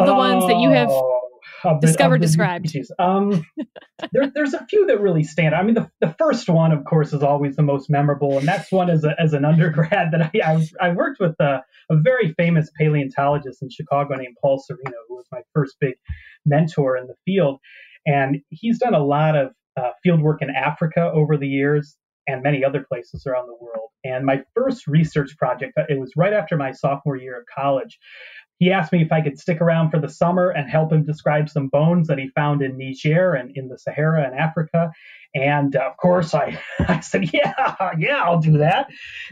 Of 0.00 0.06
the 0.06 0.14
ones 0.14 0.46
that 0.46 0.58
you 0.58 0.70
have 0.70 0.88
oh, 0.90 1.78
discovered, 1.80 2.20
described? 2.20 2.74
Um, 2.98 3.46
there, 4.12 4.30
there's 4.34 4.54
a 4.54 4.64
few 4.66 4.86
that 4.86 5.00
really 5.00 5.24
stand. 5.24 5.54
I 5.54 5.62
mean, 5.62 5.74
the, 5.74 5.90
the 6.00 6.14
first 6.18 6.48
one, 6.48 6.72
of 6.72 6.84
course, 6.84 7.12
is 7.12 7.22
always 7.22 7.56
the 7.56 7.62
most 7.62 7.90
memorable, 7.90 8.38
and 8.38 8.46
that's 8.46 8.70
one 8.70 8.90
as, 8.90 9.04
a, 9.04 9.14
as 9.18 9.32
an 9.32 9.44
undergrad 9.52 10.12
that 10.12 10.30
I, 10.34 10.54
I, 10.54 10.88
I 10.88 10.92
worked 10.92 11.20
with 11.20 11.34
a, 11.40 11.62
a, 11.90 11.96
very 11.96 12.34
famous 12.34 12.70
paleontologist 12.78 13.62
in 13.62 13.70
Chicago 13.70 14.14
named 14.16 14.36
Paul 14.40 14.62
Sereno, 14.64 14.96
who 15.08 15.16
was 15.16 15.26
my 15.30 15.40
first 15.54 15.76
big 15.80 15.94
mentor 16.44 16.96
in 16.96 17.06
the 17.06 17.14
field. 17.24 17.60
And 18.06 18.38
he's 18.50 18.78
done 18.78 18.94
a 18.94 19.04
lot 19.04 19.36
of 19.36 19.52
uh, 19.76 19.90
field 20.02 20.20
work 20.20 20.42
in 20.42 20.50
Africa 20.50 21.10
over 21.14 21.36
the 21.36 21.46
years 21.46 21.96
and 22.26 22.42
many 22.42 22.64
other 22.64 22.84
places 22.88 23.26
around 23.26 23.46
the 23.46 23.56
world. 23.60 23.88
And 24.04 24.24
my 24.24 24.42
first 24.54 24.86
research 24.86 25.36
project, 25.38 25.74
it 25.88 25.98
was 25.98 26.12
right 26.16 26.32
after 26.32 26.56
my 26.56 26.72
sophomore 26.72 27.16
year 27.16 27.38
of 27.38 27.46
college 27.52 27.98
he 28.62 28.70
asked 28.70 28.92
me 28.92 29.02
if 29.02 29.10
I 29.10 29.20
could 29.20 29.40
stick 29.40 29.60
around 29.60 29.90
for 29.90 29.98
the 29.98 30.08
summer 30.08 30.50
and 30.50 30.70
help 30.70 30.92
him 30.92 31.04
describe 31.04 31.50
some 31.50 31.66
bones 31.66 32.06
that 32.06 32.20
he 32.20 32.28
found 32.28 32.62
in 32.62 32.78
Niger 32.78 33.34
and 33.34 33.50
in 33.56 33.66
the 33.66 33.76
Sahara 33.76 34.24
and 34.24 34.38
Africa. 34.38 34.92
And 35.34 35.74
uh, 35.74 35.80
of 35.80 35.96
course, 35.96 36.32
I, 36.32 36.62
I 36.78 37.00
said, 37.00 37.34
yeah, 37.34 37.74
yeah, 37.98 38.22
I'll 38.22 38.38
do 38.38 38.58
that. 38.58 38.86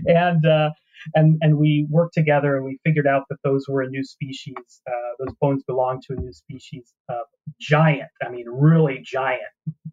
And 0.05 0.45
uh, 0.45 0.71
and 1.15 1.39
and 1.43 1.59
we 1.59 1.87
worked 1.89 2.15
together 2.15 2.57
and 2.57 2.65
we 2.65 2.81
figured 2.85 3.07
out 3.07 3.23
that 3.31 3.37
those 3.45 3.67
were 3.69 3.83
a 3.83 3.89
new 3.89 4.03
species. 4.03 4.57
Uh, 4.85 5.25
those 5.25 5.35
bones 5.41 5.63
belong 5.63 6.03
to 6.09 6.15
a 6.15 6.21
new 6.21 6.33
species 6.33 6.93
of 7.09 7.27
giant. 7.61 8.11
I 8.27 8.31
mean, 8.31 8.47
really 8.49 9.01
giant, 9.05 9.43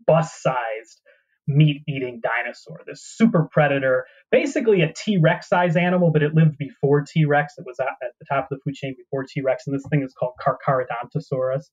bus-sized 0.07 0.99
meat 1.47 1.83
eating 1.87 2.21
dinosaur, 2.21 2.81
this 2.87 3.03
super 3.03 3.47
predator, 3.51 4.07
basically 4.31 4.81
a 4.81 4.91
T 4.93 5.17
Rex 5.17 5.47
size 5.47 5.75
animal, 5.75 6.11
but 6.11 6.23
it 6.23 6.33
lived 6.33 6.57
before 6.57 7.01
T 7.01 7.25
Rex. 7.25 7.53
It 7.57 7.65
was 7.65 7.79
at, 7.79 7.87
at, 8.03 8.11
the 8.19 8.25
top 8.25 8.47
of 8.51 8.57
the 8.57 8.61
food 8.63 8.75
chain 8.75 8.95
before 8.97 9.23
T 9.23 9.41
Rex, 9.41 9.63
and 9.67 9.75
this 9.75 9.85
thing 9.89 10.03
is 10.03 10.13
called 10.13 10.33
Carcharodontosaurus. 10.45 11.63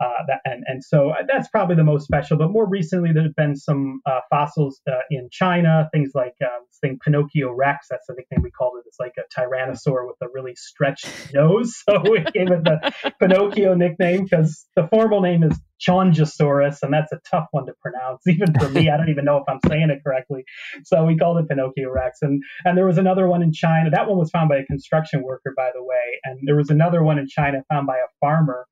Uh, 0.00 0.24
that, 0.26 0.40
and, 0.44 0.64
and 0.66 0.84
so 0.84 1.10
uh, 1.10 1.22
that's 1.26 1.48
probably 1.48 1.76
the 1.76 1.84
most 1.84 2.04
special. 2.04 2.36
But 2.36 2.50
more 2.50 2.68
recently, 2.68 3.12
there 3.12 3.22
have 3.22 3.36
been 3.36 3.56
some 3.56 4.00
uh, 4.06 4.20
fossils 4.30 4.80
uh, 4.88 4.96
in 5.10 5.28
China, 5.30 5.88
things 5.92 6.10
like 6.14 6.34
uh, 6.42 6.48
this 6.68 6.78
thing 6.80 6.98
Pinocchio 7.04 7.52
Rex. 7.52 7.86
That's 7.90 8.06
the 8.06 8.14
nickname 8.14 8.42
we 8.42 8.50
called 8.50 8.78
it. 8.78 8.84
It's 8.86 8.98
like 8.98 9.14
a 9.18 9.40
tyrannosaur 9.40 10.06
with 10.06 10.16
a 10.22 10.26
really 10.32 10.54
stretched 10.56 11.06
nose. 11.34 11.74
So 11.88 12.00
we 12.02 12.20
gave 12.20 12.50
it 12.50 12.64
the 12.64 12.92
Pinocchio 13.20 13.74
nickname 13.74 14.24
because 14.24 14.66
the 14.76 14.88
formal 14.88 15.20
name 15.20 15.42
is 15.42 15.58
Qianzhousaurus, 15.86 16.82
and 16.82 16.92
that's 16.92 17.12
a 17.12 17.20
tough 17.30 17.46
one 17.50 17.66
to 17.66 17.72
pronounce, 17.80 18.22
even 18.26 18.54
for 18.58 18.68
me. 18.68 18.90
I 18.90 18.96
don't 18.96 19.10
even 19.10 19.24
know 19.24 19.38
if 19.38 19.44
I'm 19.48 19.60
saying 19.68 19.90
it 19.90 20.02
correctly. 20.04 20.44
So 20.84 21.04
we 21.04 21.16
called 21.16 21.38
it 21.38 21.48
Pinocchio 21.48 21.90
Rex. 21.94 22.18
And 22.22 22.42
and 22.64 22.76
there 22.76 22.86
was 22.86 22.98
another 22.98 23.28
one 23.28 23.42
in 23.42 23.52
China. 23.52 23.90
That 23.90 24.08
one 24.08 24.18
was 24.18 24.30
found 24.30 24.48
by 24.48 24.56
a 24.56 24.66
construction 24.66 25.22
worker, 25.22 25.52
by 25.56 25.70
the 25.74 25.82
way. 25.82 26.20
And 26.24 26.40
there 26.44 26.56
was 26.56 26.70
another 26.70 27.02
one 27.02 27.18
in 27.18 27.26
China 27.28 27.62
found 27.68 27.86
by 27.86 27.96
a 27.96 28.10
farmer. 28.20 28.66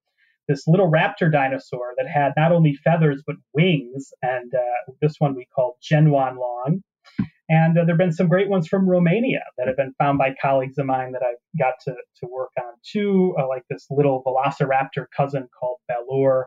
This 0.48 0.66
little 0.66 0.90
raptor 0.90 1.30
dinosaur 1.30 1.94
that 1.96 2.08
had 2.08 2.32
not 2.36 2.52
only 2.52 2.74
feathers 2.74 3.22
but 3.26 3.36
wings, 3.54 4.12
and 4.22 4.52
uh, 4.54 4.92
this 5.00 5.14
one 5.18 5.34
we 5.36 5.46
called 5.54 5.76
Zhenyuanlong. 5.82 6.82
And 7.48 7.76
uh, 7.76 7.84
there 7.84 7.94
have 7.94 7.98
been 7.98 8.12
some 8.12 8.28
great 8.28 8.48
ones 8.48 8.66
from 8.66 8.88
Romania 8.88 9.42
that 9.58 9.66
have 9.66 9.76
been 9.76 9.94
found 9.98 10.18
by 10.18 10.34
colleagues 10.40 10.78
of 10.78 10.86
mine 10.86 11.12
that 11.12 11.22
I've 11.22 11.58
got 11.58 11.74
to, 11.84 11.92
to 11.92 12.26
work 12.26 12.50
on 12.58 12.72
too, 12.82 13.34
uh, 13.38 13.46
like 13.46 13.64
this 13.68 13.86
little 13.90 14.22
velociraptor 14.24 15.06
cousin 15.14 15.48
called 15.58 15.78
Balaur. 15.90 16.44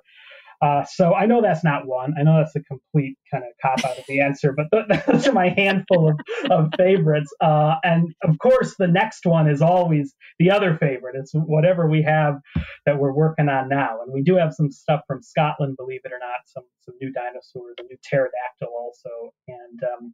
Uh, 0.66 0.84
so 0.84 1.14
I 1.14 1.28
know 1.28 1.44
that's 1.44 1.64
not 1.64 1.86
one. 1.86 2.16
I 2.18 2.24
know 2.24 2.38
that's 2.38 2.56
a 2.56 2.64
complete 2.64 3.18
kind 3.32 3.44
of 3.44 3.52
cop 3.62 3.86
out 3.86 4.00
of 4.00 4.06
the 4.08 4.20
answer, 4.20 4.52
but 4.52 4.66
th- 4.72 5.06
those 5.06 5.28
are 5.28 5.32
my 5.32 5.50
handful 5.50 6.10
of, 6.10 6.20
of 6.50 6.70
favorites. 6.76 7.32
Uh, 7.40 7.76
and 7.84 8.16
of 8.24 8.40
course, 8.40 8.74
the 8.80 8.88
next 8.88 9.28
one 9.28 9.48
is 9.48 9.62
always 9.62 10.16
the 10.40 10.50
other 10.50 10.76
favorite. 10.78 11.16
It's 11.20 11.34
whatever 11.34 11.88
we 11.88 12.02
have 12.02 12.40
that 12.88 12.98
we're 12.98 13.14
working 13.14 13.48
on 13.48 13.70
now. 13.70 14.00
And 14.04 14.12
we 14.12 14.24
do 14.24 14.38
have 14.38 14.54
some 14.54 14.72
stuff 14.72 15.02
from 15.06 15.22
Scotland, 15.22 15.78
believe 15.78 16.02
it 16.04 16.12
or 16.12 16.20
not, 16.20 16.38
some, 16.48 16.64
some 16.82 16.96
new 17.00 17.12
dinosaurs, 17.12 17.76
a 17.80 17.84
new 17.84 17.98
pterodactyl 18.04 18.74
also, 18.76 19.34
and 19.48 19.84
um, 19.84 20.14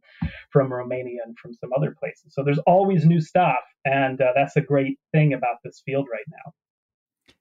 from 0.50 0.70
Romania 0.70 1.20
and 1.24 1.38
from 1.38 1.54
some 1.54 1.70
other 1.74 1.96
places. 1.98 2.34
So 2.34 2.44
there's 2.44 2.60
always 2.66 3.06
new 3.06 3.22
stuff. 3.22 3.60
And 3.86 4.20
uh, 4.20 4.32
that's 4.34 4.56
a 4.56 4.60
great 4.60 4.98
thing 5.12 5.32
about 5.32 5.56
this 5.64 5.80
field 5.86 6.08
right 6.12 6.26
now. 6.28 6.52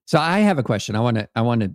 So 0.05 0.17
I 0.17 0.39
have 0.39 0.57
a 0.57 0.63
question. 0.63 0.95
I 0.95 1.01
want 1.01 1.17
to 1.17 1.29
I 1.35 1.41
want 1.41 1.61
to 1.61 1.71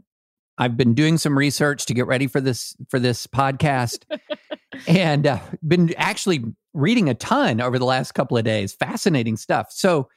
I've 0.58 0.76
been 0.76 0.94
doing 0.94 1.18
some 1.18 1.36
research 1.36 1.86
to 1.86 1.94
get 1.94 2.06
ready 2.06 2.26
for 2.26 2.40
this 2.40 2.76
for 2.88 2.98
this 2.98 3.26
podcast, 3.26 4.04
and 4.86 5.26
uh, 5.26 5.38
been 5.66 5.94
actually 5.96 6.44
reading 6.72 7.08
a 7.08 7.14
ton 7.14 7.60
over 7.60 7.78
the 7.78 7.84
last 7.84 8.12
couple 8.12 8.36
of 8.36 8.44
days. 8.44 8.72
Fascinating 8.74 9.36
stuff. 9.36 9.68
So 9.70 10.08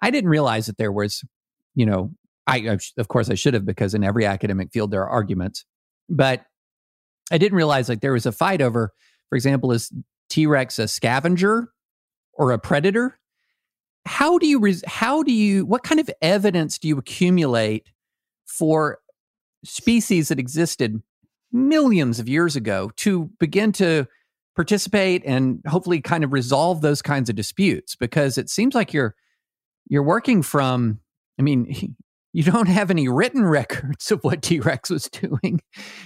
I 0.00 0.10
didn't 0.10 0.30
realize 0.30 0.66
that 0.66 0.78
there 0.78 0.92
was, 0.92 1.24
you 1.74 1.86
know, 1.86 2.12
I 2.46 2.78
of 2.96 3.08
course 3.08 3.30
I 3.30 3.34
should 3.34 3.54
have 3.54 3.64
because 3.64 3.94
in 3.94 4.04
every 4.04 4.26
academic 4.26 4.72
field 4.72 4.90
there 4.90 5.02
are 5.02 5.10
arguments, 5.10 5.64
but 6.08 6.44
I 7.30 7.38
didn't 7.38 7.56
realize 7.56 7.88
like 7.88 8.00
there 8.00 8.12
was 8.12 8.26
a 8.26 8.32
fight 8.32 8.62
over, 8.62 8.92
for 9.28 9.36
example, 9.36 9.72
is 9.72 9.92
T 10.28 10.46
Rex 10.46 10.78
a 10.78 10.88
scavenger 10.88 11.72
or 12.34 12.52
a 12.52 12.58
predator? 12.58 13.18
How 14.06 14.38
do 14.38 14.46
you 14.46 14.60
res- 14.60 14.84
how 14.86 15.22
do 15.22 15.32
you 15.32 15.66
what 15.66 15.82
kind 15.82 16.00
of 16.00 16.10
evidence 16.22 16.78
do 16.78 16.88
you 16.88 16.98
accumulate 16.98 17.90
for 18.46 18.98
species 19.64 20.28
that 20.28 20.38
existed 20.38 21.02
millions 21.52 22.18
of 22.20 22.28
years 22.28 22.56
ago 22.56 22.90
to 22.96 23.30
begin 23.40 23.72
to 23.72 24.06
participate 24.54 25.22
and 25.24 25.60
hopefully 25.68 26.00
kind 26.00 26.24
of 26.24 26.32
resolve 26.32 26.80
those 26.80 27.00
kinds 27.00 27.30
of 27.30 27.36
disputes 27.36 27.94
because 27.96 28.36
it 28.36 28.50
seems 28.50 28.74
like 28.74 28.92
you're 28.92 29.14
you're 29.88 30.02
working 30.02 30.42
from 30.42 30.98
i 31.38 31.42
mean 31.42 31.94
you 32.34 32.42
don't 32.42 32.66
have 32.68 32.90
any 32.90 33.08
written 33.08 33.42
records 33.58 34.10
of 34.12 34.22
what 34.22 34.42
T-Rex 34.42 34.90
was 34.90 35.08
doing. 35.08 35.60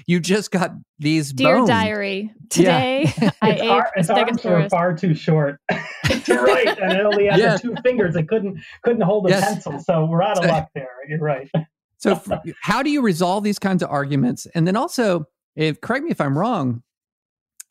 You 0.07 0.21
just 0.21 0.53
got 0.53 0.71
these 1.01 1.33
Dear 1.33 1.57
bones. 1.57 1.69
diary, 1.69 2.33
today 2.49 3.13
Yeah. 3.21 3.31
I 3.43 3.51
its, 3.51 3.61
ate 3.63 3.69
ar- 3.69 3.93
its 3.97 4.09
arms 4.11 4.45
were 4.45 4.69
far 4.69 4.95
too 4.97 5.15
short 5.15 5.59
to 5.71 6.35
write, 6.39 6.79
and 6.79 6.93
it 6.93 7.05
only 7.05 7.27
had 7.27 7.41
Yeah. 7.41 7.57
two 7.57 7.75
fingers. 7.83 8.15
It 8.15 8.29
couldn't 8.29 8.61
couldn't 8.85 9.03
hold 9.03 9.27
a 9.27 9.31
Yes. 9.31 9.45
pencil. 9.45 9.81
So 9.81 10.05
we're 10.07 10.23
out 10.23 10.39
of 10.39 10.45
So- 10.45 10.51
luck 10.51 10.69
there. 10.77 10.87
You're 11.09 11.19
right. 11.19 11.51
So, 12.03 12.21
how 12.61 12.83
do 12.83 12.91
you 12.91 13.01
resolve 13.01 13.45
these 13.45 13.59
kinds 13.59 13.83
of 13.83 13.91
arguments? 13.91 14.47
And 14.55 14.67
then 14.67 14.77
also, 14.77 15.27
if 15.55 15.81
correct 15.81 16.05
me 16.05 16.11
if 16.11 16.21
I'm 16.21 16.37
wrong, 16.37 16.83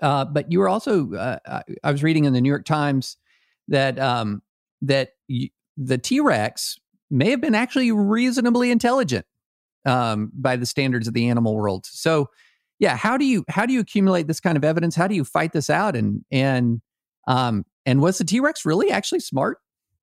uh, 0.01 0.25
but 0.25 0.51
you 0.51 0.59
were 0.59 0.69
also 0.69 1.13
uh, 1.13 1.61
I, 1.83 1.91
was 1.91 2.01
reading 2.01 2.25
in 2.25 2.33
the 2.33 2.41
New 2.41 2.49
York 2.49 2.65
Times 2.65 3.17
that 3.67 3.99
um, 3.99 4.41
that 4.81 5.09
y- 5.29 5.49
the 5.77 5.97
T 5.97 6.19
Rex 6.21 6.79
may 7.09 7.29
have 7.29 7.41
been 7.41 7.55
actually 7.55 7.91
reasonably 7.91 8.71
intelligent 8.71 9.25
um, 9.85 10.31
by 10.33 10.55
the 10.55 10.65
standards 10.65 11.07
of 11.07 11.13
the 11.13 11.27
animal 11.27 11.55
world. 11.55 11.85
So, 11.85 12.27
yeah, 12.79 12.95
how 12.95 13.17
do 13.17 13.25
you 13.25 13.43
how 13.49 13.65
do 13.65 13.73
you 13.73 13.81
accumulate 13.81 14.27
this 14.27 14.39
kind 14.39 14.55
of 14.55 14.63
evidence? 14.63 14.95
How 14.95 15.07
do 15.07 15.15
you 15.15 15.25
fight 15.25 15.51
this 15.51 15.69
out? 15.69 15.95
And 15.95 16.23
and 16.31 16.81
um, 17.27 17.65
and 17.85 18.01
was 18.01 18.17
the 18.17 18.23
T 18.23 18.39
Rex 18.39 18.65
really 18.65 18.91
actually 18.91 19.19
smart? 19.19 19.57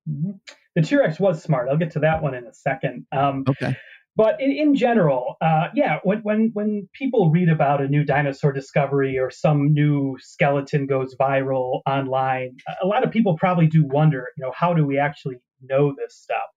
Mhm. 0.07 0.39
The 0.75 0.83
T-Rex 0.83 1.19
was 1.19 1.41
smart. 1.41 1.67
I'll 1.67 1.77
get 1.77 1.91
to 1.91 1.99
that 1.99 2.21
one 2.21 2.35
in 2.35 2.45
a 2.45 2.53
second. 2.53 3.05
Um, 3.11 3.43
Okay. 3.49 3.75
But 4.19 4.41
in, 4.41 4.51
in 4.51 4.75
general, 4.75 5.37
uh, 5.39 5.67
yeah, 5.73 5.99
when, 6.03 6.19
when 6.23 6.51
when 6.53 6.89
people 6.91 7.31
read 7.31 7.47
about 7.47 7.81
a 7.81 7.87
new 7.87 8.03
dinosaur 8.03 8.51
discovery 8.51 9.17
or 9.17 9.31
some 9.31 9.71
new 9.73 10.17
skeleton 10.19 10.87
goes 10.87 11.15
viral 11.15 11.79
online, 11.87 12.57
a 12.83 12.85
lot 12.85 13.05
of 13.05 13.11
people 13.11 13.37
probably 13.37 13.67
do 13.67 13.85
wonder, 13.85 14.27
you 14.35 14.43
know, 14.43 14.51
how 14.53 14.73
do 14.73 14.85
we 14.85 14.99
actually 14.99 15.37
know 15.61 15.95
this 15.97 16.17
stuff? 16.17 16.49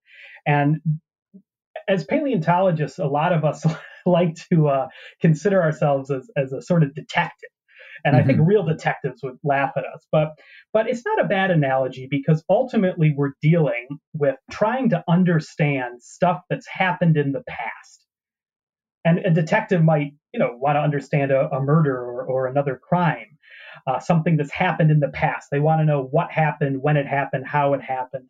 And 0.45 0.79
as 1.87 2.03
paleontologists, 2.03 2.99
a 2.99 3.07
lot 3.07 3.33
of 3.33 3.45
us 3.45 3.65
like 4.07 4.35
to 4.51 4.67
uh, 4.67 4.89
consider 5.21 5.63
ourselves 5.63 6.11
as, 6.11 6.29
as 6.37 6.53
a 6.53 6.63
sort 6.63 6.83
of 6.83 6.93
detective. 6.97 7.51
And 8.05 8.17
I 8.17 8.23
think 8.23 8.41
real 8.43 8.65
detectives 8.65 9.23
would 9.23 9.39
laugh 9.45 9.73
at 9.77 9.85
us, 9.85 10.07
but 10.11 10.33
but 10.73 10.89
it's 10.89 11.05
not 11.07 11.21
a 11.21 11.29
bad 11.29 11.51
analogy 11.51 12.09
because 12.11 12.45
ultimately 12.49 13.15
we're 13.17 13.33
dealing 13.41 13.87
with 14.13 14.37
trying 14.51 14.91
to 14.91 15.05
understand 15.09 16.03
stuff 16.03 16.41
that's 16.51 16.67
happened 16.67 17.17
in 17.17 17.33
the 17.33 17.43
past. 17.47 18.07
And 19.05 19.19
a 19.19 19.31
detective 19.31 19.83
might, 19.83 20.13
you 20.33 20.41
know, 20.41 20.57
want 20.57 20.77
to 20.77 20.81
understand 20.81 21.33
a, 21.33 21.49
a 21.51 21.61
murder 21.61 21.97
or, 21.97 22.25
or 22.25 22.47
another 22.47 22.81
crime, 22.83 23.39
uh, 23.87 23.99
something 23.99 24.37
that's 24.37 24.53
happened 24.53 24.91
in 24.91 25.01
the 25.01 25.09
past. 25.09 25.49
They 25.51 25.61
want 25.61 25.81
to 25.81 25.85
know 25.85 26.03
what 26.11 26.31
happened, 26.31 26.83
when 26.83 26.97
it 26.97 27.07
happened, 27.07 27.47
how 27.47 27.75
it 27.75 27.83
happened. 27.83 28.29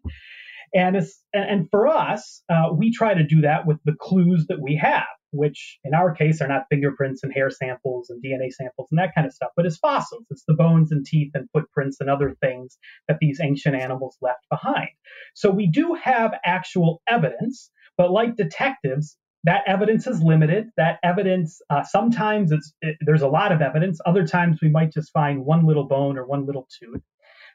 And 0.74 0.96
it's 0.96 1.22
and 1.35 1.44
and 1.44 1.70
for 1.70 1.88
us, 1.88 2.42
uh, 2.48 2.70
we 2.74 2.92
try 2.92 3.14
to 3.14 3.24
do 3.24 3.42
that 3.42 3.66
with 3.66 3.78
the 3.85 3.94
clues 4.00 4.46
that 4.48 4.61
we 4.61 4.76
have, 4.76 5.04
which 5.33 5.79
in 5.85 5.95
our 5.95 6.14
case 6.14 6.40
are 6.40 6.49
not 6.49 6.66
fingerprints 6.71 7.23
and 7.23 7.33
hair 7.33 7.51
samples 7.51 8.11
and 8.11 8.23
DNA 8.23 8.53
samples 8.53 8.88
and 8.90 8.99
that 8.99 9.14
kind 9.14 9.27
of 9.27 9.33
stuff, 9.33 9.51
but 9.57 9.66
it's 9.66 9.79
fossils. 9.79 10.25
It's 10.31 10.45
the 10.47 10.55
bones 10.55 10.92
and 10.92 11.05
teeth 11.05 11.33
and 11.35 11.49
footprints 11.53 11.99
and 12.01 12.11
other 12.11 12.37
things 12.40 12.79
that 13.09 13.18
these 13.21 13.40
ancient 13.40 13.75
animals 13.75 14.16
left 14.21 14.45
behind. 14.51 14.90
So 15.35 15.51
we 15.51 15.66
do 15.66 15.95
have 15.95 16.35
actual 16.45 17.03
evidence, 17.09 17.71
but 17.97 18.11
like 18.11 18.37
detectives, 18.37 19.16
that 19.45 19.62
evidence 19.66 20.07
is 20.07 20.23
limited. 20.23 20.71
That 20.77 20.99
evidence, 21.03 21.61
uh, 21.68 21.83
sometimes 21.83 22.53
it's 22.53 22.73
it, 22.81 22.97
there's 23.01 23.23
a 23.23 23.29
lot 23.29 23.53
of 23.53 23.61
evidence. 23.61 24.01
Other 24.07 24.27
times 24.27 24.61
we 24.62 24.71
might 24.71 24.92
just 24.92 25.12
find 25.12 25.45
one 25.45 25.66
little 25.66 25.88
bone 25.88 26.16
or 26.16 26.25
one 26.25 26.47
little 26.47 26.68
tooth. 26.81 27.03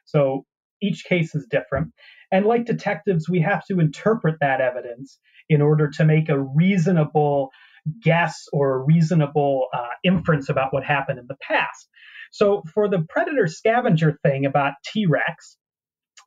So 0.04 0.44
each 0.82 1.04
case 1.04 1.34
is 1.34 1.46
different. 1.46 1.92
And 2.30 2.44
like 2.44 2.66
detectives, 2.66 3.28
we 3.28 3.40
have 3.40 3.64
to 3.66 3.80
interpret 3.80 4.36
that 4.40 4.60
evidence 4.60 5.18
in 5.48 5.62
order 5.62 5.88
to 5.88 6.04
make 6.04 6.28
a 6.28 6.38
reasonable 6.38 7.50
guess 8.02 8.46
or 8.52 8.84
reasonable 8.84 9.66
uh, 9.72 9.94
inference 10.04 10.48
about 10.48 10.72
what 10.72 10.84
happened 10.84 11.18
in 11.18 11.26
the 11.28 11.36
past. 11.42 11.88
So 12.30 12.62
for 12.74 12.88
the 12.88 13.06
predator 13.08 13.46
scavenger 13.46 14.18
thing 14.22 14.44
about 14.46 14.74
T 14.84 15.06
Rex, 15.06 15.56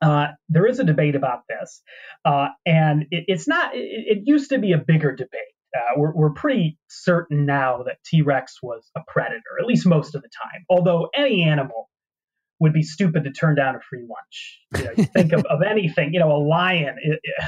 uh, 0.00 0.28
there 0.48 0.66
is 0.66 0.80
a 0.80 0.84
debate 0.84 1.14
about 1.14 1.40
this, 1.48 1.82
uh, 2.24 2.48
and 2.66 3.02
it, 3.10 3.24
it's 3.28 3.46
not. 3.46 3.74
It, 3.74 4.18
it 4.18 4.18
used 4.24 4.50
to 4.50 4.58
be 4.58 4.72
a 4.72 4.78
bigger 4.78 5.14
debate. 5.14 5.40
Uh, 5.76 5.92
we're, 5.96 6.12
we're 6.14 6.34
pretty 6.34 6.76
certain 6.88 7.46
now 7.46 7.84
that 7.84 7.96
T 8.04 8.22
Rex 8.22 8.56
was 8.62 8.90
a 8.96 9.00
predator, 9.06 9.58
at 9.60 9.66
least 9.66 9.86
most 9.86 10.14
of 10.14 10.22
the 10.22 10.28
time. 10.28 10.64
Although 10.68 11.08
any 11.14 11.44
animal 11.44 11.88
would 12.62 12.72
be 12.72 12.82
stupid 12.82 13.24
to 13.24 13.32
turn 13.32 13.56
down 13.56 13.74
a 13.74 13.80
free 13.80 14.06
lunch. 14.08 14.60
You, 14.76 14.84
know, 14.84 14.90
you 14.96 15.04
think 15.04 15.32
of, 15.32 15.44
of 15.46 15.62
anything, 15.68 16.14
you 16.14 16.20
know, 16.20 16.30
a 16.30 16.38
lion, 16.38 16.96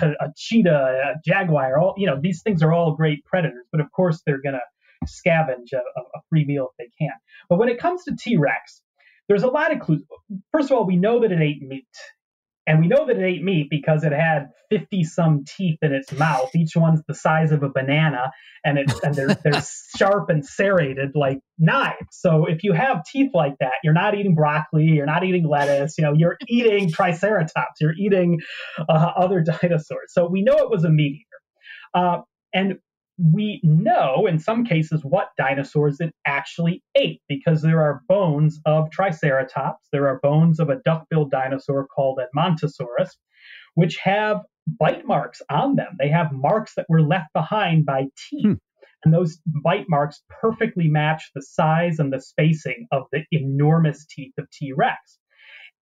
a, 0.03 0.07
a 0.09 0.33
cheetah, 0.37 1.15
a 1.15 1.15
jaguar, 1.25 1.79
all 1.79 1.95
you 1.97 2.07
know, 2.09 2.19
these 2.21 2.43
things 2.43 2.65
are 2.65 2.73
all 2.73 2.97
great 2.97 3.25
predators, 3.25 3.65
but 3.71 3.81
of 3.81 3.91
course 3.93 4.21
they're 4.27 4.43
going 4.43 4.57
to 4.57 5.07
scavenge 5.07 5.73
a, 5.73 5.79
a 5.79 6.21
free 6.29 6.45
meal 6.45 6.71
if 6.73 6.77
they 6.79 6.91
can. 6.99 7.13
But 7.49 7.61
when 7.61 7.69
it 7.69 7.79
comes 7.79 8.03
to 8.05 8.17
T 8.19 8.37
Rex, 8.37 8.83
there's 9.29 9.45
a 9.45 9.49
lot 9.49 9.73
of 9.73 9.79
clues. 9.79 10.03
First 10.51 10.73
of 10.73 10.77
all, 10.77 10.85
we 10.85 10.97
know 10.97 11.21
that 11.21 11.31
it 11.31 11.41
ate 11.41 11.63
meat. 11.63 11.87
And 12.67 12.81
we 12.81 12.89
know 12.89 13.07
that 13.07 13.17
it 13.17 13.23
ate 13.23 13.43
meat 13.43 13.69
because 13.71 14.05
it 14.05 14.13
had 14.13 14.49
50 14.71 15.05
some 15.05 15.45
teeth 15.45 15.79
in 15.83 15.93
its 15.93 16.13
mouth. 16.13 16.51
Each 16.55 16.75
one's 16.75 17.03
the 17.07 17.15
size 17.15 17.53
of 17.53 17.63
a 17.63 17.69
banana 17.69 18.33
and 18.65 18.79
it's 18.79 18.99
and 19.01 19.15
they're 19.15 19.35
they're 19.45 19.63
sharp 19.97 20.31
and 20.31 20.45
serrated 20.45 21.11
like 21.15 21.39
knives. 21.59 21.97
So 22.11 22.47
if 22.47 22.65
you 22.65 22.73
have 22.73 23.05
teeth 23.05 23.31
like 23.35 23.55
that, 23.61 23.75
you're 23.85 23.93
not 23.93 24.15
eating 24.15 24.35
broccoli, 24.35 24.85
you're 24.85 25.07
not 25.07 25.25
eating 25.25 25.47
lettuce, 25.47 25.97
you 25.99 26.05
know, 26.05 26.15
you're 26.17 26.39
eating 26.49 26.91
triceratops, 26.91 27.81
you're 27.81 27.95
eating 27.99 28.41
uh, 28.89 29.13
other 29.17 29.41
dinosaurs. 29.63 30.13
So 30.13 30.27
we 30.27 30.43
know 30.43 30.57
it 30.57 30.71
was 30.71 30.85
a 30.85 30.91
meat 30.91 31.21
eater. 31.21 32.03
Uh, 32.03 32.21
and 32.55 32.79
we 33.19 33.61
know 33.63 34.27
in 34.27 34.39
some 34.39 34.65
cases 34.65 35.05
what 35.05 35.29
dinosaurs 35.39 36.01
it 36.01 36.13
actually 36.27 36.83
ate 36.97 37.21
because 37.29 37.63
there 37.63 37.81
are 37.81 38.03
bones 38.09 38.61
of 38.67 38.91
Triceratops, 38.91 39.87
there 39.93 40.09
are 40.09 40.21
bones 40.21 40.59
of 40.59 40.69
a 40.69 40.81
duck-billed 40.85 41.31
dinosaur 41.31 41.87
called 41.87 42.19
Edmontosaurus, 42.19 43.11
which 43.75 43.99
have 43.99 44.41
bite 44.67 45.07
marks 45.07 45.43
on 45.51 45.77
them. 45.77 45.97
They 45.99 46.09
have 46.09 46.33
marks 46.33 46.75
that 46.77 46.87
were 46.89 47.03
left 47.03 47.33
behind 47.33 47.87
by 47.87 48.07
teeth. 48.29 48.47
Hmm. 48.47 48.53
And 49.05 49.13
those 49.13 49.39
bite 49.63 49.85
marks 49.89 50.23
perfectly 50.31 50.89
match 50.89 51.31
the 51.35 51.43
size 51.43 51.99
and 51.99 52.11
the 52.11 52.23
spacing 52.23 52.87
of 52.91 53.03
the 53.13 53.25
enormous 53.33 54.07
teeth 54.07 54.33
of 54.39 54.49
T. 54.51 54.73
rex. 54.73 55.19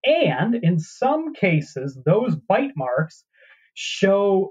And 0.05 0.57
in 0.57 0.81
some 0.81 1.33
cases, 1.33 1.97
those 2.05 2.35
bite 2.35 2.73
marks 2.77 3.25
show 3.75 4.51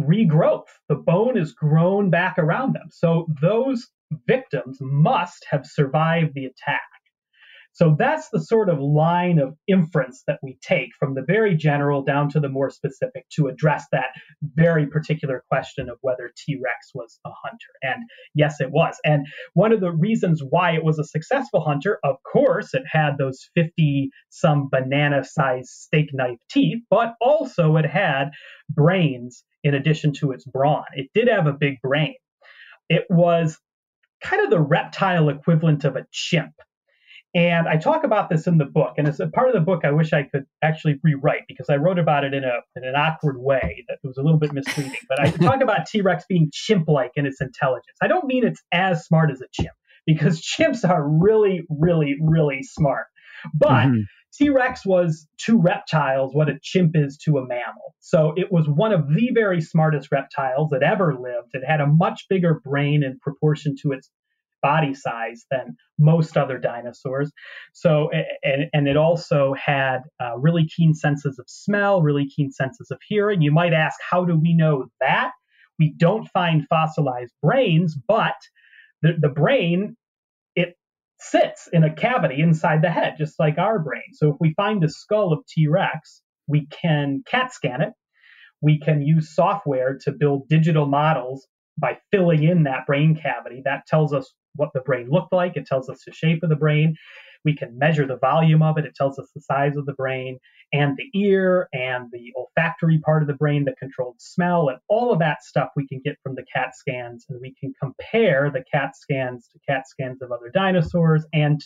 regrowth. 0.00 0.66
The 0.88 0.96
bone 0.96 1.38
is 1.38 1.52
grown 1.52 2.10
back 2.10 2.38
around 2.38 2.74
them. 2.74 2.88
So 2.90 3.26
those 3.40 3.86
victims 4.26 4.78
must 4.80 5.46
have 5.50 5.66
survived 5.66 6.34
the 6.34 6.46
attack. 6.46 6.80
So 7.72 7.94
that's 7.98 8.28
the 8.30 8.40
sort 8.40 8.68
of 8.68 8.80
line 8.80 9.38
of 9.38 9.56
inference 9.68 10.24
that 10.26 10.40
we 10.42 10.58
take 10.60 10.90
from 10.98 11.14
the 11.14 11.22
very 11.22 11.54
general 11.56 12.02
down 12.02 12.28
to 12.30 12.40
the 12.40 12.48
more 12.48 12.68
specific 12.68 13.28
to 13.36 13.46
address 13.46 13.86
that 13.92 14.08
very 14.42 14.86
particular 14.86 15.44
question 15.48 15.88
of 15.88 15.96
whether 16.00 16.32
T 16.36 16.58
Rex 16.62 16.90
was 16.94 17.20
a 17.24 17.30
hunter. 17.30 17.72
And 17.82 18.02
yes, 18.34 18.60
it 18.60 18.70
was. 18.72 18.96
And 19.04 19.26
one 19.54 19.72
of 19.72 19.80
the 19.80 19.92
reasons 19.92 20.42
why 20.42 20.72
it 20.72 20.84
was 20.84 20.98
a 20.98 21.04
successful 21.04 21.60
hunter, 21.60 21.98
of 22.02 22.16
course, 22.30 22.74
it 22.74 22.82
had 22.90 23.18
those 23.18 23.48
50 23.54 24.10
some 24.30 24.68
banana 24.68 25.24
sized 25.24 25.68
steak 25.68 26.10
knife 26.12 26.38
teeth, 26.50 26.82
but 26.90 27.14
also 27.20 27.76
it 27.76 27.86
had 27.86 28.30
brains 28.68 29.44
in 29.62 29.74
addition 29.74 30.12
to 30.14 30.32
its 30.32 30.44
brawn. 30.44 30.84
It 30.94 31.10
did 31.14 31.28
have 31.28 31.46
a 31.46 31.52
big 31.52 31.80
brain. 31.82 32.14
It 32.88 33.04
was 33.08 33.58
kind 34.22 34.44
of 34.44 34.50
the 34.50 34.60
reptile 34.60 35.28
equivalent 35.28 35.84
of 35.84 35.96
a 35.96 36.06
chimp. 36.10 36.52
And 37.32 37.68
I 37.68 37.76
talk 37.76 38.02
about 38.02 38.28
this 38.28 38.48
in 38.48 38.58
the 38.58 38.64
book, 38.64 38.94
and 38.98 39.06
it's 39.06 39.20
a 39.20 39.28
part 39.28 39.46
of 39.46 39.54
the 39.54 39.60
book 39.60 39.84
I 39.84 39.92
wish 39.92 40.12
I 40.12 40.24
could 40.24 40.46
actually 40.62 40.98
rewrite 41.04 41.42
because 41.46 41.66
I 41.70 41.76
wrote 41.76 42.00
about 42.00 42.24
it 42.24 42.34
in 42.34 42.42
a 42.42 42.58
in 42.74 42.84
an 42.84 42.96
awkward 42.96 43.38
way 43.38 43.84
that 43.88 43.98
was 44.02 44.16
a 44.16 44.22
little 44.22 44.38
bit 44.38 44.52
misleading. 44.52 44.96
But 45.08 45.20
I 45.20 45.30
talk 45.30 45.62
about 45.62 45.86
T 45.86 46.00
Rex 46.00 46.24
being 46.28 46.50
chimp-like 46.52 47.12
in 47.14 47.26
its 47.26 47.40
intelligence. 47.40 47.96
I 48.02 48.08
don't 48.08 48.26
mean 48.26 48.44
it's 48.44 48.60
as 48.72 49.04
smart 49.04 49.30
as 49.30 49.40
a 49.40 49.46
chimp 49.52 49.74
because 50.06 50.42
chimps 50.58 50.88
are 50.88 51.08
really, 51.08 51.62
really, 51.70 52.16
really 52.20 52.64
smart. 52.64 53.06
But 53.54 53.86
mm-hmm. 53.86 54.00
T 54.32 54.48
Rex 54.48 54.86
was 54.86 55.26
to 55.46 55.60
reptiles 55.60 56.34
what 56.34 56.48
a 56.48 56.58
chimp 56.62 56.92
is 56.94 57.18
to 57.24 57.38
a 57.38 57.46
mammal. 57.46 57.94
So 58.00 58.32
it 58.36 58.50
was 58.50 58.66
one 58.68 58.92
of 58.92 59.08
the 59.08 59.30
very 59.34 59.60
smartest 59.60 60.10
reptiles 60.12 60.70
that 60.70 60.82
ever 60.82 61.14
lived. 61.14 61.50
It 61.52 61.64
had 61.66 61.80
a 61.80 61.86
much 61.86 62.26
bigger 62.28 62.60
brain 62.64 63.02
in 63.02 63.18
proportion 63.20 63.74
to 63.82 63.92
its 63.92 64.10
body 64.62 64.94
size 64.94 65.46
than 65.50 65.74
most 65.98 66.36
other 66.36 66.58
dinosaurs. 66.58 67.32
So, 67.72 68.10
and, 68.42 68.66
and 68.72 68.88
it 68.88 68.96
also 68.96 69.54
had 69.54 70.00
uh, 70.22 70.36
really 70.36 70.66
keen 70.66 70.94
senses 70.94 71.38
of 71.38 71.46
smell, 71.48 72.02
really 72.02 72.28
keen 72.28 72.52
senses 72.52 72.90
of 72.90 72.98
hearing. 73.08 73.42
You 73.42 73.52
might 73.52 73.72
ask, 73.72 73.98
how 74.08 74.24
do 74.24 74.36
we 74.36 74.54
know 74.54 74.86
that? 75.00 75.32
We 75.78 75.94
don't 75.96 76.28
find 76.28 76.66
fossilized 76.68 77.32
brains, 77.42 77.96
but 78.06 78.36
the, 79.00 79.14
the 79.18 79.30
brain 79.30 79.96
sits 81.20 81.68
in 81.72 81.84
a 81.84 81.94
cavity 81.94 82.40
inside 82.40 82.82
the 82.82 82.90
head, 82.90 83.14
just 83.18 83.38
like 83.38 83.58
our 83.58 83.78
brain. 83.78 84.02
So 84.12 84.30
if 84.30 84.36
we 84.40 84.54
find 84.54 84.82
the 84.82 84.88
skull 84.88 85.32
of 85.32 85.44
T 85.46 85.68
Rex, 85.68 86.22
we 86.48 86.66
can 86.66 87.22
CAT 87.26 87.52
scan 87.52 87.82
it. 87.82 87.92
We 88.60 88.78
can 88.78 89.02
use 89.02 89.34
software 89.34 89.98
to 90.02 90.12
build 90.12 90.48
digital 90.48 90.86
models 90.86 91.46
by 91.78 91.98
filling 92.10 92.42
in 92.44 92.64
that 92.64 92.86
brain 92.86 93.18
cavity. 93.20 93.62
That 93.64 93.86
tells 93.86 94.12
us 94.12 94.32
what 94.56 94.70
the 94.74 94.80
brain 94.80 95.08
looked 95.10 95.32
like, 95.32 95.56
it 95.56 95.66
tells 95.66 95.88
us 95.88 96.02
the 96.04 96.12
shape 96.12 96.42
of 96.42 96.50
the 96.50 96.56
brain. 96.56 96.96
We 97.44 97.56
can 97.56 97.78
measure 97.78 98.06
the 98.06 98.18
volume 98.18 98.62
of 98.62 98.78
it. 98.78 98.84
It 98.84 98.94
tells 98.94 99.18
us 99.18 99.28
the 99.34 99.40
size 99.40 99.76
of 99.76 99.86
the 99.86 99.94
brain 99.94 100.38
and 100.72 100.96
the 100.96 101.18
ear 101.18 101.68
and 101.72 102.08
the 102.12 102.32
olfactory 102.36 102.98
part 102.98 103.22
of 103.22 103.28
the 103.28 103.34
brain 103.34 103.64
that 103.64 103.78
controls 103.78 104.16
smell 104.18 104.68
and 104.68 104.78
all 104.88 105.12
of 105.12 105.18
that 105.18 105.42
stuff 105.42 105.70
we 105.74 105.88
can 105.88 106.00
get 106.04 106.16
from 106.22 106.34
the 106.34 106.44
CAT 106.54 106.76
scans. 106.76 107.26
And 107.28 107.40
we 107.40 107.54
can 107.58 107.72
compare 107.82 108.50
the 108.50 108.64
CAT 108.72 108.96
scans 108.96 109.48
to 109.48 109.58
CAT 109.68 109.88
scans 109.88 110.22
of 110.22 110.32
other 110.32 110.50
dinosaurs 110.52 111.24
and 111.32 111.60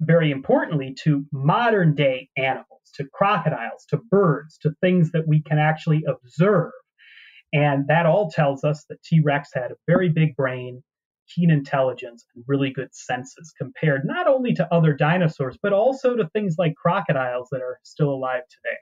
very 0.00 0.30
importantly, 0.30 0.94
to 1.04 1.24
modern 1.32 1.94
day 1.94 2.28
animals, 2.36 2.82
to 2.94 3.04
crocodiles, 3.12 3.84
to 3.88 3.96
birds, 3.96 4.58
to 4.58 4.74
things 4.80 5.12
that 5.12 5.26
we 5.26 5.42
can 5.42 5.58
actually 5.58 6.04
observe. 6.08 6.72
And 7.52 7.86
that 7.88 8.06
all 8.06 8.30
tells 8.30 8.64
us 8.64 8.84
that 8.88 9.02
T 9.04 9.20
Rex 9.20 9.50
had 9.54 9.70
a 9.70 9.76
very 9.86 10.08
big 10.08 10.34
brain, 10.34 10.82
keen 11.32 11.50
intelligence 11.50 12.24
and 12.34 12.44
really 12.46 12.70
good 12.70 12.88
senses 12.92 13.52
compared 13.56 14.04
not 14.04 14.26
only 14.26 14.54
to 14.54 14.74
other 14.74 14.92
dinosaurs, 14.92 15.56
but 15.62 15.72
also 15.72 16.16
to 16.16 16.28
things 16.30 16.56
like 16.58 16.74
crocodiles 16.74 17.48
that 17.52 17.60
are 17.60 17.78
still 17.82 18.10
alive 18.10 18.42
today. 18.50 18.76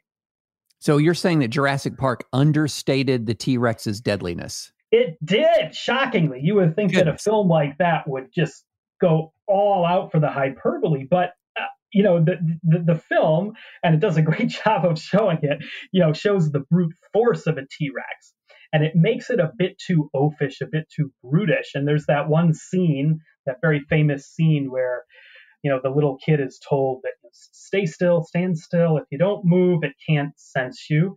So 0.79 0.97
you're 0.97 1.15
saying 1.15 1.39
that 1.41 1.49
Jurassic 1.49 1.97
Park 1.97 2.25
understated 2.33 3.27
the 3.27 3.35
T 3.35 3.57
Rex's 3.57 4.01
deadliness? 4.01 4.73
It 4.91 5.17
did, 5.25 5.75
shockingly. 5.75 6.41
You 6.43 6.57
would 6.57 6.75
think 6.75 6.93
Goodness. 6.93 7.05
that 7.05 7.15
a 7.15 7.19
film 7.19 7.49
like 7.49 7.79
that 7.79 8.09
would 8.09 8.29
just 8.35 8.65
go 9.01 9.33
all 9.47 9.87
out 9.87 10.11
for 10.11 10.21
the 10.21 10.29
hyperbole, 10.29 11.07
but 11.09 11.35
uh, 11.59 11.65
you 11.93 12.03
know 12.03 12.23
the, 12.23 12.37
the, 12.65 12.79
the 12.81 12.95
film 12.95 13.53
and 13.83 13.95
it 13.95 14.01
does 14.01 14.17
a 14.17 14.23
great 14.23 14.49
job 14.65 14.85
of 14.85 14.99
showing 14.99 15.39
it 15.43 15.63
you 15.93 16.01
know 16.01 16.13
shows 16.13 16.51
the 16.51 16.61
brute 16.61 16.95
force 17.13 17.47
of 17.47 17.59
a 17.59 17.67
t-rex 17.71 18.33
and 18.73 18.85
it 18.85 18.93
makes 18.95 19.31
it 19.31 19.39
a 19.39 19.53
bit 19.57 19.79
too 19.79 20.11
oafish, 20.15 20.61
a 20.63 20.67
bit 20.67 20.89
too 20.95 21.13
brutish. 21.23 21.73
And 21.75 21.87
there's 21.87 22.07
that 22.07 22.29
one 22.29 22.55
scene, 22.55 23.21
that 23.47 23.57
very 23.61 23.81
famous 23.89 24.27
scene 24.27 24.71
where, 24.71 25.05
you 25.63 25.71
know, 25.71 25.81
the 25.83 25.91
little 25.91 26.17
kid 26.25 26.41
is 26.41 26.59
told 26.69 27.03
that 27.03 27.13
stay 27.33 27.87
still, 27.87 28.23
stand 28.23 28.59
still. 28.59 28.97
If 28.97 29.05
you 29.11 29.19
don't 29.19 29.45
move, 29.45 29.81
it 29.83 29.93
can't 30.09 30.33
sense 30.37 30.87
you. 30.89 31.17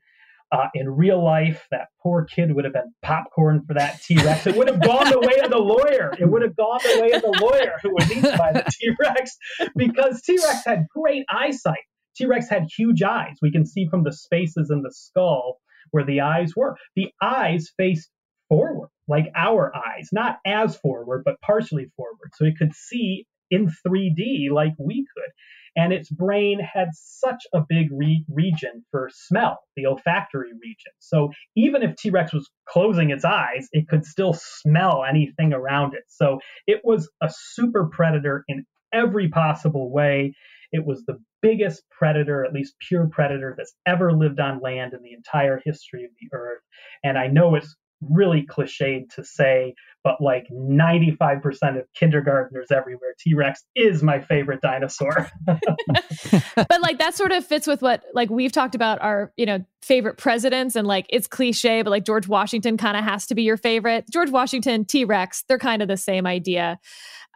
Uh, 0.52 0.68
in 0.76 0.88
real 0.88 1.24
life, 1.24 1.66
that 1.72 1.88
poor 2.02 2.24
kid 2.24 2.54
would 2.54 2.66
have 2.66 2.74
been 2.74 2.94
popcorn 3.02 3.64
for 3.68 3.74
that 3.74 4.02
T 4.04 4.16
Rex. 4.16 4.46
It 4.46 4.56
would 4.56 4.68
have 4.68 4.80
gone 4.82 5.10
the 5.10 5.20
way 5.20 5.40
of 5.44 5.50
the 5.50 5.58
lawyer. 5.58 6.14
It 6.20 6.30
would 6.30 6.44
have 6.44 6.56
gone 6.56 6.80
the 6.84 7.02
way 7.02 7.12
of 7.12 7.22
the 7.24 7.40
lawyer 7.42 7.74
who 7.82 7.92
was 7.92 8.10
eaten 8.12 8.38
by 8.38 8.54
the 8.54 8.64
T 8.70 8.92
Rex 9.00 9.36
because 9.76 10.22
T 10.22 10.38
Rex 10.38 10.64
had 10.66 10.86
great 10.88 11.26
eyesight. 11.30 11.80
T 12.16 12.26
Rex 12.28 12.48
had 12.48 12.68
huge 12.78 13.02
eyes. 13.02 13.38
We 13.42 13.52
can 13.52 13.66
see 13.66 13.88
from 13.90 14.04
the 14.04 14.14
spaces 14.14 14.70
in 14.70 14.84
the 14.84 14.94
skull 14.94 15.58
where 15.92 16.06
the 16.06 16.22
eyes 16.22 16.54
were. 16.56 16.76
The 16.96 17.12
eyes 17.22 17.72
faced 17.78 18.10
forward, 18.50 18.90
like 19.08 19.32
our 19.36 19.72
eyes, 19.76 20.10
not 20.12 20.38
as 20.46 20.76
forward, 20.78 21.24
but 21.26 21.40
partially 21.42 21.88
forward. 21.96 22.32
So 22.36 22.46
it 22.46 22.58
could 22.58 22.74
see 22.74 23.26
in 23.52 23.72
3D 23.88 24.50
like 24.52 24.74
we 24.80 25.06
could. 25.16 25.32
And 25.78 25.92
its 25.92 26.10
brain 26.10 26.60
had 26.60 26.88
such 26.94 27.44
a 27.54 27.62
big 27.68 27.90
re- 27.92 28.24
region 28.30 28.86
for 28.92 29.10
smell, 29.14 29.60
the 29.76 29.88
olfactory 29.88 30.52
region. 30.54 30.94
So 31.00 31.32
even 31.58 31.84
if 31.84 31.98
T 31.98 32.12
Rex 32.12 32.32
was 32.32 32.50
closing 32.68 33.10
its 33.10 33.26
eyes, 33.26 33.68
it 33.74 33.90
could 33.90 34.06
still 34.06 34.34
smell 34.34 35.04
anything 35.04 35.52
around 35.52 35.94
it. 35.94 36.04
So 36.08 36.40
it 36.66 36.80
was 36.86 37.12
a 37.22 37.30
super 37.30 37.90
predator 37.92 38.46
in 38.48 38.66
every 38.94 39.28
possible 39.28 39.92
way. 39.92 40.34
It 40.72 40.86
was 40.86 41.04
the 41.06 41.18
biggest 41.46 41.84
predator, 41.92 42.44
at 42.44 42.54
least 42.54 42.74
pure 42.88 43.08
predator, 43.08 43.54
that's 43.56 43.76
ever 43.86 44.12
lived 44.12 44.40
on 44.40 44.60
land 44.62 44.94
in 44.94 45.04
the 45.04 45.14
entire 45.14 45.62
history 45.64 46.04
of 46.04 46.10
the 46.20 46.36
earth. 46.36 46.62
And 47.04 47.18
I 47.18 47.28
know 47.28 47.54
it's 47.54 47.76
really 48.02 48.46
cliched 48.46 49.10
to 49.14 49.24
say, 49.24 49.74
but 50.04 50.20
like 50.20 50.48
95% 50.52 51.40
of 51.80 51.86
kindergartners 51.98 52.68
everywhere, 52.72 53.14
T 53.20 53.36
Rex 53.36 53.64
is 53.76 54.02
my 54.02 54.20
favorite 54.22 54.62
dinosaur. 54.62 55.30
but 55.46 56.82
like 56.82 56.98
that 56.98 57.14
sort 57.16 57.32
of 57.32 57.46
fits 57.46 57.68
with 57.68 57.82
what 57.82 58.04
like 58.14 58.30
we've 58.30 58.52
talked 58.52 58.76
about 58.76 59.02
our, 59.02 59.32
you 59.38 59.46
know, 59.46 59.64
favorite 59.82 60.18
presidents 60.18 60.76
and 60.76 60.88
like 60.88 61.06
it's 61.10 61.28
cliche, 61.28 61.84
but 61.84 61.92
like 61.92 62.06
George 62.06 62.28
Washington 62.28 62.76
kind 62.76 62.98
of 62.98 63.04
has 63.04 63.28
to 63.28 63.36
be 63.36 63.44
your 63.44 63.58
favorite. 63.58 64.06
George 64.12 64.32
Washington, 64.32 64.84
T 64.84 65.06
Rex, 65.06 65.44
they're 65.48 65.60
kind 65.60 65.82
of 65.82 65.88
the 65.88 65.98
same 65.98 66.26
idea. 66.26 66.80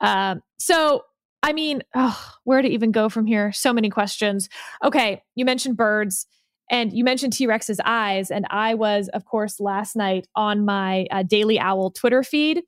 Um, 0.01 0.41
so 0.57 1.03
I 1.41 1.53
mean, 1.53 1.83
oh, 1.95 2.21
where 2.43 2.61
to 2.61 2.67
even 2.67 2.91
go 2.91 3.09
from 3.09 3.25
here? 3.25 3.51
So 3.51 3.73
many 3.73 3.89
questions. 3.89 4.49
Okay, 4.83 5.21
you 5.35 5.45
mentioned 5.45 5.77
birds 5.77 6.27
and 6.71 6.93
you 6.93 7.03
mentioned 7.03 7.33
T 7.33 7.47
Rex's 7.47 7.79
eyes. 7.83 8.29
And 8.29 8.45
I 8.51 8.75
was, 8.75 9.07
of 9.09 9.25
course, 9.25 9.59
last 9.59 9.95
night 9.95 10.27
on 10.35 10.65
my 10.65 11.07
uh, 11.09 11.23
Daily 11.23 11.57
Owl 11.59 11.91
Twitter 11.91 12.21
feed. 12.23 12.61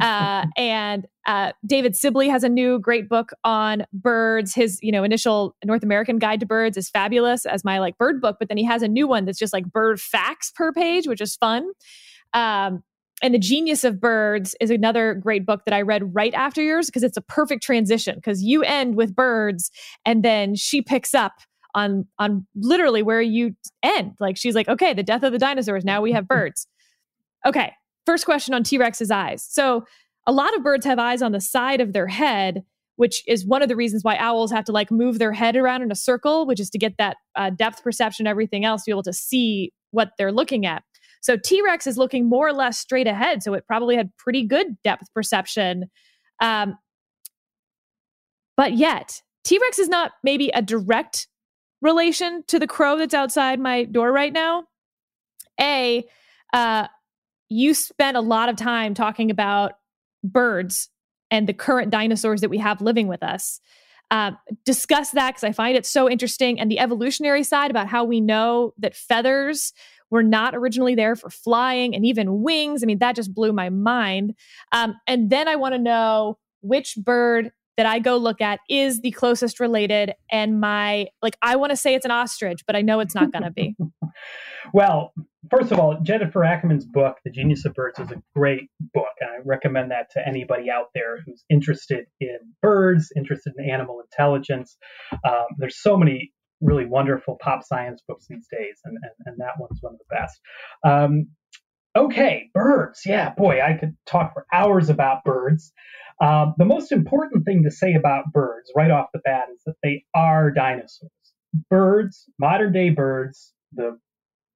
Uh, 0.00 0.46
and 0.56 1.06
Uh, 1.26 1.52
David 1.64 1.96
Sibley 1.96 2.28
has 2.28 2.44
a 2.44 2.48
new 2.48 2.78
great 2.78 3.08
book 3.08 3.30
on 3.44 3.86
birds. 3.92 4.54
His, 4.54 4.78
you 4.82 4.92
know, 4.92 5.04
initial 5.04 5.56
North 5.64 5.82
American 5.82 6.18
Guide 6.18 6.40
to 6.40 6.46
Birds 6.46 6.76
is 6.76 6.90
fabulous 6.90 7.46
as 7.46 7.64
my 7.64 7.78
like 7.78 7.96
bird 7.96 8.20
book, 8.20 8.36
but 8.38 8.48
then 8.48 8.58
he 8.58 8.64
has 8.64 8.82
a 8.82 8.88
new 8.88 9.06
one 9.06 9.24
that's 9.24 9.38
just 9.38 9.52
like 9.52 9.64
bird 9.72 10.00
facts 10.00 10.50
per 10.50 10.72
page, 10.72 11.06
which 11.06 11.20
is 11.20 11.36
fun. 11.36 11.70
Um, 12.34 12.82
and 13.22 13.32
the 13.32 13.38
genius 13.38 13.84
of 13.84 14.00
birds 14.00 14.54
is 14.60 14.70
another 14.70 15.14
great 15.14 15.46
book 15.46 15.62
that 15.64 15.74
i 15.74 15.80
read 15.80 16.14
right 16.14 16.34
after 16.34 16.62
yours 16.62 16.86
because 16.86 17.02
it's 17.02 17.16
a 17.16 17.22
perfect 17.22 17.62
transition 17.62 18.16
because 18.16 18.42
you 18.42 18.62
end 18.62 18.96
with 18.96 19.14
birds 19.14 19.70
and 20.04 20.22
then 20.22 20.54
she 20.54 20.82
picks 20.82 21.14
up 21.14 21.32
on 21.74 22.06
on 22.18 22.46
literally 22.54 23.02
where 23.02 23.20
you 23.20 23.54
end. 23.82 24.12
Like 24.20 24.36
she's 24.36 24.54
like 24.54 24.68
okay 24.68 24.94
the 24.94 25.02
death 25.02 25.22
of 25.22 25.32
the 25.32 25.38
dinosaurs 25.38 25.84
now 25.84 26.00
we 26.00 26.12
have 26.12 26.28
birds. 26.28 26.66
Okay 27.46 27.72
first 28.06 28.24
question 28.24 28.54
on 28.54 28.62
t-rex's 28.62 29.10
eyes. 29.10 29.46
So 29.48 29.84
a 30.26 30.32
lot 30.32 30.56
of 30.56 30.62
birds 30.62 30.86
have 30.86 30.98
eyes 30.98 31.22
on 31.22 31.32
the 31.32 31.40
side 31.40 31.80
of 31.80 31.92
their 31.92 32.06
head 32.06 32.62
which 32.96 33.24
is 33.26 33.44
one 33.44 33.60
of 33.60 33.68
the 33.68 33.74
reasons 33.74 34.04
why 34.04 34.16
owls 34.18 34.52
have 34.52 34.64
to 34.64 34.70
like 34.70 34.88
move 34.88 35.18
their 35.18 35.32
head 35.32 35.56
around 35.56 35.82
in 35.82 35.90
a 35.90 35.96
circle 35.96 36.46
which 36.46 36.60
is 36.60 36.70
to 36.70 36.78
get 36.78 36.96
that 36.96 37.16
uh, 37.34 37.50
depth 37.50 37.82
perception 37.82 38.26
everything 38.26 38.64
else 38.64 38.82
to 38.82 38.90
be 38.90 38.92
able 38.92 39.02
to 39.02 39.12
see 39.12 39.72
what 39.90 40.10
they're 40.16 40.32
looking 40.32 40.64
at 40.64 40.82
so 41.24 41.38
T 41.38 41.62
Rex 41.62 41.86
is 41.86 41.96
looking 41.96 42.28
more 42.28 42.46
or 42.46 42.52
less 42.52 42.78
straight 42.78 43.06
ahead. 43.06 43.42
So 43.42 43.54
it 43.54 43.66
probably 43.66 43.96
had 43.96 44.14
pretty 44.18 44.42
good 44.42 44.76
depth 44.84 45.06
perception. 45.14 45.86
Um, 46.38 46.76
but 48.58 48.74
yet, 48.74 49.22
T 49.42 49.58
Rex 49.58 49.78
is 49.78 49.88
not 49.88 50.12
maybe 50.22 50.50
a 50.50 50.60
direct 50.60 51.26
relation 51.80 52.44
to 52.48 52.58
the 52.58 52.66
crow 52.66 52.98
that's 52.98 53.14
outside 53.14 53.58
my 53.58 53.84
door 53.84 54.12
right 54.12 54.34
now. 54.34 54.64
A, 55.58 56.04
uh, 56.52 56.88
you 57.48 57.72
spent 57.72 58.18
a 58.18 58.20
lot 58.20 58.50
of 58.50 58.56
time 58.56 58.92
talking 58.92 59.30
about 59.30 59.72
birds 60.22 60.90
and 61.30 61.48
the 61.48 61.54
current 61.54 61.90
dinosaurs 61.90 62.42
that 62.42 62.50
we 62.50 62.58
have 62.58 62.82
living 62.82 63.08
with 63.08 63.22
us. 63.22 63.60
Uh, 64.10 64.32
discuss 64.66 65.12
that 65.12 65.30
because 65.30 65.44
I 65.44 65.52
find 65.52 65.74
it 65.74 65.86
so 65.86 66.08
interesting 66.10 66.60
and 66.60 66.70
the 66.70 66.78
evolutionary 66.78 67.44
side 67.44 67.70
about 67.70 67.88
how 67.88 68.04
we 68.04 68.20
know 68.20 68.74
that 68.76 68.94
feathers 68.94 69.72
were 70.10 70.22
not 70.22 70.54
originally 70.54 70.94
there 70.94 71.16
for 71.16 71.30
flying 71.30 71.94
and 71.94 72.04
even 72.04 72.42
wings. 72.42 72.82
I 72.82 72.86
mean, 72.86 72.98
that 72.98 73.16
just 73.16 73.34
blew 73.34 73.52
my 73.52 73.70
mind. 73.70 74.34
Um, 74.72 74.94
and 75.06 75.30
then 75.30 75.48
I 75.48 75.56
want 75.56 75.74
to 75.74 75.78
know 75.78 76.38
which 76.60 76.96
bird 76.96 77.50
that 77.76 77.86
I 77.86 77.98
go 77.98 78.16
look 78.16 78.40
at 78.40 78.60
is 78.68 79.00
the 79.00 79.10
closest 79.10 79.58
related. 79.58 80.14
And 80.30 80.60
my, 80.60 81.08
like, 81.22 81.36
I 81.42 81.56
want 81.56 81.70
to 81.70 81.76
say 81.76 81.94
it's 81.94 82.04
an 82.04 82.10
ostrich, 82.10 82.60
but 82.66 82.76
I 82.76 82.82
know 82.82 83.00
it's 83.00 83.14
not 83.14 83.32
going 83.32 83.42
to 83.42 83.50
be. 83.50 83.74
well, 84.72 85.12
first 85.50 85.72
of 85.72 85.80
all, 85.80 85.98
Jennifer 86.02 86.44
Ackerman's 86.44 86.86
book, 86.86 87.16
The 87.24 87.30
Genius 87.30 87.64
of 87.64 87.74
Birds, 87.74 87.98
is 87.98 88.10
a 88.12 88.22
great 88.36 88.70
book. 88.94 89.06
And 89.20 89.30
I 89.30 89.38
recommend 89.44 89.90
that 89.90 90.10
to 90.12 90.26
anybody 90.26 90.70
out 90.70 90.86
there 90.94 91.20
who's 91.26 91.44
interested 91.50 92.06
in 92.20 92.38
birds, 92.62 93.10
interested 93.16 93.54
in 93.58 93.68
animal 93.68 94.00
intelligence. 94.00 94.76
Um, 95.12 95.46
there's 95.58 95.82
so 95.82 95.96
many 95.96 96.32
really 96.60 96.86
wonderful 96.86 97.36
pop 97.40 97.62
science 97.64 98.02
books 98.06 98.26
these 98.28 98.46
days, 98.50 98.80
and, 98.84 98.96
and, 99.02 99.26
and 99.26 99.40
that 99.40 99.54
one's 99.58 99.78
one 99.80 99.94
of 99.94 99.98
the 99.98 100.16
best. 100.16 100.40
Um, 100.84 101.28
okay, 101.96 102.50
birds. 102.52 103.02
Yeah, 103.04 103.32
boy, 103.34 103.60
I 103.60 103.74
could 103.74 103.96
talk 104.06 104.34
for 104.34 104.46
hours 104.52 104.88
about 104.88 105.24
birds. 105.24 105.72
Um, 106.20 106.54
the 106.58 106.64
most 106.64 106.92
important 106.92 107.44
thing 107.44 107.64
to 107.64 107.70
say 107.70 107.94
about 107.94 108.32
birds 108.32 108.70
right 108.76 108.90
off 108.90 109.08
the 109.12 109.20
bat 109.24 109.48
is 109.54 109.62
that 109.66 109.76
they 109.82 110.04
are 110.14 110.50
dinosaurs. 110.50 111.10
Birds, 111.70 112.24
modern 112.38 112.72
day 112.72 112.90
birds, 112.90 113.52
the 113.72 113.98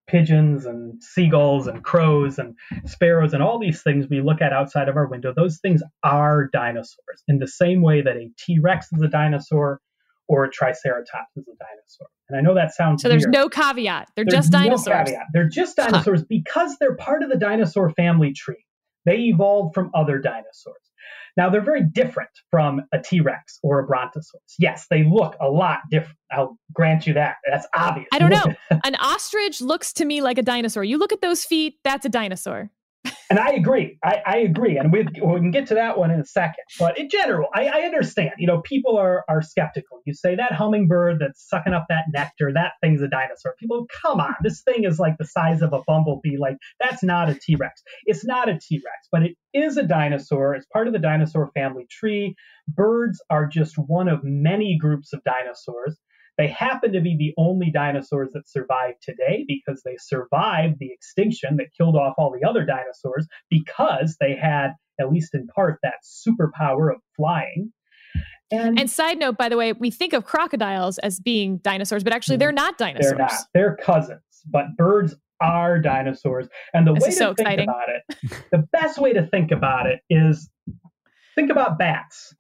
pigeons 0.09 0.67
and 0.67 1.03
seagulls 1.03 1.67
and 1.67 1.85
crows 1.85 2.39
and 2.39 2.55
sparrows 2.87 3.35
and 3.35 3.43
all 3.43 3.59
these 3.59 3.83
things 3.83 4.07
we 4.09 4.21
look 4.21 4.41
at 4.41 4.53
outside 4.53 4.89
of 4.89 4.97
our 4.97 5.07
window, 5.07 5.33
those 5.37 5.59
things 5.61 5.83
are 6.03 6.49
dinosaurs 6.53 7.23
in 7.29 7.39
the 7.39 7.47
same 7.47 7.83
way 7.83 8.01
that 8.03 8.17
a 8.17 8.31
T 8.39 8.59
Rex 8.59 8.89
is 8.93 9.03
a 9.03 9.09
dinosaur 9.09 9.81
or 10.29 10.45
a 10.45 10.51
Triceratops 10.51 11.37
is 11.37 11.49
a 11.49 11.57
dinosaur. 11.59 12.07
And 12.29 12.39
I 12.39 12.43
know 12.43 12.55
that 12.55 12.75
sounds 12.75 13.03
so. 13.03 13.09
There's 13.09 13.25
weird. 13.25 13.33
no 13.33 13.49
caveat. 13.49 14.11
They're 14.15 14.25
there's 14.25 14.45
just 14.45 14.53
dinosaurs. 14.53 14.87
No 14.87 15.05
caveat. 15.05 15.27
They're 15.33 15.49
just 15.49 15.77
dinosaurs 15.77 16.21
huh. 16.21 16.27
because 16.29 16.77
they're 16.79 16.97
part 16.97 17.23
of 17.23 17.31
the 17.31 17.37
dinosaur 17.37 17.91
family 17.91 18.33
tree. 18.33 18.65
They 19.07 19.17
evolved 19.17 19.75
from 19.75 19.91
other 19.95 20.19
dinosaurs. 20.19 20.77
Now 21.37 21.49
they're 21.49 21.65
very 21.65 21.85
different 21.85 22.31
from 22.51 22.83
a 22.93 22.99
T-Rex 22.99 23.61
or 23.63 23.79
a 23.79 23.87
Brontosaurus. 23.87 24.57
Yes, 24.59 24.87
they 24.91 25.05
look 25.05 25.37
a 25.41 25.49
lot 25.49 25.79
different. 25.89 26.19
I'll 26.33 26.59
grant 26.73 27.07
you 27.07 27.15
that. 27.15 27.37
That's 27.49 27.67
obvious. 27.75 28.09
I 28.13 28.19
don't 28.19 28.31
know. 28.71 28.79
An 28.85 28.97
ostrich 28.97 29.61
looks 29.61 29.93
to 29.95 30.05
me 30.05 30.21
like 30.21 30.37
a 30.37 30.43
dinosaur. 30.43 30.83
You 30.83 30.99
look 30.99 31.13
at 31.13 31.21
those 31.23 31.45
feet, 31.45 31.77
that's 31.85 32.05
a 32.05 32.09
dinosaur 32.09 32.71
and 33.31 33.39
I 33.39 33.51
agree. 33.51 33.99
I, 34.05 34.23
I 34.27 34.37
agree, 34.39 34.79
and 34.79 34.93
we, 34.93 35.01
we 35.05 35.41
can 35.41 35.51
get 35.51 35.67
to 35.69 35.75
that 35.75 35.99
one 35.99 36.11
in 36.11 36.21
a 36.21 36.25
second. 36.25 36.65
But 36.79 36.99
in 36.99 37.09
general, 37.09 37.49
I, 37.55 37.67
I 37.67 37.81
understand. 37.83 38.33
You 38.39 38.47
know, 38.47 38.61
people 38.63 38.97
are 38.97 39.25
are 39.29 39.43
skeptical. 39.43 40.01
You 40.07 40.15
say 40.15 40.35
that 40.37 40.53
hummingbird 40.53 41.19
that's 41.21 41.49
sucking 41.49 41.75
up 41.75 41.87
that 41.89 42.05
nectar, 42.13 42.53
that 42.55 42.73
thing's 42.81 43.03
a 43.03 43.09
dinosaur. 43.09 43.55
People, 43.59 43.87
come 44.03 44.21
on, 44.21 44.35
this 44.43 44.63
thing 44.63 44.85
is 44.85 44.99
like 44.99 45.17
the 45.19 45.27
size 45.27 45.63
of 45.63 45.73
a 45.73 45.83
bumblebee. 45.87 46.37
Like 46.39 46.57
that's 46.81 47.03
not 47.03 47.29
a 47.29 47.35
T 47.35 47.57
Rex. 47.57 47.83
It's 48.07 48.25
not 48.25 48.49
a 48.49 48.59
T 48.59 48.77
Rex, 48.77 49.09
but 49.11 49.23
it 49.23 49.37
is 49.55 49.77
a 49.77 49.83
dinosaur. 49.83 50.55
It's 50.55 50.67
part 50.67 50.87
of 50.87 50.93
the 50.93 50.99
dinosaur 50.99 51.51
family 51.55 51.87
tree. 51.91 52.35
Birds 52.69 53.23
are 53.31 53.47
just 53.47 53.77
one 53.77 54.09
of 54.09 54.21
many 54.23 54.79
groups 54.79 55.13
of 55.13 55.23
dinosaurs. 55.25 55.99
They 56.39 56.47
happen 56.47 56.93
to 56.93 57.01
be 57.01 57.17
the 57.17 57.35
only 57.37 57.71
dinosaurs 57.71 58.31
that 58.33 58.49
survive 58.49 58.95
today 59.03 59.45
because 59.47 59.83
they 59.85 59.97
survived 59.99 60.77
the 60.79 60.91
extinction 60.93 61.57
that 61.57 61.67
killed 61.77 61.97
off 61.97 62.15
all 62.17 62.31
the 62.31 62.49
other 62.49 62.65
dinosaurs 62.65 63.27
because 63.51 64.17
they 64.21 64.37
had, 64.37 64.75
at 65.01 65.11
least 65.11 65.35
in 65.35 65.49
part, 65.49 65.81
that 65.83 65.97
superpower 66.05 66.93
of 66.93 67.01
flying. 67.17 67.73
And, 68.51 68.79
and, 68.79 68.89
side 68.89 69.19
note, 69.19 69.37
by 69.37 69.49
the 69.49 69.57
way, 69.57 69.73
we 69.75 69.91
think 69.91 70.15
of 70.15 70.25
crocodiles 70.25 70.99
as 70.99 71.21
being 71.21 71.59
dinosaurs, 71.59 72.03
but 72.03 72.15
actually 72.15 72.39
they're 72.39 72.51
hmm. 72.51 72.57
not 72.57 72.79
dinosaurs. 72.79 73.11
They're 73.11 73.19
not. 73.19 73.33
They're 73.53 73.77
cousins, 73.77 74.23
but 74.47 74.77
birds 74.77 75.15
are 75.41 75.79
dinosaurs. 75.79 76.49
And 76.73 76.87
the 76.87 76.95
this 76.95 77.03
way 77.03 77.11
to 77.11 77.17
so 77.17 77.27
think 77.35 77.41
exciting. 77.41 77.69
about 77.69 77.89
it, 77.89 78.45
the 78.53 78.67
best 78.73 78.99
way 78.99 79.13
to 79.13 79.27
think 79.27 79.51
about 79.51 79.87
it 79.87 80.01
is 80.09 80.49
think 81.35 81.51
about 81.51 81.79
bats. 81.79 82.35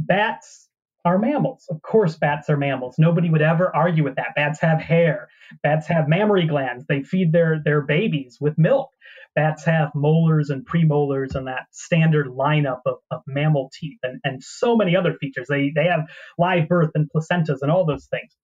Bats 0.00 0.61
are 1.04 1.18
mammals. 1.18 1.66
Of 1.68 1.82
course, 1.82 2.16
bats 2.16 2.48
are 2.48 2.56
mammals. 2.56 2.96
Nobody 2.98 3.28
would 3.28 3.42
ever 3.42 3.74
argue 3.74 4.04
with 4.04 4.16
that. 4.16 4.34
Bats 4.36 4.60
have 4.60 4.80
hair. 4.80 5.28
Bats 5.62 5.86
have 5.88 6.08
mammary 6.08 6.46
glands. 6.46 6.84
They 6.88 7.02
feed 7.02 7.32
their, 7.32 7.60
their 7.64 7.82
babies 7.82 8.38
with 8.40 8.56
milk. 8.56 8.90
Bats 9.34 9.64
have 9.64 9.90
molars 9.94 10.50
and 10.50 10.66
premolars 10.66 11.34
and 11.34 11.46
that 11.48 11.66
standard 11.70 12.26
lineup 12.26 12.80
of, 12.86 12.96
of 13.10 13.22
mammal 13.26 13.70
teeth 13.78 13.98
and, 14.02 14.20
and 14.24 14.42
so 14.42 14.76
many 14.76 14.94
other 14.94 15.14
features. 15.14 15.46
They, 15.48 15.72
they 15.74 15.86
have 15.86 16.08
live 16.38 16.68
birth 16.68 16.90
and 16.94 17.08
placentas 17.14 17.58
and 17.62 17.70
all 17.70 17.86
those 17.86 18.06
things. 18.06 18.36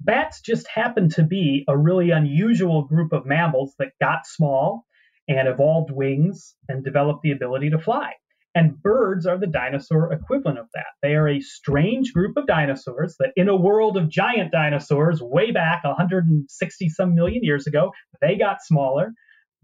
Bats 0.00 0.40
just 0.40 0.66
happen 0.68 1.08
to 1.10 1.24
be 1.24 1.64
a 1.68 1.76
really 1.76 2.10
unusual 2.10 2.84
group 2.84 3.12
of 3.12 3.26
mammals 3.26 3.74
that 3.78 3.92
got 4.00 4.26
small 4.26 4.86
and 5.28 5.46
evolved 5.46 5.90
wings 5.90 6.54
and 6.68 6.84
developed 6.84 7.22
the 7.22 7.32
ability 7.32 7.70
to 7.70 7.78
fly. 7.78 8.12
And 8.54 8.80
birds 8.82 9.24
are 9.26 9.38
the 9.38 9.46
dinosaur 9.46 10.12
equivalent 10.12 10.58
of 10.58 10.66
that. 10.74 10.86
They 11.00 11.14
are 11.14 11.28
a 11.28 11.40
strange 11.40 12.12
group 12.12 12.36
of 12.36 12.46
dinosaurs 12.46 13.16
that, 13.18 13.32
in 13.34 13.48
a 13.48 13.56
world 13.56 13.96
of 13.96 14.10
giant 14.10 14.52
dinosaurs 14.52 15.22
way 15.22 15.52
back 15.52 15.84
160 15.84 16.88
some 16.90 17.14
million 17.14 17.42
years 17.42 17.66
ago, 17.66 17.92
they 18.20 18.36
got 18.36 18.62
smaller. 18.62 19.12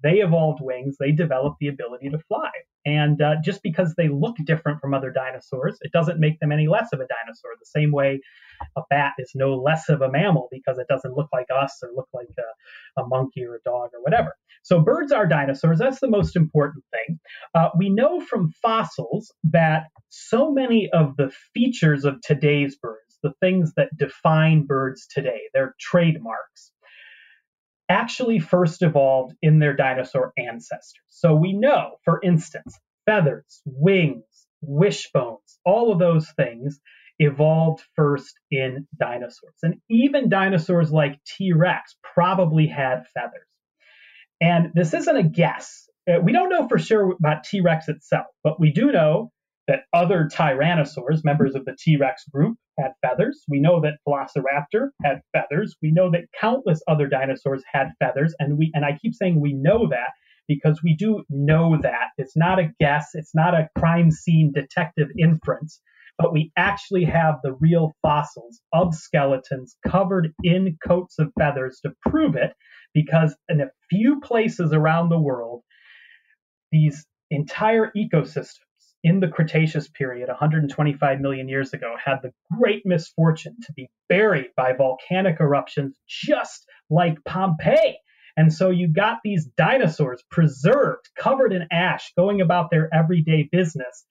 They 0.02 0.20
evolved 0.20 0.60
wings. 0.62 0.96
They 0.98 1.12
developed 1.12 1.58
the 1.60 1.68
ability 1.68 2.08
to 2.10 2.18
fly. 2.18 2.50
And 2.86 3.20
uh, 3.20 3.36
just 3.44 3.62
because 3.62 3.94
they 3.96 4.08
look 4.08 4.36
different 4.44 4.80
from 4.80 4.94
other 4.94 5.10
dinosaurs, 5.10 5.76
it 5.82 5.92
doesn't 5.92 6.20
make 6.20 6.40
them 6.40 6.52
any 6.52 6.68
less 6.68 6.88
of 6.92 7.00
a 7.00 7.06
dinosaur. 7.06 7.50
The 7.58 7.66
same 7.66 7.92
way 7.92 8.20
a 8.76 8.82
bat 8.90 9.14
is 9.18 9.32
no 9.34 9.54
less 9.54 9.88
of 9.88 10.02
a 10.02 10.10
mammal 10.10 10.48
because 10.50 10.78
it 10.78 10.88
doesn't 10.88 11.16
look 11.16 11.28
like 11.32 11.46
us 11.54 11.78
or 11.82 11.90
look 11.94 12.08
like 12.12 12.28
a, 12.38 13.00
a 13.00 13.06
monkey 13.06 13.44
or 13.44 13.56
a 13.56 13.62
dog 13.64 13.90
or 13.94 14.02
whatever. 14.02 14.34
So 14.62 14.80
birds 14.80 15.12
are 15.12 15.26
dinosaurs. 15.26 15.78
That's 15.78 16.00
the 16.00 16.10
most 16.10 16.36
important 16.36 16.84
thing. 16.90 17.18
Uh, 17.54 17.70
we 17.76 17.88
know 17.88 18.20
from 18.20 18.52
fossils 18.62 19.32
that 19.44 19.84
so 20.08 20.50
many 20.50 20.90
of 20.90 21.16
the 21.16 21.32
features 21.54 22.04
of 22.04 22.20
today's 22.20 22.76
birds, 22.76 23.18
the 23.22 23.32
things 23.40 23.72
that 23.76 23.96
define 23.96 24.64
birds 24.66 25.06
today, 25.06 25.40
their 25.54 25.74
trademarks, 25.80 26.72
actually 27.88 28.38
first 28.38 28.82
evolved 28.82 29.34
in 29.40 29.58
their 29.58 29.74
dinosaur 29.74 30.32
ancestors. 30.36 31.02
So 31.08 31.34
we 31.34 31.52
know, 31.52 31.96
for 32.04 32.20
instance, 32.22 32.78
feathers, 33.06 33.62
wings, 33.64 34.24
wishbones, 34.60 35.58
all 35.64 35.92
of 35.92 35.98
those 35.98 36.28
things 36.32 36.80
evolved 37.18 37.82
first 37.96 38.34
in 38.50 38.86
dinosaurs. 38.98 39.54
And 39.62 39.76
even 39.90 40.28
dinosaurs 40.28 40.92
like 40.92 41.18
T 41.24 41.52
Rex 41.52 41.96
probably 42.14 42.66
had 42.66 43.04
feathers. 43.14 43.46
And 44.40 44.70
this 44.74 44.94
isn't 44.94 45.16
a 45.16 45.22
guess. 45.22 45.88
Uh, 46.08 46.20
we 46.22 46.32
don't 46.32 46.48
know 46.48 46.68
for 46.68 46.78
sure 46.78 47.12
about 47.12 47.44
T 47.44 47.60
Rex 47.60 47.88
itself, 47.88 48.26
but 48.44 48.60
we 48.60 48.72
do 48.72 48.92
know 48.92 49.30
that 49.66 49.80
other 49.92 50.28
tyrannosaurs, 50.32 51.24
members 51.24 51.54
of 51.54 51.64
the 51.64 51.76
T 51.78 51.96
Rex 51.96 52.24
group, 52.32 52.56
had 52.78 52.92
feathers. 53.02 53.44
We 53.48 53.60
know 53.60 53.80
that 53.82 53.98
Velociraptor 54.08 54.90
had 55.04 55.20
feathers. 55.32 55.76
We 55.82 55.90
know 55.90 56.10
that 56.12 56.24
countless 56.40 56.80
other 56.88 57.06
dinosaurs 57.06 57.62
had 57.70 57.88
feathers. 57.98 58.34
And 58.38 58.56
we 58.56 58.70
and 58.74 58.84
I 58.84 58.96
keep 59.00 59.14
saying 59.14 59.40
we 59.40 59.52
know 59.52 59.88
that 59.90 60.10
because 60.46 60.80
we 60.82 60.96
do 60.96 61.24
know 61.28 61.76
that. 61.82 62.08
It's 62.16 62.36
not 62.36 62.58
a 62.58 62.70
guess, 62.80 63.10
it's 63.14 63.34
not 63.34 63.54
a 63.54 63.68
crime 63.78 64.10
scene 64.10 64.52
detective 64.52 65.08
inference, 65.18 65.80
but 66.18 66.32
we 66.32 66.52
actually 66.56 67.04
have 67.04 67.36
the 67.42 67.54
real 67.54 67.92
fossils 68.02 68.60
of 68.72 68.94
skeletons 68.94 69.76
covered 69.86 70.32
in 70.42 70.76
coats 70.84 71.18
of 71.18 71.32
feathers 71.38 71.80
to 71.84 71.92
prove 72.02 72.34
it 72.34 72.52
because 72.92 73.36
in 73.48 73.60
a 73.60 73.70
few 73.88 74.20
places 74.20 74.72
around 74.72 75.08
the 75.08 75.18
world, 75.18 75.62
these 76.72 77.06
entire 77.30 77.92
ecosystems 77.96 78.54
in 79.04 79.20
the 79.20 79.28
Cretaceous 79.28 79.88
period, 79.88 80.28
125 80.28 81.20
million 81.20 81.48
years 81.48 81.72
ago, 81.72 81.94
had 82.02 82.16
the 82.22 82.32
great 82.58 82.82
misfortune 82.84 83.56
to 83.62 83.72
be 83.74 83.88
buried 84.08 84.50
by 84.56 84.72
volcanic 84.72 85.36
eruptions, 85.40 85.96
just 86.08 86.66
like 86.90 87.22
Pompeii. 87.24 87.98
And 88.36 88.52
so 88.52 88.70
you 88.70 88.88
got 88.88 89.18
these 89.22 89.46
dinosaurs 89.56 90.22
preserved, 90.30 91.08
covered 91.18 91.52
in 91.52 91.66
ash, 91.70 92.12
going 92.16 92.40
about 92.40 92.70
their 92.70 92.92
everyday 92.92 93.48
business. 93.50 94.04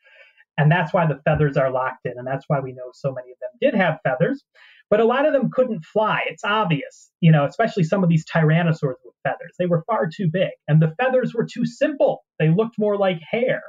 And 0.58 0.72
that's 0.72 0.93
why 0.93 1.05
the 1.05 1.22
feathers 1.24 1.58
are 1.58 1.72
locked 1.72 2.05
in. 2.05 2.14
And 2.18 2.26
that's 2.26 2.45
why 2.47 2.60
we 2.60 2.74
know 2.74 2.89
so 2.93 3.14
many 3.14 3.32
of 3.32 3.38
them 3.39 3.51
did 3.62 3.80
have 3.80 3.99
feathers. 4.03 4.43
But 4.89 5.01
a 5.01 5.05
lot 5.05 5.26
of 5.26 5.34
them 5.34 5.49
couldn't 5.51 5.84
fly. 5.86 6.22
It's 6.28 6.43
obvious, 6.45 7.12
you 7.20 7.32
know, 7.32 7.45
especially 7.45 7.84
some 7.84 8.03
of 8.03 8.10
these 8.10 8.26
tyrannosaurs 8.26 8.95
with 9.03 9.14
feathers. 9.24 9.55
They 9.60 9.66
were 9.66 9.84
far 9.86 10.10
too 10.14 10.30
big. 10.32 10.51
And 10.68 10.82
the 10.82 10.95
feathers 10.99 11.34
were 11.34 11.45
too 11.45 11.66
simple. 11.66 12.24
They 12.39 12.49
looked 12.49 12.80
more 12.80 12.97
like 12.97 13.20
hair. 13.30 13.62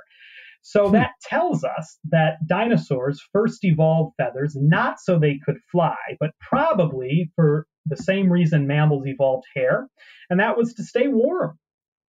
So 0.62 0.86
hmm. 0.86 0.93
that 0.93 1.12
tells 1.22 1.64
us 1.64 1.99
that 2.11 2.47
dinosaurs 2.47 3.20
first 3.32 3.64
evolved 3.64 4.14
feathers 4.16 4.57
not 4.57 5.01
so 5.01 5.18
they 5.18 5.41
could 5.45 5.59
fly, 5.70 5.97
but 6.20 6.30
probably 6.41 7.30
for 7.34 7.66
the 7.86 7.97
same 7.97 8.30
reason 8.30 8.66
mammals 8.66 9.07
evolved 9.07 9.47
hair, 9.55 9.89
and 10.30 10.41
that 10.41 10.57
was 10.57 10.74
to 10.74 10.84
stay 10.84 11.09
warm. 11.09 11.59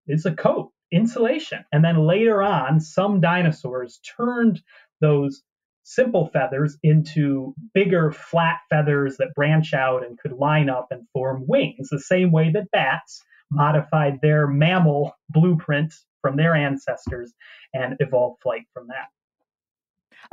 It's 0.07 0.25
a 0.25 0.34
coat, 0.34 0.71
insulation. 0.91 1.65
And 1.71 1.83
then 1.83 2.05
later 2.05 2.41
on, 2.41 2.79
some 2.79 3.19
dinosaurs 3.19 3.99
turned 4.17 4.61
those 5.01 5.43
simple 5.83 6.27
feathers 6.27 6.77
into 6.83 7.53
bigger 7.73 8.11
flat 8.11 8.57
feathers 8.69 9.17
that 9.17 9.33
branch 9.35 9.73
out 9.73 10.05
and 10.05 10.19
could 10.19 10.33
line 10.33 10.69
up 10.69 10.88
and 10.91 11.07
form 11.13 11.45
wings, 11.47 11.88
the 11.89 11.99
same 11.99 12.31
way 12.31 12.51
that 12.51 12.69
bats 12.71 13.23
modified 13.49 14.19
their 14.21 14.47
mammal 14.47 15.13
blueprint 15.29 15.93
from 16.21 16.35
their 16.35 16.55
ancestors 16.55 17.33
and 17.73 17.95
evolved 17.99 18.41
flight 18.41 18.63
from 18.73 18.88
that. 18.88 19.07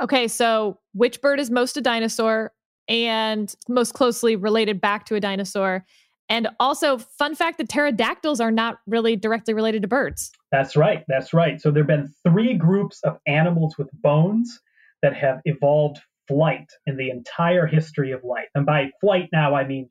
Okay, 0.01 0.27
so 0.27 0.77
which 0.93 1.21
bird 1.21 1.39
is 1.39 1.49
most 1.49 1.77
a 1.77 1.81
dinosaur 1.81 2.51
and 2.89 3.55
most 3.69 3.93
closely 3.93 4.35
related 4.35 4.81
back 4.81 5.05
to 5.05 5.15
a 5.15 5.21
dinosaur? 5.21 5.85
And 6.29 6.47
also, 6.59 6.97
fun 6.97 7.35
fact 7.35 7.59
that 7.59 7.69
pterodactyls 7.69 8.39
are 8.39 8.51
not 8.51 8.79
really 8.87 9.15
directly 9.15 9.53
related 9.53 9.83
to 9.83 9.87
birds. 9.87 10.31
That's 10.51 10.75
right. 10.75 11.03
That's 11.07 11.33
right. 11.33 11.61
So 11.61 11.69
there 11.71 11.83
have 11.83 11.87
been 11.87 12.11
three 12.27 12.55
groups 12.55 12.99
of 13.03 13.17
animals 13.27 13.77
with 13.77 13.89
bones 13.93 14.59
that 15.01 15.15
have 15.15 15.41
evolved 15.45 15.99
flight 16.27 16.67
in 16.87 16.97
the 16.97 17.11
entire 17.11 17.67
history 17.67 18.11
of 18.11 18.23
life. 18.23 18.47
And 18.55 18.65
by 18.65 18.89
flight 19.01 19.29
now, 19.31 19.55
I 19.55 19.67
mean 19.67 19.89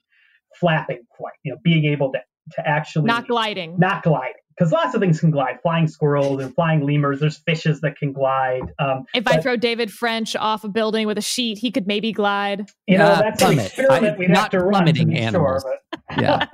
flapping 0.59 1.03
flight, 1.17 1.35
you 1.45 1.53
know, 1.53 1.59
being 1.63 1.85
able 1.85 2.13
to, 2.13 2.21
to 2.53 2.69
actually 2.69 3.07
not 3.07 3.29
gliding. 3.29 3.79
Not 3.79 4.03
gliding 4.03 4.35
because 4.57 4.73
lots 4.73 4.95
of 4.95 5.01
things 5.01 5.21
can 5.21 5.31
glide. 5.31 5.61
Flying 5.63 5.87
squirrels 5.87 6.43
and 6.43 6.55
flying 6.55 6.85
lemurs 6.87 7.21
there's 7.21 7.39
fishes 7.39 7.81
that 7.81 7.97
can 7.97 8.13
glide 8.13 8.63
um, 8.79 9.05
if 9.15 9.25
but, 9.25 9.35
i 9.35 9.41
throw 9.41 9.57
david 9.57 9.93
french 9.93 10.37
off 10.37 10.65
a 10.65 10.69
building 10.69 11.07
with 11.07 11.19
a 11.19 11.23
sheet 11.23 11.59
he 11.59 11.71
could 11.71 11.87
maybe 11.87 12.13
glide. 12.13 12.69
You 12.87 12.99
know 12.99 13.07
uh, 13.07 13.21
that's 13.21 13.43
plummet. 13.43 13.59
an 13.59 13.67
experiment 13.67 14.15
I, 14.15 14.19
we'd 14.19 14.31
have 14.31 14.51
to 14.51 14.61
run 14.61 14.87
to 14.87 15.13
animals. 15.15 15.63
Sure, 15.63 15.77
but... 15.91 16.01
yeah. 16.21 16.47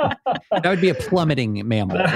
That 0.52 0.66
would 0.66 0.80
be 0.80 0.90
a 0.90 0.94
plummeting 0.94 1.66
mammal 1.66 1.96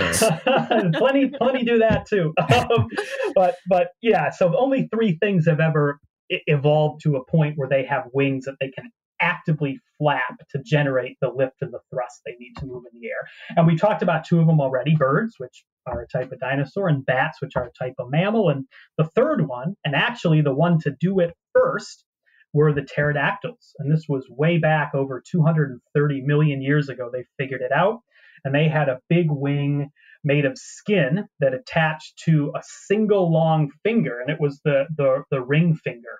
plenty 0.95 1.29
plenty 1.29 1.65
do 1.65 1.79
that 1.79 2.07
too. 2.09 2.33
Um, 2.55 2.89
but 3.35 3.57
but 3.69 3.89
yeah 4.01 4.31
so 4.31 4.57
only 4.57 4.89
three 4.95 5.19
things 5.21 5.47
have 5.47 5.61
ever 5.61 5.99
evolved 6.29 7.03
to 7.03 7.17
a 7.17 7.25
point 7.25 7.59
where 7.59 7.69
they 7.69 7.85
have 7.85 8.05
wings 8.13 8.45
that 8.45 8.55
they 8.61 8.71
can 8.71 8.91
actively 9.25 9.81
flap 9.99 10.37
to 10.51 10.63
generate 10.63 11.17
the 11.21 11.31
lift 11.31 11.63
and 11.63 11.73
the 11.73 11.81
thrust 11.91 12.21
they 12.25 12.37
need 12.39 12.53
to 12.59 12.67
move 12.67 12.85
in 12.93 13.01
the 13.01 13.09
air. 13.09 13.29
And 13.57 13.67
we 13.67 13.77
talked 13.77 14.03
about 14.03 14.25
two 14.25 14.41
of 14.41 14.47
them 14.47 14.61
already 14.61 14.95
birds, 14.95 15.35
which 15.39 15.65
are 15.87 16.03
a 16.03 16.09
type 16.09 16.31
of 16.31 16.41
dinosaur, 16.41 16.89
and 16.89 17.05
bats, 17.05 17.41
which 17.41 17.57
are 17.57 17.65
a 17.65 17.85
type 17.85 17.95
of 17.99 18.11
mammal. 18.11 18.51
And 18.51 18.67
the 18.99 19.09
third 19.15 19.49
one, 19.49 19.77
and 19.85 19.95
actually 19.95 20.43
the 20.43 20.55
one 20.55 20.79
to 20.81 20.95
do 21.01 21.21
it 21.21 21.35
first, 21.55 22.05
were 22.53 22.73
the 22.73 22.83
pterodactyls. 22.83 23.75
And 23.79 23.93
this 23.93 24.05
was 24.09 24.27
way 24.31 24.59
back 24.59 24.95
over 24.95 25.23
230 25.29 26.23
million 26.23 26.63
years 26.63 26.89
ago. 26.89 27.11
They 27.13 27.25
figured 27.39 27.63
it 27.63 27.73
out. 27.73 28.01
And 28.45 28.55
they 28.55 28.69
had 28.69 28.89
a 28.89 29.01
big 29.09 29.31
wing 29.31 29.91
made 30.23 30.45
of 30.45 30.57
skin 30.57 31.27
that 31.41 31.55
attached 31.55 32.19
to 32.25 32.53
a 32.55 32.63
single 32.87 33.33
long 33.33 33.71
finger. 33.83 34.21
And 34.21 34.31
it 34.31 34.41
was 34.41 34.61
the, 34.65 34.85
the, 34.97 35.25
the 35.31 35.43
ring 35.43 35.75
finger 35.75 36.19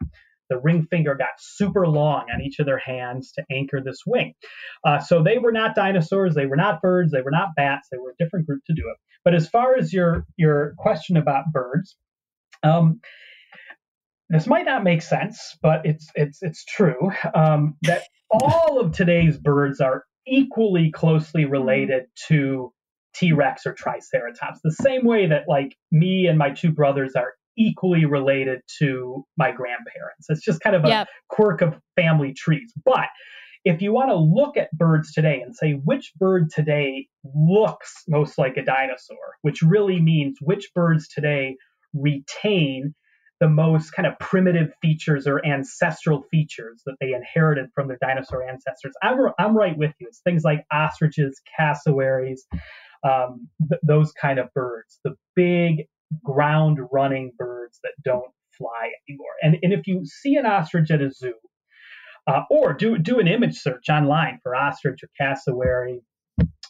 the 0.51 0.59
ring 0.59 0.87
finger 0.91 1.15
got 1.15 1.31
super 1.39 1.87
long 1.87 2.27
on 2.33 2.41
each 2.43 2.59
of 2.59 2.67
their 2.67 2.79
hands 2.79 3.33
to 3.33 3.45
anchor 3.51 3.81
this 3.85 4.01
wing. 4.07 4.35
Uh, 4.85 4.99
so 4.99 5.23
they 5.23 5.39
were 5.39 5.53
not 5.53 5.75
dinosaurs, 5.75 6.35
they 6.35 6.47
were 6.47 6.57
not 6.57 6.83
birds, 6.83 7.13
they 7.13 7.23
were 7.23 7.31
not 7.31 7.51
bats, 7.57 7.89
they 7.91 7.99
were 7.99 8.11
a 8.11 8.25
different 8.25 8.47
group 8.47 8.63
to 8.67 8.75
do 8.75 8.83
it. 8.83 8.97
But 9.25 9.35
as 9.35 9.49
far 9.49 9.77
as 9.77 9.93
your 9.93 10.27
your 10.37 10.75
question 10.79 11.17
about 11.17 11.45
birds, 11.53 11.97
um, 12.63 13.01
this 14.29 14.47
might 14.47 14.67
not 14.67 14.85
make 14.85 15.03
sense, 15.03 15.57
but 15.63 15.87
it's 15.87 16.09
it's 16.15 16.39
it's 16.43 16.65
true 16.65 17.11
um, 17.35 17.77
that 17.83 18.03
all 18.31 18.81
of 18.81 18.93
today's 18.93 19.39
birds 19.39 19.81
are 19.81 20.05
equally 20.27 20.91
closely 20.91 21.45
related 21.45 22.05
to 22.29 22.73
T 23.15 23.33
Rex 23.33 23.67
or 23.67 23.73
Triceratops, 23.73 24.61
the 24.63 24.73
same 24.73 25.05
way 25.05 25.29
that 25.29 25.45
like 25.49 25.77
me 25.93 26.27
and 26.27 26.39
my 26.39 26.51
two 26.51 26.73
brothers 26.73 27.15
are 27.15 27.35
equally 27.57 28.05
related 28.05 28.61
to 28.79 29.25
my 29.37 29.51
grandparents. 29.51 30.27
It's 30.29 30.45
just 30.45 30.61
kind 30.61 30.77
of 30.77 30.85
a 30.85 30.89
yep. 30.89 31.09
quirk 31.29 31.61
of 31.61 31.75
family 31.97 32.33
trees. 32.33 32.73
But 32.85 33.09
if 33.65 33.81
you 33.81 33.93
want 33.93 34.11
to 34.11 34.17
look 34.17 34.57
at 34.57 34.71
birds 34.73 35.13
today 35.13 35.41
and 35.41 35.57
say 35.57 35.73
which 35.73 36.13
bird 36.17 36.51
today 36.51 37.09
looks 37.35 38.03
most 38.07 38.37
like 38.37 38.57
a 38.57 38.65
dinosaur, 38.65 39.37
which 39.43 39.63
really 39.63 40.01
means 40.01 40.37
which 40.41 40.71
birds 40.75 41.09
today 41.09 41.57
retain 41.95 42.95
the 43.41 43.49
most 43.49 43.91
kind 43.91 44.07
of 44.07 44.19
primitive 44.19 44.73
features 44.81 45.27
or 45.27 45.45
ancestral 45.45 46.23
features 46.31 46.83
that 46.87 46.97
they 47.01 47.13
inherited 47.13 47.67
from 47.75 47.89
their 47.89 47.99
dinosaur 48.01 48.49
ancestors. 48.49 48.93
I'm, 49.03 49.19
I'm 49.39 49.57
right 49.57 49.77
with 49.77 49.93
you. 49.99 50.07
It's 50.09 50.21
things 50.21 50.45
like 50.45 50.65
ostriches, 50.73 51.41
cassowaries, 51.59 52.47
um, 53.03 53.49
th- 53.69 53.81
those 53.83 54.13
kind 54.13 54.39
of 54.39 54.53
birds. 54.55 55.01
The 55.05 55.15
big 55.35 55.87
ground 56.23 56.79
running 56.93 57.33
birds 57.39 57.81
that 57.83 57.93
don't 58.05 58.31
fly 58.57 58.91
anymore. 59.09 59.33
And, 59.43 59.57
and 59.63 59.73
if 59.73 59.87
you 59.87 60.05
see 60.05 60.37
an 60.37 60.47
ostrich 60.47 60.91
at 60.91 61.01
a 61.01 61.11
zoo, 61.11 61.35
uh, 62.27 62.43
or 62.51 62.73
do 62.73 62.97
do 62.97 63.19
an 63.19 63.29
image 63.29 63.59
search 63.59 63.89
online 63.91 64.39
for 64.43 64.55
ostrich 64.55 65.01
or 65.03 65.09
cassowary, 65.19 66.01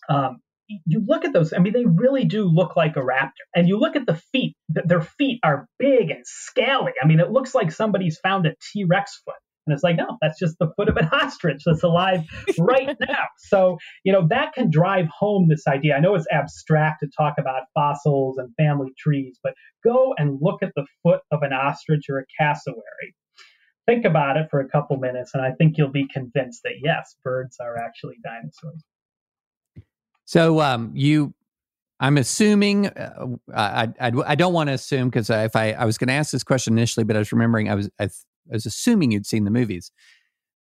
um, 0.08 0.40
you 0.66 1.04
look 1.06 1.24
at 1.24 1.32
those. 1.32 1.52
I 1.52 1.58
mean, 1.58 1.72
they 1.72 1.84
really 1.84 2.24
do 2.24 2.44
look 2.44 2.76
like 2.76 2.96
a 2.96 3.00
raptor. 3.00 3.44
And 3.54 3.68
you 3.68 3.78
look 3.78 3.96
at 3.96 4.06
the 4.06 4.16
feet; 4.32 4.56
their 4.68 5.02
feet 5.02 5.40
are 5.44 5.68
big 5.78 6.10
and 6.10 6.24
scaly. 6.26 6.92
I 7.00 7.06
mean, 7.06 7.20
it 7.20 7.30
looks 7.30 7.54
like 7.54 7.70
somebody's 7.70 8.18
found 8.18 8.46
a 8.46 8.54
T 8.72 8.84
Rex 8.84 9.20
foot. 9.24 9.34
And 9.66 9.74
it's 9.74 9.82
like, 9.82 9.96
no, 9.96 10.18
that's 10.20 10.38
just 10.38 10.58
the 10.58 10.70
foot 10.76 10.88
of 10.88 10.96
an 10.96 11.08
ostrich 11.12 11.62
that's 11.64 11.82
alive 11.82 12.24
right 12.58 12.96
now. 13.08 13.24
So, 13.38 13.78
you 14.04 14.12
know, 14.12 14.26
that 14.28 14.52
can 14.52 14.70
drive 14.70 15.06
home 15.06 15.48
this 15.48 15.66
idea. 15.66 15.96
I 15.96 16.00
know 16.00 16.14
it's 16.14 16.26
abstract 16.30 17.00
to 17.00 17.08
talk 17.16 17.34
about 17.38 17.62
fossils 17.74 18.38
and 18.38 18.54
family 18.56 18.90
trees, 18.98 19.38
but 19.42 19.54
go 19.82 20.14
and 20.18 20.38
look 20.40 20.62
at 20.62 20.72
the 20.76 20.86
foot 21.02 21.20
of 21.30 21.42
an 21.42 21.52
ostrich 21.52 22.04
or 22.08 22.18
a 22.18 22.24
cassowary. 22.38 23.14
Think 23.86 24.04
about 24.04 24.36
it 24.36 24.48
for 24.50 24.60
a 24.60 24.68
couple 24.68 24.96
minutes, 24.96 25.32
and 25.34 25.44
I 25.44 25.52
think 25.52 25.76
you'll 25.76 25.90
be 25.90 26.08
convinced 26.08 26.62
that 26.64 26.74
yes, 26.82 27.16
birds 27.22 27.58
are 27.60 27.76
actually 27.76 28.16
dinosaurs. 28.24 28.82
So, 30.24 30.62
um, 30.62 30.90
you 30.94 31.34
I'm 32.00 32.18
assuming 32.18 32.88
uh, 32.88 33.26
I, 33.54 33.88
I, 34.00 34.12
I 34.26 34.34
don't 34.34 34.52
want 34.52 34.68
to 34.68 34.74
assume 34.74 35.08
because 35.08 35.30
if 35.30 35.54
I 35.54 35.72
I 35.72 35.84
was 35.84 35.96
going 35.96 36.08
to 36.08 36.14
ask 36.14 36.32
this 36.32 36.42
question 36.42 36.76
initially, 36.76 37.04
but 37.04 37.16
I 37.16 37.18
was 37.18 37.32
remembering 37.32 37.70
I 37.70 37.74
was 37.74 37.90
I 37.98 38.08
I 38.50 38.54
was 38.54 38.66
assuming 38.66 39.12
you'd 39.12 39.26
seen 39.26 39.44
the 39.44 39.50
movies. 39.50 39.90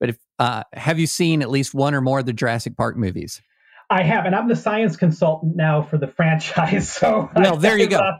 But 0.00 0.10
if 0.10 0.18
uh, 0.38 0.64
have 0.72 0.98
you 0.98 1.06
seen 1.06 1.42
at 1.42 1.50
least 1.50 1.74
one 1.74 1.94
or 1.94 2.00
more 2.00 2.20
of 2.20 2.26
the 2.26 2.32
Jurassic 2.32 2.76
Park 2.76 2.96
movies? 2.96 3.40
I 3.92 4.02
have, 4.04 4.24
and 4.24 4.34
I'm 4.34 4.48
the 4.48 4.56
science 4.56 4.96
consultant 4.96 5.54
now 5.54 5.82
for 5.82 5.98
the 5.98 6.06
franchise. 6.16 6.90
So 6.90 7.30
well, 7.36 7.56
there 7.56 7.78
you 7.78 7.88
go. 7.88 7.98
Uh, 7.98 8.18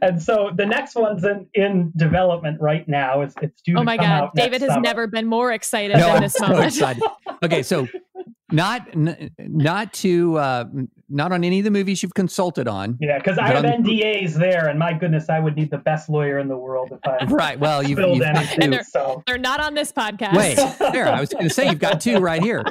and 0.00 0.22
so 0.22 0.50
the 0.54 0.64
next 0.64 0.94
one's 0.94 1.24
in, 1.24 1.46
in 1.54 1.92
development 1.96 2.60
right 2.60 2.86
now. 2.88 3.22
It's 3.22 3.34
it's 3.42 3.60
due. 3.62 3.76
Oh 3.76 3.82
my 3.82 3.96
god, 3.96 4.30
David 4.34 4.60
has 4.60 4.70
summer. 4.70 4.80
never 4.80 5.06
been 5.06 5.26
more 5.26 5.52
excited 5.52 5.96
no, 5.96 6.12
than 6.12 6.22
this 6.22 6.34
so 6.34 6.46
moment. 6.46 6.66
Excited. 6.66 7.02
Okay, 7.42 7.62
so 7.62 7.88
not 8.50 8.88
n- 8.94 9.30
not 9.38 9.92
to 9.94 10.38
uh, 10.38 10.64
not 11.08 11.32
on 11.32 11.44
any 11.44 11.58
of 11.58 11.64
the 11.64 11.70
movies 11.70 12.02
you've 12.02 12.14
consulted 12.14 12.68
on. 12.68 12.96
Yeah, 13.00 13.18
because 13.18 13.38
I 13.38 13.48
have 13.48 13.64
NDAs 13.64 14.32
the... 14.32 14.38
there, 14.38 14.68
and 14.68 14.78
my 14.78 14.92
goodness, 14.92 15.28
I 15.28 15.38
would 15.38 15.56
need 15.56 15.70
the 15.70 15.78
best 15.78 16.08
lawyer 16.08 16.38
in 16.38 16.48
the 16.48 16.56
world 16.56 16.90
if 16.92 17.00
I 17.06 17.24
right. 17.28 17.58
Well, 17.58 17.82
you've, 17.82 17.98
you've 17.98 18.22
anything, 18.22 18.62
and 18.62 18.72
they're, 18.72 18.84
so. 18.90 19.22
they're 19.26 19.38
not 19.38 19.60
on 19.60 19.74
this 19.74 19.92
podcast. 19.92 20.34
Wait, 20.34 20.56
there. 20.92 21.08
I 21.08 21.20
was 21.20 21.30
going 21.30 21.48
to 21.48 21.54
say 21.54 21.68
you've 21.68 21.78
got 21.78 22.00
two 22.00 22.18
right 22.18 22.42
here. 22.42 22.64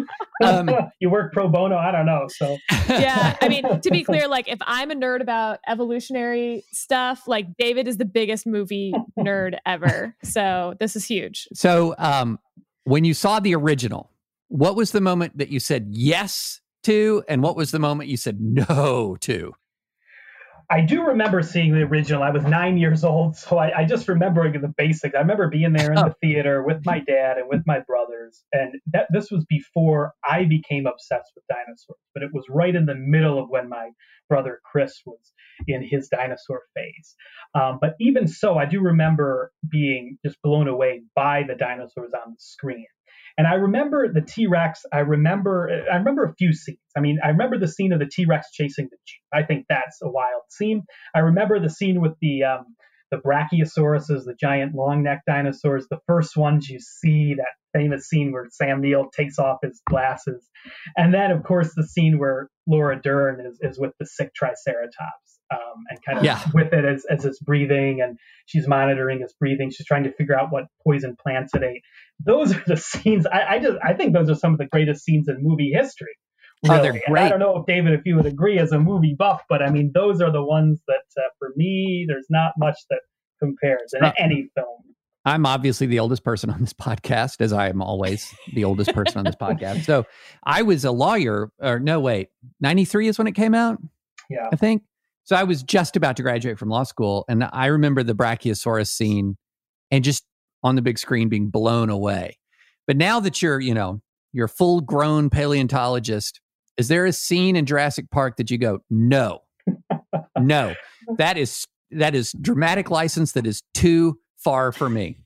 Um, 0.43 0.69
you 0.99 1.09
work 1.09 1.33
pro 1.33 1.47
bono. 1.47 1.77
I 1.77 1.91
don't 1.91 2.05
know. 2.05 2.27
So 2.29 2.57
yeah, 2.89 3.35
I 3.41 3.49
mean, 3.49 3.81
to 3.81 3.89
be 3.89 4.03
clear, 4.03 4.27
like 4.27 4.47
if 4.47 4.59
I'm 4.61 4.91
a 4.91 4.95
nerd 4.95 5.21
about 5.21 5.59
evolutionary 5.67 6.63
stuff, 6.71 7.27
like 7.27 7.47
David 7.57 7.87
is 7.87 7.97
the 7.97 8.05
biggest 8.05 8.45
movie 8.45 8.93
nerd 9.17 9.57
ever. 9.65 10.15
So 10.23 10.75
this 10.79 10.95
is 10.95 11.05
huge. 11.05 11.47
So 11.53 11.95
um, 11.97 12.39
when 12.83 13.03
you 13.03 13.13
saw 13.13 13.39
the 13.39 13.55
original, 13.55 14.11
what 14.47 14.75
was 14.75 14.91
the 14.91 15.01
moment 15.01 15.37
that 15.37 15.49
you 15.49 15.59
said 15.59 15.87
yes 15.89 16.61
to, 16.83 17.23
and 17.27 17.43
what 17.43 17.55
was 17.55 17.71
the 17.71 17.79
moment 17.79 18.09
you 18.09 18.17
said 18.17 18.39
no 18.39 19.17
to? 19.21 19.53
I 20.69 20.81
do 20.81 21.01
remember 21.01 21.41
seeing 21.43 21.73
the 21.73 21.83
original. 21.83 22.23
I 22.23 22.29
was 22.29 22.43
nine 22.43 22.77
years 22.77 23.05
old, 23.05 23.37
so 23.37 23.57
I, 23.57 23.79
I 23.79 23.85
just 23.85 24.09
remember 24.09 24.51
the 24.51 24.73
basics. 24.77 25.15
I 25.15 25.19
remember 25.19 25.49
being 25.49 25.71
there 25.71 25.93
in 25.93 25.97
oh. 25.97 26.09
the 26.09 26.15
theater 26.21 26.61
with 26.61 26.85
my 26.85 26.99
dad 26.99 27.37
and 27.37 27.47
with 27.47 27.61
my 27.65 27.79
brothers, 27.87 28.43
and 28.51 28.73
that 28.91 29.07
this 29.11 29.31
was 29.31 29.45
before 29.45 30.11
I 30.27 30.43
became 30.43 30.85
obsessed 30.85 31.31
with 31.35 31.45
dinosaurs. 31.49 31.99
But 32.13 32.23
it 32.23 32.31
was 32.33 32.43
right 32.49 32.75
in 32.75 32.85
the 32.85 32.95
middle 32.95 33.41
of 33.41 33.49
when 33.49 33.69
my 33.69 33.91
brother 34.27 34.59
Chris 34.69 35.01
was 35.05 35.31
in 35.67 35.87
his 35.87 36.09
dinosaur 36.09 36.63
phase. 36.75 37.15
Um, 37.55 37.77
but 37.79 37.95
even 38.01 38.27
so, 38.27 38.57
I 38.57 38.65
do 38.65 38.81
remember 38.81 39.53
being 39.71 40.17
just 40.25 40.35
blown 40.43 40.67
away 40.67 41.03
by 41.15 41.43
the 41.47 41.55
dinosaurs 41.55 42.11
on 42.13 42.31
the 42.31 42.39
screen. 42.39 42.87
And 43.37 43.45
I 43.45 43.53
remember 43.53 44.11
the 44.11 44.21
T 44.21 44.47
Rex. 44.47 44.85
I 44.91 44.99
remember 44.99 45.69
I 45.91 45.97
remember 45.97 46.25
a 46.25 46.33
few 46.33 46.53
scenes. 46.53 46.79
I 46.95 47.01
mean, 47.01 47.19
I 47.23 47.29
remember 47.29 47.59
the 47.59 47.67
scene 47.67 47.93
of 47.93 47.99
the 47.99 48.09
T 48.11 48.25
Rex 48.25 48.51
chasing 48.51 48.85
the 48.89 48.97
Jeep. 49.05 49.21
I 49.33 49.43
think 49.43 49.65
that's 49.69 49.99
a 50.01 50.09
wild 50.09 50.41
scene. 50.49 50.83
I 51.15 51.19
remember 51.19 51.59
the 51.59 51.69
scene 51.69 52.01
with 52.01 52.13
the 52.19 52.43
um, 52.43 52.75
the 53.11 53.17
Brachiosauruses, 53.17 54.25
the 54.25 54.35
giant 54.39 54.73
long 54.73 55.03
neck 55.03 55.21
dinosaurs. 55.27 55.87
The 55.89 55.99
first 56.07 56.35
ones 56.35 56.67
you 56.67 56.79
see 56.79 57.35
that 57.35 57.79
famous 57.79 58.09
scene 58.09 58.31
where 58.31 58.47
Sam 58.49 58.81
Neill 58.81 59.09
takes 59.15 59.37
off 59.37 59.59
his 59.61 59.81
glasses, 59.87 60.43
and 60.97 61.13
then 61.13 61.29
of 61.31 61.43
course 61.43 61.73
the 61.75 61.87
scene 61.87 62.17
where 62.17 62.49
Laura 62.65 62.99
Dern 62.99 63.45
is 63.45 63.59
is 63.61 63.79
with 63.79 63.91
the 63.99 64.07
sick 64.07 64.33
Triceratops 64.33 65.37
um, 65.51 65.83
and 65.89 65.99
kind 66.03 66.19
of 66.19 66.25
yeah. 66.25 66.41
with 66.53 66.73
it 66.73 66.85
as, 66.85 67.05
as 67.09 67.25
it's 67.25 67.39
breathing 67.39 68.01
and 68.01 68.17
she's 68.45 68.67
monitoring 68.67 69.21
its 69.21 69.33
breathing. 69.33 69.69
She's 69.69 69.85
trying 69.85 70.03
to 70.03 70.11
figure 70.11 70.37
out 70.37 70.51
what 70.51 70.65
poison 70.83 71.15
plants 71.21 71.53
it 71.55 71.63
ate. 71.63 71.83
Those 72.19 72.55
are 72.55 72.63
the 72.65 72.77
scenes. 72.77 73.25
I, 73.25 73.55
I 73.55 73.59
just 73.59 73.77
I 73.83 73.93
think 73.93 74.13
those 74.13 74.29
are 74.29 74.35
some 74.35 74.53
of 74.53 74.59
the 74.59 74.67
greatest 74.67 75.03
scenes 75.03 75.27
in 75.27 75.37
movie 75.39 75.71
history. 75.73 76.15
Really. 76.63 76.79
Oh, 76.79 76.81
they're 76.81 77.01
great. 77.07 77.23
I 77.23 77.29
don't 77.29 77.39
know 77.39 77.57
if 77.57 77.65
David, 77.67 77.93
if 77.93 78.01
you 78.05 78.15
would 78.15 78.25
agree 78.25 78.57
as 78.57 78.71
a 78.71 78.79
movie 78.79 79.15
buff, 79.17 79.43
but 79.47 79.61
I 79.61 79.69
mean, 79.69 79.91
those 79.93 80.21
are 80.21 80.31
the 80.31 80.43
ones 80.43 80.81
that 80.87 81.03
uh, 81.17 81.29
for 81.37 81.53
me, 81.55 82.05
there's 82.07 82.25
not 82.29 82.53
much 82.57 82.77
that 82.89 83.01
compares 83.39 83.93
in 83.93 84.03
uh, 84.03 84.13
any 84.17 84.49
film. 84.55 84.81
I'm 85.27 85.45
obviously 85.45 85.87
the 85.87 85.99
oldest 85.99 86.23
person 86.23 86.49
on 86.49 86.61
this 86.61 86.73
podcast, 86.73 87.41
as 87.41 87.51
I 87.51 87.67
am 87.67 87.81
always 87.81 88.33
the 88.53 88.63
oldest 88.63 88.93
person 88.93 89.19
on 89.19 89.25
this 89.25 89.35
podcast. 89.35 89.83
So 89.83 90.05
I 90.43 90.61
was 90.61 90.85
a 90.85 90.91
lawyer, 90.91 91.51
or 91.59 91.79
no, 91.79 91.99
wait, 91.99 92.29
93 92.61 93.09
is 93.09 93.17
when 93.17 93.27
it 93.27 93.33
came 93.33 93.53
out. 93.53 93.77
Yeah. 94.29 94.47
I 94.51 94.55
think. 94.55 94.83
So 95.25 95.35
I 95.35 95.43
was 95.43 95.61
just 95.61 95.97
about 95.97 96.15
to 96.17 96.23
graduate 96.23 96.57
from 96.57 96.69
law 96.69 96.83
school, 96.83 97.25
and 97.27 97.43
I 97.51 97.65
remember 97.67 98.03
the 98.03 98.15
Brachiosaurus 98.15 98.87
scene 98.87 99.35
and 99.91 100.03
just 100.03 100.23
on 100.67 100.75
the 100.75 100.81
big 100.81 100.99
screen 100.99 101.29
being 101.29 101.49
blown 101.49 101.89
away. 101.89 102.37
But 102.85 102.97
now 102.97 103.19
that 103.21 103.41
you're, 103.41 103.59
you 103.59 103.73
know, 103.73 104.01
you're 104.33 104.45
a 104.45 104.49
full 104.49 104.81
grown 104.81 105.29
paleontologist, 105.29 106.39
is 106.77 106.89
there 106.89 107.05
a 107.05 107.13
scene 107.13 107.55
in 107.55 107.65
Jurassic 107.65 108.11
Park 108.11 108.37
that 108.37 108.51
you 108.51 108.57
go, 108.57 108.79
no, 108.89 109.41
no, 110.39 110.75
that 111.17 111.37
is 111.37 111.65
that 111.91 112.13
is 112.13 112.33
dramatic 112.41 112.91
license 112.91 113.31
that 113.31 113.47
is 113.47 113.63
too 113.73 114.19
far 114.37 114.71
for 114.71 114.89
me 114.89 115.17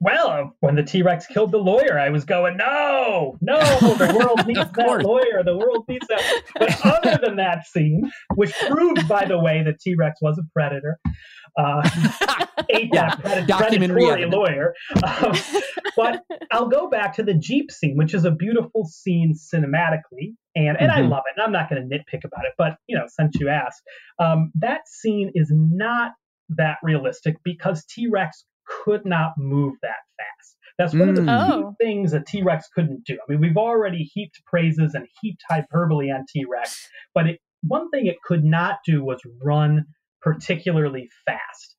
well, 0.00 0.28
uh, 0.28 0.44
when 0.60 0.74
the 0.74 0.82
T 0.82 1.02
Rex 1.02 1.26
killed 1.26 1.52
the 1.52 1.58
lawyer, 1.58 1.98
I 1.98 2.10
was 2.10 2.24
going, 2.24 2.56
no, 2.56 3.38
no, 3.40 3.60
the 3.60 4.14
world 4.18 4.46
needs 4.46 4.70
that 4.72 5.02
lawyer. 5.04 5.42
The 5.44 5.56
world 5.56 5.84
needs 5.88 6.06
that. 6.08 6.42
But 6.58 6.84
other 6.84 7.18
than 7.22 7.36
that 7.36 7.66
scene, 7.66 8.10
which 8.34 8.52
proved, 8.68 9.06
by 9.08 9.24
the 9.24 9.38
way, 9.38 9.62
that 9.62 9.80
T 9.80 9.94
Rex 9.94 10.20
was 10.20 10.38
a 10.38 10.42
predator, 10.52 10.98
uh, 11.56 11.82
ate 12.70 12.90
yeah, 12.92 13.14
that 13.16 13.46
pred- 13.46 13.56
predatory 13.56 14.26
lawyer. 14.26 14.74
Um, 15.02 15.34
but 15.96 16.22
I'll 16.50 16.68
go 16.68 16.88
back 16.88 17.14
to 17.16 17.22
the 17.22 17.34
Jeep 17.34 17.70
scene, 17.70 17.96
which 17.96 18.14
is 18.14 18.24
a 18.24 18.30
beautiful 18.30 18.86
scene 18.86 19.34
cinematically. 19.34 20.34
And, 20.54 20.76
and 20.78 20.90
mm-hmm. 20.90 20.98
I 20.98 21.00
love 21.00 21.22
it. 21.26 21.38
And 21.38 21.44
I'm 21.44 21.52
not 21.52 21.70
going 21.70 21.88
to 21.88 21.96
nitpick 21.96 22.24
about 22.24 22.44
it, 22.44 22.52
but 22.58 22.76
you 22.86 22.96
know, 22.96 23.06
since 23.08 23.36
you 23.40 23.48
asked, 23.48 23.82
um, 24.18 24.52
that 24.56 24.82
scene 24.86 25.30
is 25.34 25.50
not 25.54 26.12
that 26.50 26.76
realistic 26.82 27.36
because 27.44 27.84
T 27.86 28.08
Rex 28.08 28.44
could 28.66 29.04
not 29.04 29.32
move 29.38 29.74
that 29.82 29.96
fast. 30.16 30.56
That's 30.78 30.94
one 30.94 31.08
mm. 31.08 31.10
of 31.10 31.16
the 31.16 31.22
mm. 31.22 31.50
oh. 31.52 31.74
things 31.80 32.12
a 32.12 32.20
T 32.20 32.42
Rex 32.42 32.68
couldn't 32.74 33.04
do. 33.04 33.14
I 33.14 33.32
mean, 33.32 33.40
we've 33.40 33.56
already 33.56 34.10
heaped 34.12 34.42
praises 34.46 34.94
and 34.94 35.06
heaped 35.20 35.42
hyperbole 35.48 36.10
on 36.10 36.24
T 36.28 36.44
Rex, 36.50 36.88
but 37.14 37.26
it, 37.26 37.40
one 37.62 37.90
thing 37.90 38.06
it 38.06 38.16
could 38.24 38.44
not 38.44 38.78
do 38.84 39.04
was 39.04 39.20
run 39.42 39.86
particularly 40.22 41.08
fast. 41.26 41.76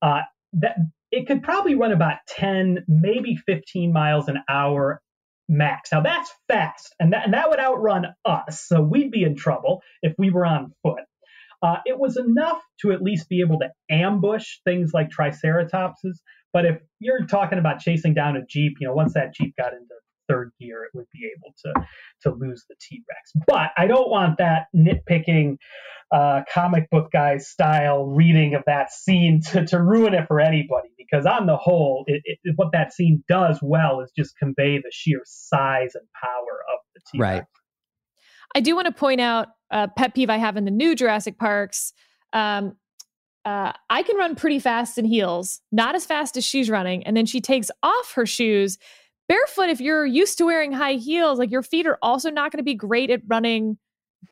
Uh, 0.00 0.22
that 0.54 0.76
it 1.10 1.26
could 1.26 1.42
probably 1.42 1.74
run 1.74 1.92
about 1.92 2.16
10, 2.28 2.84
maybe 2.88 3.36
15 3.36 3.92
miles 3.92 4.28
an 4.28 4.38
hour 4.48 5.00
max. 5.48 5.92
Now 5.92 6.00
that's 6.00 6.32
fast, 6.48 6.94
and 6.98 7.12
that, 7.12 7.24
and 7.24 7.34
that 7.34 7.50
would 7.50 7.60
outrun 7.60 8.06
us. 8.24 8.64
So 8.66 8.80
we'd 8.80 9.10
be 9.10 9.22
in 9.22 9.36
trouble 9.36 9.82
if 10.02 10.14
we 10.18 10.30
were 10.30 10.46
on 10.46 10.72
foot. 10.82 11.04
Uh, 11.62 11.76
it 11.86 11.98
was 11.98 12.16
enough 12.16 12.60
to 12.80 12.92
at 12.92 13.02
least 13.02 13.28
be 13.28 13.40
able 13.40 13.58
to 13.60 13.70
ambush 13.88 14.58
things 14.64 14.92
like 14.92 15.10
triceratopses. 15.10 16.16
But 16.52 16.66
if 16.66 16.78
you're 16.98 17.26
talking 17.26 17.58
about 17.58 17.80
chasing 17.80 18.14
down 18.14 18.36
a 18.36 18.44
jeep, 18.44 18.78
you 18.80 18.88
know, 18.88 18.94
once 18.94 19.14
that 19.14 19.34
jeep 19.34 19.54
got 19.56 19.72
into 19.72 19.94
third 20.28 20.52
gear, 20.60 20.84
it 20.84 20.90
would 20.94 21.06
be 21.12 21.30
able 21.36 21.54
to 21.64 21.86
to 22.22 22.36
lose 22.36 22.64
the 22.68 22.74
T 22.80 23.02
Rex. 23.08 23.32
But 23.46 23.70
I 23.76 23.86
don't 23.86 24.10
want 24.10 24.38
that 24.38 24.66
nitpicking 24.74 25.56
uh, 26.12 26.42
comic 26.52 26.90
book 26.90 27.10
guy 27.12 27.38
style 27.38 28.06
reading 28.06 28.54
of 28.54 28.62
that 28.66 28.92
scene 28.92 29.40
to, 29.50 29.64
to 29.66 29.80
ruin 29.82 30.14
it 30.14 30.26
for 30.28 30.40
anybody. 30.40 30.88
Because 30.98 31.26
on 31.26 31.46
the 31.46 31.56
whole, 31.56 32.04
it, 32.06 32.22
it, 32.24 32.54
what 32.56 32.68
that 32.72 32.92
scene 32.92 33.22
does 33.28 33.58
well 33.62 34.00
is 34.00 34.10
just 34.16 34.36
convey 34.38 34.78
the 34.78 34.90
sheer 34.92 35.20
size 35.24 35.94
and 35.94 36.06
power 36.22 36.60
of 36.72 36.78
the 36.94 37.00
T 37.10 37.18
Rex. 37.18 37.38
Right. 37.38 37.44
I 38.54 38.60
do 38.60 38.74
want 38.74 38.86
to 38.86 38.92
point 38.92 39.20
out 39.20 39.48
a 39.70 39.88
pet 39.88 40.14
peeve 40.14 40.28
I 40.28 40.36
have 40.36 40.56
in 40.56 40.64
the 40.64 40.70
new 40.70 40.94
Jurassic 40.94 41.38
Parks. 41.38 41.92
Um, 42.34 42.76
uh, 43.44 43.72
I 43.90 44.02
can 44.02 44.16
run 44.16 44.36
pretty 44.36 44.58
fast 44.58 44.98
in 44.98 45.04
heels, 45.04 45.60
not 45.72 45.94
as 45.94 46.06
fast 46.06 46.36
as 46.36 46.44
she's 46.44 46.70
running. 46.70 47.02
And 47.04 47.16
then 47.16 47.26
she 47.26 47.40
takes 47.40 47.70
off 47.82 48.12
her 48.14 48.26
shoes 48.26 48.78
barefoot. 49.28 49.70
If 49.70 49.80
you're 49.80 50.06
used 50.06 50.38
to 50.38 50.44
wearing 50.44 50.72
high 50.72 50.94
heels, 50.94 51.38
like 51.38 51.50
your 51.50 51.62
feet 51.62 51.86
are 51.86 51.98
also 52.02 52.30
not 52.30 52.52
going 52.52 52.58
to 52.58 52.64
be 52.64 52.74
great 52.74 53.10
at 53.10 53.22
running 53.26 53.78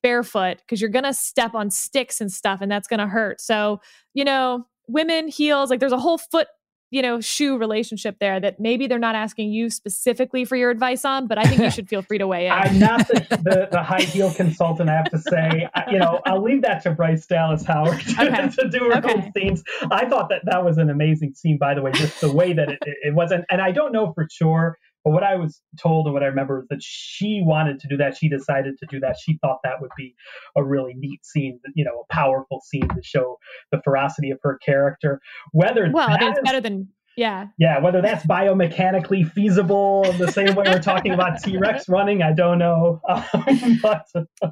barefoot 0.02 0.58
because 0.58 0.80
you're 0.80 0.90
going 0.90 1.04
to 1.04 1.14
step 1.14 1.54
on 1.54 1.70
sticks 1.70 2.20
and 2.20 2.32
stuff 2.32 2.60
and 2.60 2.70
that's 2.70 2.88
going 2.88 3.00
to 3.00 3.06
hurt. 3.06 3.40
So, 3.40 3.80
you 4.14 4.24
know, 4.24 4.66
women 4.88 5.28
heels, 5.28 5.70
like 5.70 5.80
there's 5.80 5.92
a 5.92 5.98
whole 5.98 6.18
foot 6.18 6.48
you 6.90 7.02
know 7.02 7.20
shoe 7.20 7.56
relationship 7.56 8.16
there 8.18 8.40
that 8.40 8.60
maybe 8.60 8.86
they're 8.86 8.98
not 8.98 9.14
asking 9.14 9.52
you 9.52 9.70
specifically 9.70 10.44
for 10.44 10.56
your 10.56 10.70
advice 10.70 11.04
on 11.04 11.26
but 11.26 11.38
i 11.38 11.44
think 11.44 11.60
you 11.60 11.70
should 11.70 11.88
feel 11.88 12.02
free 12.02 12.18
to 12.18 12.26
weigh 12.26 12.46
in 12.46 12.52
i'm 12.52 12.78
not 12.78 13.06
the, 13.08 13.26
the, 13.42 13.68
the, 13.70 13.82
high 13.82 14.02
heel 14.02 14.32
consultant 14.32 14.90
i 14.90 14.94
have 14.94 15.10
to 15.10 15.18
say 15.18 15.68
I, 15.74 15.90
you 15.90 15.98
know 15.98 16.20
i'll 16.26 16.42
leave 16.42 16.62
that 16.62 16.82
to 16.82 16.90
bryce 16.90 17.26
dallas 17.26 17.64
howard 17.64 18.00
to, 18.06 18.22
okay. 18.22 18.48
to 18.48 18.68
do 18.68 18.90
her 18.90 18.98
okay. 18.98 19.14
own 19.14 19.32
scenes 19.36 19.62
i 19.90 20.06
thought 20.06 20.28
that 20.30 20.42
that 20.44 20.64
was 20.64 20.78
an 20.78 20.90
amazing 20.90 21.34
scene 21.34 21.58
by 21.58 21.74
the 21.74 21.82
way 21.82 21.92
just 21.92 22.20
the 22.20 22.32
way 22.32 22.52
that 22.52 22.70
it, 22.70 22.78
it 22.82 23.14
wasn't 23.14 23.44
and 23.50 23.60
i 23.60 23.70
don't 23.70 23.92
know 23.92 24.12
for 24.12 24.26
sure 24.30 24.76
but 25.10 25.14
what 25.14 25.24
I 25.24 25.34
was 25.34 25.60
told 25.76 26.06
and 26.06 26.14
what 26.14 26.22
I 26.22 26.26
remember 26.26 26.60
is 26.60 26.68
that 26.70 26.80
she 26.80 27.42
wanted 27.44 27.80
to 27.80 27.88
do 27.88 27.96
that. 27.96 28.16
She 28.16 28.28
decided 28.28 28.78
to 28.78 28.86
do 28.86 29.00
that. 29.00 29.16
She 29.20 29.38
thought 29.40 29.58
that 29.64 29.80
would 29.80 29.90
be 29.96 30.14
a 30.56 30.62
really 30.62 30.94
neat 30.94 31.24
scene, 31.26 31.58
you 31.74 31.84
know, 31.84 32.04
a 32.08 32.12
powerful 32.12 32.60
scene 32.64 32.88
to 32.88 33.02
show 33.02 33.38
the 33.72 33.80
ferocity 33.82 34.30
of 34.30 34.38
her 34.42 34.58
character. 34.64 35.20
Whether 35.50 35.90
well, 35.92 36.16
it's 36.20 36.40
better 36.44 36.60
than 36.60 36.88
yeah. 37.16 37.46
Yeah, 37.58 37.80
whether 37.80 38.00
that's 38.00 38.24
biomechanically 38.24 39.30
feasible 39.32 40.04
the 40.12 40.30
same 40.30 40.54
way 40.54 40.64
we're 40.68 40.78
talking 40.78 41.12
about 41.12 41.42
T 41.44 41.58
Rex 41.58 41.88
running, 41.88 42.22
I 42.22 42.32
don't 42.32 42.58
know. 42.58 43.00
but, 43.82 44.06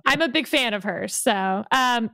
I'm 0.07 0.23
a 0.23 0.29
big 0.29 0.49
fan 0.49 0.75
of 0.75 0.83
hers. 0.83 1.15
So, 1.15 1.65
um, 1.71 2.11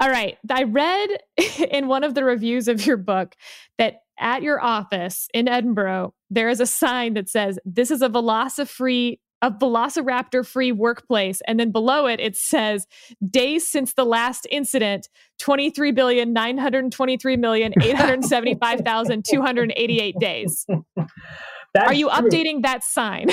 all 0.00 0.10
right. 0.10 0.38
I 0.50 0.62
read 0.62 1.08
in 1.70 1.88
one 1.88 2.04
of 2.04 2.14
the 2.14 2.24
reviews 2.24 2.68
of 2.68 2.86
your 2.86 2.96
book 2.96 3.36
that 3.76 4.00
at 4.18 4.42
your 4.42 4.62
office 4.62 5.28
in 5.34 5.48
Edinburgh, 5.48 6.14
there 6.30 6.48
is 6.48 6.60
a 6.60 6.66
sign 6.66 7.14
that 7.14 7.28
says, 7.28 7.58
This 7.64 7.90
is 7.90 8.02
a 8.02 8.08
velocifree 8.08 9.18
a 9.42 9.50
velociraptor 9.50 10.46
free 10.46 10.72
workplace. 10.72 11.42
And 11.46 11.60
then 11.60 11.70
below 11.70 12.06
it, 12.06 12.20
it 12.20 12.36
says 12.36 12.86
days 13.28 13.68
since 13.68 13.92
the 13.94 14.04
last 14.04 14.46
incident 14.50 15.08
23 15.40 15.92
billion 15.92 16.32
923 16.32 17.36
million 17.36 17.74
875,288 17.80 20.14
days. 20.18 20.66
That's 21.74 21.88
Are 21.88 21.94
you 21.94 22.08
true. 22.08 22.30
updating 22.30 22.62
that 22.62 22.82
sign? 22.82 23.28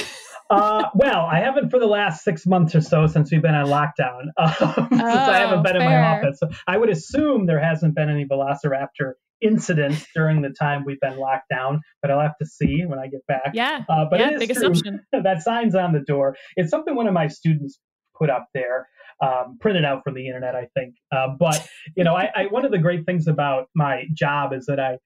uh, 0.50 0.90
well, 0.94 1.26
I 1.26 1.40
haven't 1.40 1.70
for 1.70 1.80
the 1.80 1.88
last 1.88 2.26
six 2.26 2.46
months 2.46 2.76
or 2.76 2.82
so 2.82 3.08
since 3.08 3.32
we've 3.32 3.42
been 3.42 3.56
on 3.56 3.68
lockdown. 3.68 4.24
Um, 4.38 4.54
oh, 4.60 4.88
since 4.90 5.02
I 5.02 5.38
haven't 5.38 5.64
been 5.64 5.78
fair. 5.78 5.82
in 5.82 5.88
my 5.88 6.18
office. 6.18 6.40
So 6.40 6.50
I 6.68 6.76
would 6.78 6.90
assume 6.90 7.46
there 7.46 7.64
hasn't 7.64 7.96
been 7.96 8.10
any 8.10 8.26
velociraptor 8.26 9.14
incidents 9.44 10.06
during 10.16 10.42
the 10.42 10.50
time 10.50 10.84
we've 10.86 11.00
been 11.00 11.18
locked 11.18 11.50
down, 11.50 11.82
but 12.02 12.12
I'll 12.12 12.22
have 12.22 12.38
to 12.42 12.46
see 12.46 12.84
when 12.86 13.00
I 13.00 13.08
get 13.08 13.26
back. 13.28 13.52
Yeah. 13.54 13.84
Uh, 13.90 14.06
but 14.10 14.20
yeah, 14.20 14.30
it 14.30 14.34
is 14.34 14.40
big 14.40 14.54
true 14.54 14.70
assumption. 14.70 15.02
that 15.12 15.42
sign's 15.42 15.76
on 15.76 15.94
the 15.94 16.00
door. 16.00 16.36
It's 16.56 16.70
something 16.70 16.96
one 16.96 17.08
of 17.08 17.14
my 17.14 17.28
students 17.28 17.80
put 18.18 18.30
up 18.30 18.48
there, 18.54 18.88
um, 19.22 19.58
printed 19.60 19.86
out 19.86 20.04
from 20.04 20.14
the 20.16 20.28
internet, 20.28 20.56
I 20.56 20.68
think. 20.76 20.96
Uh, 21.12 21.30
but 21.38 21.68
you 21.96 22.04
know, 22.04 22.16
I, 22.16 22.30
I 22.36 22.44
one 22.50 22.66
of 22.66 22.72
the 22.72 22.80
great 22.80 23.06
things 23.06 23.28
about 23.28 23.68
my 23.76 24.06
job 24.14 24.54
is 24.54 24.66
that 24.68 24.80
I 24.80 24.98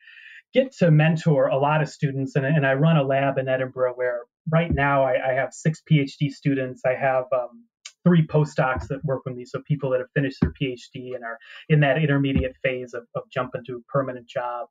get 0.53 0.71
to 0.79 0.91
mentor 0.91 1.47
a 1.47 1.57
lot 1.57 1.81
of 1.81 1.89
students, 1.89 2.35
and, 2.35 2.45
and 2.45 2.65
I 2.65 2.73
run 2.73 2.97
a 2.97 3.03
lab 3.03 3.37
in 3.37 3.47
Edinburgh 3.47 3.93
where 3.95 4.21
right 4.49 4.71
now 4.73 5.03
I, 5.03 5.31
I 5.31 5.33
have 5.33 5.49
six 5.51 5.81
PhD 5.89 6.29
students. 6.29 6.81
I 6.85 6.93
have 6.93 7.25
um, 7.33 7.65
three 8.07 8.25
postdocs 8.25 8.87
that 8.87 9.03
work 9.03 9.23
with 9.25 9.35
me, 9.35 9.45
so 9.45 9.61
people 9.67 9.89
that 9.91 9.99
have 9.99 10.11
finished 10.15 10.37
their 10.41 10.53
PhD 10.59 11.13
and 11.15 11.23
are 11.23 11.37
in 11.67 11.81
that 11.81 11.97
intermediate 11.97 12.55
phase 12.63 12.93
of, 12.93 13.03
of 13.15 13.23
jumping 13.31 13.63
to 13.65 13.73
a 13.73 13.91
permanent 13.91 14.27
job. 14.27 14.67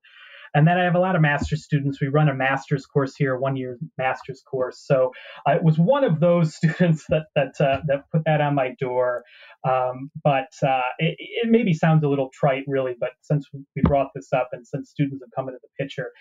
And 0.54 0.66
then 0.66 0.78
I 0.78 0.84
have 0.84 0.94
a 0.94 1.00
lot 1.00 1.16
of 1.16 1.20
master's 1.20 1.64
students. 1.64 2.00
We 2.00 2.08
run 2.08 2.30
a 2.30 2.34
master's 2.34 2.86
course 2.86 3.14
here, 3.14 3.36
one 3.36 3.56
year 3.56 3.78
master's 3.98 4.42
course. 4.42 4.82
So 4.86 5.12
I 5.46 5.58
was 5.58 5.78
one 5.78 6.02
of 6.02 6.18
those 6.18 6.54
students 6.56 7.04
that 7.10 7.26
that 7.34 7.60
uh, 7.60 7.80
that 7.88 8.04
put 8.10 8.22
that 8.24 8.40
on 8.40 8.54
my 8.54 8.74
door. 8.80 9.22
Um, 9.68 10.10
but 10.24 10.48
uh, 10.62 10.80
it, 10.98 11.16
it, 11.18 11.50
maybe 11.50 11.74
sounds 11.74 12.04
a 12.04 12.08
little 12.08 12.30
trite, 12.32 12.64
really. 12.66 12.94
But 12.98 13.10
since 13.20 13.46
we 13.52 13.82
brought 13.82 14.08
this 14.14 14.32
up, 14.32 14.48
and 14.52 14.66
since 14.66 14.88
students 14.90 15.22
have 15.22 15.30
come 15.34 15.48
into 15.48 15.58
the 15.60 15.68
picture, 15.78 16.12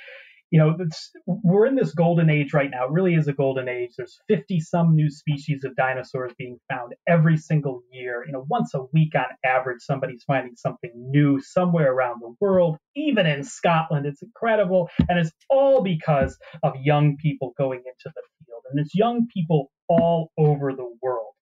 you 0.52 0.60
know, 0.60 0.78
we're 1.26 1.66
in 1.66 1.76
this 1.76 1.94
golden 1.94 2.30
age 2.30 2.54
right 2.54 2.70
now. 2.70 2.86
It 2.86 2.92
really 2.92 3.16
is 3.16 3.28
a 3.28 3.34
golden 3.34 3.68
age. 3.68 3.92
There's 3.98 4.20
50 4.28 4.60
some 4.60 4.96
new 4.96 5.10
species 5.10 5.64
of 5.64 5.76
dinosaurs 5.76 6.34
being 6.38 6.60
found 6.72 6.94
every 7.08 7.38
single 7.38 7.82
year. 7.92 8.24
You 8.26 8.34
know, 8.34 8.46
once 8.50 8.74
a 8.74 8.84
week 8.94 9.14
on 9.16 9.26
average, 9.44 9.82
somebody's 9.82 10.24
finding 10.26 10.56
something 10.56 10.92
new 10.96 11.42
somewhere 11.42 11.92
around 11.92 12.22
the 12.22 12.36
world, 12.40 12.78
even 12.96 13.26
in 13.26 13.44
Scotland. 13.44 14.06
It's 14.06 14.22
incredible. 14.22 14.90
And 15.10 15.20
it's 15.20 15.32
all 15.50 15.84
because 15.84 16.38
of 16.64 16.74
young 16.82 17.18
people 17.18 17.54
going 17.58 17.80
into 17.80 18.14
the 18.16 18.22
field. 18.46 18.62
And 18.72 18.80
it's 18.80 18.96
young 18.96 19.28
people 19.34 19.72
all 19.90 20.32
over 20.38 20.74
the 20.74 20.90
world 21.02 21.34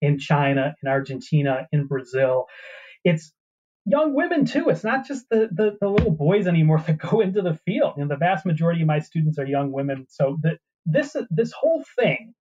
in 0.00 0.18
China, 0.18 0.74
in 0.82 0.88
Argentina, 0.88 1.66
in 1.72 1.86
Brazil. 1.86 2.46
It's 3.04 3.32
young 3.86 4.14
women 4.14 4.44
too. 4.44 4.68
It's 4.68 4.84
not 4.84 5.06
just 5.06 5.28
the, 5.30 5.48
the, 5.52 5.76
the 5.80 5.88
little 5.88 6.10
boys 6.10 6.46
anymore 6.46 6.80
that 6.86 6.98
go 6.98 7.20
into 7.20 7.40
the 7.40 7.58
field. 7.64 7.94
You 7.96 8.04
know, 8.04 8.08
the 8.08 8.16
vast 8.16 8.44
majority 8.44 8.82
of 8.82 8.88
my 8.88 8.98
students 8.98 9.38
are 9.38 9.46
young 9.46 9.72
women. 9.72 10.06
So 10.08 10.38
the, 10.42 10.58
this 10.84 11.16
this 11.30 11.52
whole 11.52 11.84
thing 11.98 12.32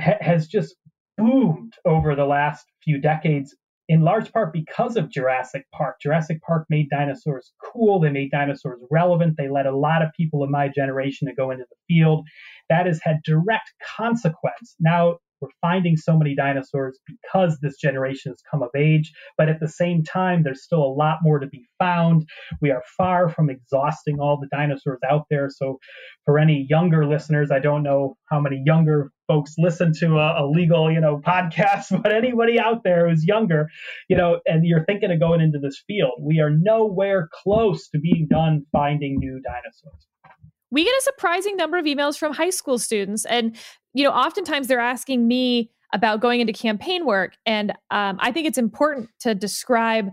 ha- 0.00 0.18
has 0.20 0.48
just 0.48 0.74
boomed 1.16 1.74
over 1.84 2.14
the 2.14 2.24
last 2.24 2.66
few 2.82 3.00
decades. 3.00 3.54
In 3.88 4.02
large 4.02 4.32
part 4.32 4.52
because 4.52 4.96
of 4.96 5.10
Jurassic 5.10 5.66
Park. 5.74 5.96
Jurassic 6.00 6.40
Park 6.40 6.66
made 6.70 6.88
dinosaurs 6.88 7.52
cool. 7.62 8.00
They 8.00 8.10
made 8.10 8.30
dinosaurs 8.30 8.80
relevant. 8.90 9.34
They 9.36 9.48
led 9.48 9.66
a 9.66 9.76
lot 9.76 10.02
of 10.02 10.08
people 10.16 10.44
in 10.44 10.50
my 10.50 10.68
generation 10.68 11.28
to 11.28 11.34
go 11.34 11.50
into 11.50 11.66
the 11.68 11.76
field. 11.94 12.26
That 12.70 12.86
has 12.86 13.00
had 13.02 13.18
direct 13.24 13.72
consequence. 13.96 14.76
Now 14.80 15.18
we're 15.42 15.48
finding 15.60 15.96
so 15.96 16.16
many 16.16 16.34
dinosaurs 16.34 16.98
because 17.06 17.58
this 17.60 17.76
generation 17.76 18.30
has 18.30 18.40
come 18.48 18.62
of 18.62 18.70
age, 18.76 19.12
but 19.36 19.48
at 19.48 19.60
the 19.60 19.68
same 19.68 20.04
time, 20.04 20.42
there's 20.42 20.62
still 20.62 20.82
a 20.82 20.94
lot 20.96 21.18
more 21.22 21.40
to 21.40 21.46
be 21.48 21.66
found. 21.78 22.28
We 22.60 22.70
are 22.70 22.82
far 22.96 23.28
from 23.28 23.50
exhausting 23.50 24.20
all 24.20 24.38
the 24.40 24.48
dinosaurs 24.56 25.00
out 25.10 25.26
there. 25.28 25.50
So, 25.50 25.78
for 26.24 26.38
any 26.38 26.66
younger 26.70 27.04
listeners, 27.04 27.50
I 27.50 27.58
don't 27.58 27.82
know 27.82 28.16
how 28.30 28.40
many 28.40 28.62
younger 28.64 29.10
folks 29.26 29.54
listen 29.58 29.92
to 29.98 30.18
a, 30.18 30.44
a 30.44 30.46
legal, 30.46 30.90
you 30.90 31.00
know, 31.00 31.18
podcast, 31.26 32.00
but 32.02 32.12
anybody 32.12 32.60
out 32.60 32.84
there 32.84 33.08
who's 33.08 33.24
younger, 33.24 33.68
you 34.08 34.16
know, 34.16 34.40
and 34.46 34.64
you're 34.64 34.84
thinking 34.84 35.10
of 35.10 35.18
going 35.18 35.40
into 35.40 35.58
this 35.58 35.82
field, 35.86 36.12
we 36.20 36.40
are 36.40 36.50
nowhere 36.50 37.28
close 37.42 37.88
to 37.88 37.98
being 37.98 38.28
done 38.30 38.64
finding 38.72 39.16
new 39.18 39.40
dinosaurs 39.42 40.06
we 40.72 40.84
get 40.84 40.98
a 40.98 41.02
surprising 41.02 41.56
number 41.56 41.76
of 41.76 41.84
emails 41.84 42.18
from 42.18 42.32
high 42.32 42.50
school 42.50 42.78
students 42.78 43.24
and 43.26 43.56
you 43.94 44.02
know 44.02 44.10
oftentimes 44.10 44.66
they're 44.66 44.80
asking 44.80 45.28
me 45.28 45.70
about 45.92 46.20
going 46.20 46.40
into 46.40 46.52
campaign 46.52 47.06
work 47.06 47.34
and 47.46 47.70
um, 47.92 48.18
i 48.20 48.32
think 48.32 48.48
it's 48.48 48.58
important 48.58 49.08
to 49.20 49.34
describe 49.34 50.08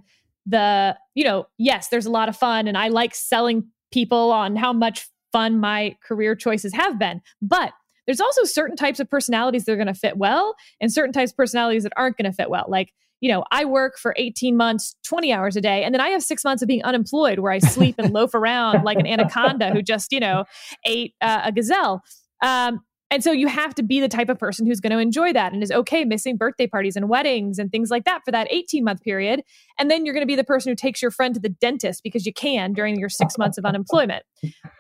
the 0.46 0.96
you 1.16 1.24
know 1.24 1.48
yes 1.58 1.88
there's 1.88 2.06
a 2.06 2.12
lot 2.12 2.30
of 2.30 2.36
fun 2.36 2.68
and 2.68 2.78
i 2.78 2.90
like 2.90 3.16
selling 3.16 3.66
people 3.92 4.32
on 4.32 4.56
how 4.56 4.72
much 4.72 5.08
fun 5.32 5.60
my 5.60 5.96
career 6.04 6.36
choices 6.36 6.74
have 6.74 7.00
been 7.00 7.22
but 7.42 7.72
there's 8.06 8.22
also 8.22 8.44
certain 8.44 8.76
types 8.76 9.00
of 9.00 9.08
personalities 9.10 9.66
that 9.66 9.72
are 9.72 9.76
going 9.76 9.88
to 9.88 9.94
fit 9.94 10.18
well 10.18 10.56
and 10.82 10.92
certain 10.92 11.14
types 11.14 11.32
of 11.32 11.38
personalities 11.38 11.84
that 11.84 11.94
aren't 11.96 12.18
going 12.18 12.30
to 12.30 12.36
fit 12.36 12.50
well 12.50 12.66
like 12.68 12.94
you 13.22 13.32
know, 13.32 13.44
I 13.52 13.66
work 13.66 13.98
for 13.98 14.14
18 14.18 14.56
months, 14.56 14.96
20 15.06 15.34
hours 15.34 15.56
a 15.56 15.62
day, 15.62 15.84
and 15.84 15.94
then 15.94 16.02
I 16.02 16.10
have 16.10 16.24
six 16.24 16.44
months 16.44 16.62
of 16.62 16.68
being 16.68 16.84
unemployed 16.84 17.40
where 17.40 17.52
I 17.52 17.60
sleep 17.60 17.96
and 17.98 18.14
loaf 18.14 18.34
around 18.34 18.84
like 18.86 18.98
an 18.98 19.08
anaconda 19.08 19.72
who 19.72 19.82
just, 19.82 20.12
you 20.12 20.20
know, 20.20 20.46
ate 20.86 21.14
uh, 21.22 21.42
a 21.46 21.52
gazelle. 21.52 22.02
Um, 22.42 22.82
and 23.12 23.24
so 23.24 23.32
you 23.32 23.48
have 23.48 23.74
to 23.76 23.84
be 23.84 24.00
the 24.00 24.08
type 24.08 24.30
of 24.30 24.38
person 24.38 24.68
who's 24.68 24.80
going 24.80 24.92
to 24.92 25.00
enjoy 25.00 25.34
that 25.34 25.52
and 25.52 25.64
is 25.64 25.72
okay 25.72 26.06
missing 26.06 26.38
birthday 26.38 26.68
parties 26.68 26.96
and 26.96 27.10
weddings 27.10 27.58
and 27.58 27.72
things 27.72 27.90
like 27.90 28.06
that 28.06 28.22
for 28.24 28.32
that 28.32 28.48
18 28.52 28.84
month 28.84 29.02
period. 29.02 29.42
And 29.80 29.90
then 29.90 30.06
you're 30.06 30.14
going 30.14 30.24
to 30.24 30.28
be 30.28 30.36
the 30.36 30.44
person 30.44 30.72
who 30.72 30.76
takes 30.76 31.02
your 31.02 31.10
friend 31.10 31.34
to 31.34 31.40
the 31.40 31.50
dentist 31.50 32.04
because 32.04 32.26
you 32.26 32.34
can 32.34 32.74
during 32.74 33.00
your 33.00 33.10
six 33.10 33.38
months 33.38 33.58
of 33.58 33.66
unemployment. 33.66 34.24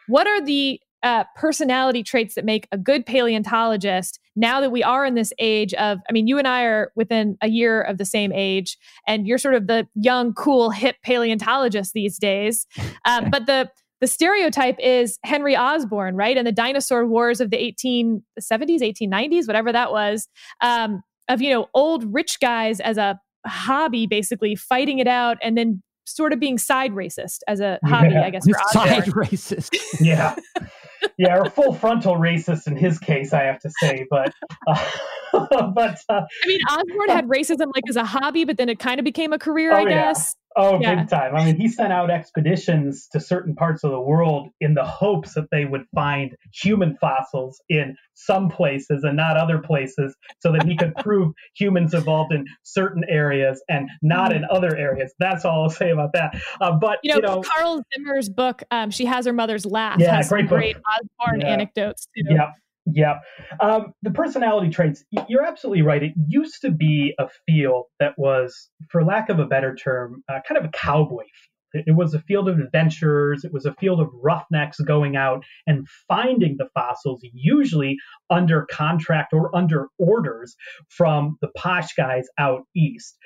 What 0.08 0.28
are 0.28 0.42
the 0.42 0.80
uh, 1.04 1.24
personality 1.36 2.04
traits 2.04 2.36
that 2.36 2.46
make 2.46 2.68
a 2.72 2.78
good 2.78 3.06
paleontologist 3.06 4.20
now 4.36 4.60
that 4.60 4.72
we 4.72 4.84
are 4.84 5.06
in 5.06 5.16
this 5.16 5.32
age 5.40 5.74
of 5.76 6.00
i 6.10 6.14
mean 6.14 6.28
you 6.28 6.38
and 6.38 6.48
i 6.48 6.64
are 6.64 6.92
within 6.96 7.38
a 7.42 7.50
year 7.50 7.82
of 7.82 7.98
the 7.98 8.06
same 8.06 8.32
age 8.34 8.78
and 9.08 9.28
you're 9.28 9.38
sort 9.38 9.56
of 9.56 9.68
the 9.68 9.88
young 9.96 10.34
cool 10.34 10.72
hip 10.72 10.98
paleontologist 11.04 11.94
these 11.94 12.18
days 12.18 12.68
um, 13.06 13.30
but 13.32 13.46
the 13.46 13.70
the 14.02 14.08
stereotype 14.08 14.78
is 14.80 15.20
henry 15.24 15.56
osborn 15.56 16.16
right 16.16 16.38
and 16.38 16.46
the 16.46 16.52
dinosaur 16.52 17.08
wars 17.08 17.40
of 17.40 17.50
the 17.50 17.58
1870s 17.58 18.22
1890s 18.42 19.48
whatever 19.48 19.72
that 19.72 19.92
was 19.92 20.28
um, 20.62 21.02
of 21.30 21.42
you 21.42 21.50
know 21.50 21.68
old 21.74 22.14
rich 22.14 22.40
guys 22.40 22.80
as 22.80 22.98
a 22.98 23.20
hobby 23.46 24.06
basically 24.06 24.56
fighting 24.56 25.00
it 25.00 25.08
out 25.08 25.38
and 25.42 25.58
then 25.58 25.82
sort 26.16 26.34
of 26.34 26.40
being 26.40 26.58
side 26.58 26.92
racist 26.92 27.40
as 27.48 27.60
a 27.60 27.80
hobby, 27.86 28.12
yeah. 28.12 28.24
I 28.24 28.30
guess. 28.30 28.46
For 28.46 28.60
side 28.72 29.04
racist. 29.06 29.76
yeah. 30.00 30.36
Yeah, 31.18 31.38
or 31.38 31.50
full 31.50 31.74
frontal 31.74 32.16
racist 32.16 32.68
in 32.68 32.76
his 32.78 32.98
case, 32.98 33.34
I 33.34 33.44
have 33.44 33.60
to 33.62 33.70
say. 33.82 34.06
But, 34.10 34.34
uh, 34.68 34.88
but 35.74 35.98
uh, 36.08 36.22
I 36.22 36.48
mean, 36.48 36.62
Osborn 36.70 37.10
had 37.10 37.28
racism 37.28 37.72
like 37.76 37.84
as 37.90 37.98
a 37.98 38.06
hobby, 38.06 38.46
but 38.46 38.58
then 38.58 38.70
it 38.70 38.80
kind 38.80 39.00
of 39.00 39.04
became 39.04 39.34
a 39.34 39.40
career, 39.40 39.74
oh, 39.74 39.78
I 39.78 39.86
guess. 39.86 40.36
Oh, 40.56 40.80
yeah. 40.80 40.96
big 40.96 41.10
time. 41.10 41.36
I 41.36 41.46
mean, 41.46 41.56
he 41.56 41.68
sent 41.68 41.94
out 41.94 42.10
expeditions 42.10 43.08
to 43.12 43.20
certain 43.20 43.56
parts 43.56 43.84
of 43.84 43.92
the 43.92 44.00
world 44.00 44.50
in 44.60 44.74
the 44.74 44.84
hopes 44.84 45.36
that 45.36 45.50
they 45.52 45.66
would 45.66 45.86
find 45.94 46.36
human 46.54 46.98
fossils 47.00 47.62
in 47.70 47.96
some 48.16 48.50
places 48.50 49.04
and 49.04 49.16
not 49.16 49.38
other 49.38 49.60
places 49.60 50.16
so 50.40 50.52
that 50.52 50.64
he 50.64 50.76
could 50.76 50.96
prove 51.00 51.34
humans 51.56 51.94
evolved 51.94 52.34
in 52.34 52.46
certain 52.64 53.04
areas 53.08 53.62
and 53.70 53.90
not 54.02 54.34
in 54.34 54.44
other 54.50 54.76
areas. 54.76 55.14
That's 55.20 55.46
all 55.46 55.64
I'll 55.64 55.70
say 55.70 55.92
about 55.92 56.14
that. 56.14 56.36
Uh, 56.60 56.72
but, 56.74 57.00
you 57.04 57.12
know, 57.12 57.16
you 57.18 57.22
know, 57.22 57.42
Carl 57.42 57.84
Zimmer's 57.94 58.30
book, 58.30 58.64
um, 58.72 58.92
She 58.92 59.06
Has 59.06 59.26
Her 59.26 59.34
Mother's 59.34 59.66
Laugh, 59.66 60.00
yeah, 60.00 60.16
has 60.16 60.30
great 60.30 60.48
great 60.48 60.78
Osborn 60.78 61.42
yeah. 61.42 61.48
anecdotes 61.48 62.08
too. 62.16 62.24
Yeah. 62.30 62.52
Yeah. 62.94 63.20
Um, 63.60 63.94
the 64.02 64.12
personality 64.12 64.70
traits, 64.70 65.04
you're 65.28 65.46
absolutely 65.46 65.82
right. 65.82 66.02
It 66.04 66.14
used 66.28 66.62
to 66.62 66.72
be 66.72 67.14
a 67.20 67.28
field 67.46 67.86
that 68.00 68.14
was, 68.18 68.70
for 68.90 69.04
lack 69.04 69.30
of 69.30 69.40
a 69.40 69.46
better 69.46 69.76
term, 69.76 70.24
uh, 70.30 70.40
kind 70.48 70.58
of 70.58 70.66
a 70.66 70.70
cowboy 70.70 71.24
field. 71.24 71.50
It 71.72 71.96
was 71.96 72.16
a 72.16 72.22
field 72.22 72.50
of 72.50 72.58
adventurers. 72.58 73.44
It 73.44 73.54
was 73.54 73.66
a 73.66 73.76
field 73.76 74.00
of 74.00 74.10
roughnecks 74.24 74.80
going 74.80 75.16
out 75.16 75.44
and 75.68 75.88
finding 76.08 76.56
the 76.58 76.68
fossils, 76.74 77.22
usually 77.32 77.98
under 78.30 78.66
contract 78.72 79.34
or 79.34 79.56
under 79.56 79.90
orders 80.00 80.56
from 80.90 81.38
the 81.42 81.50
posh 81.56 81.94
guys 81.94 82.26
out 82.40 82.64
east. 82.76 83.18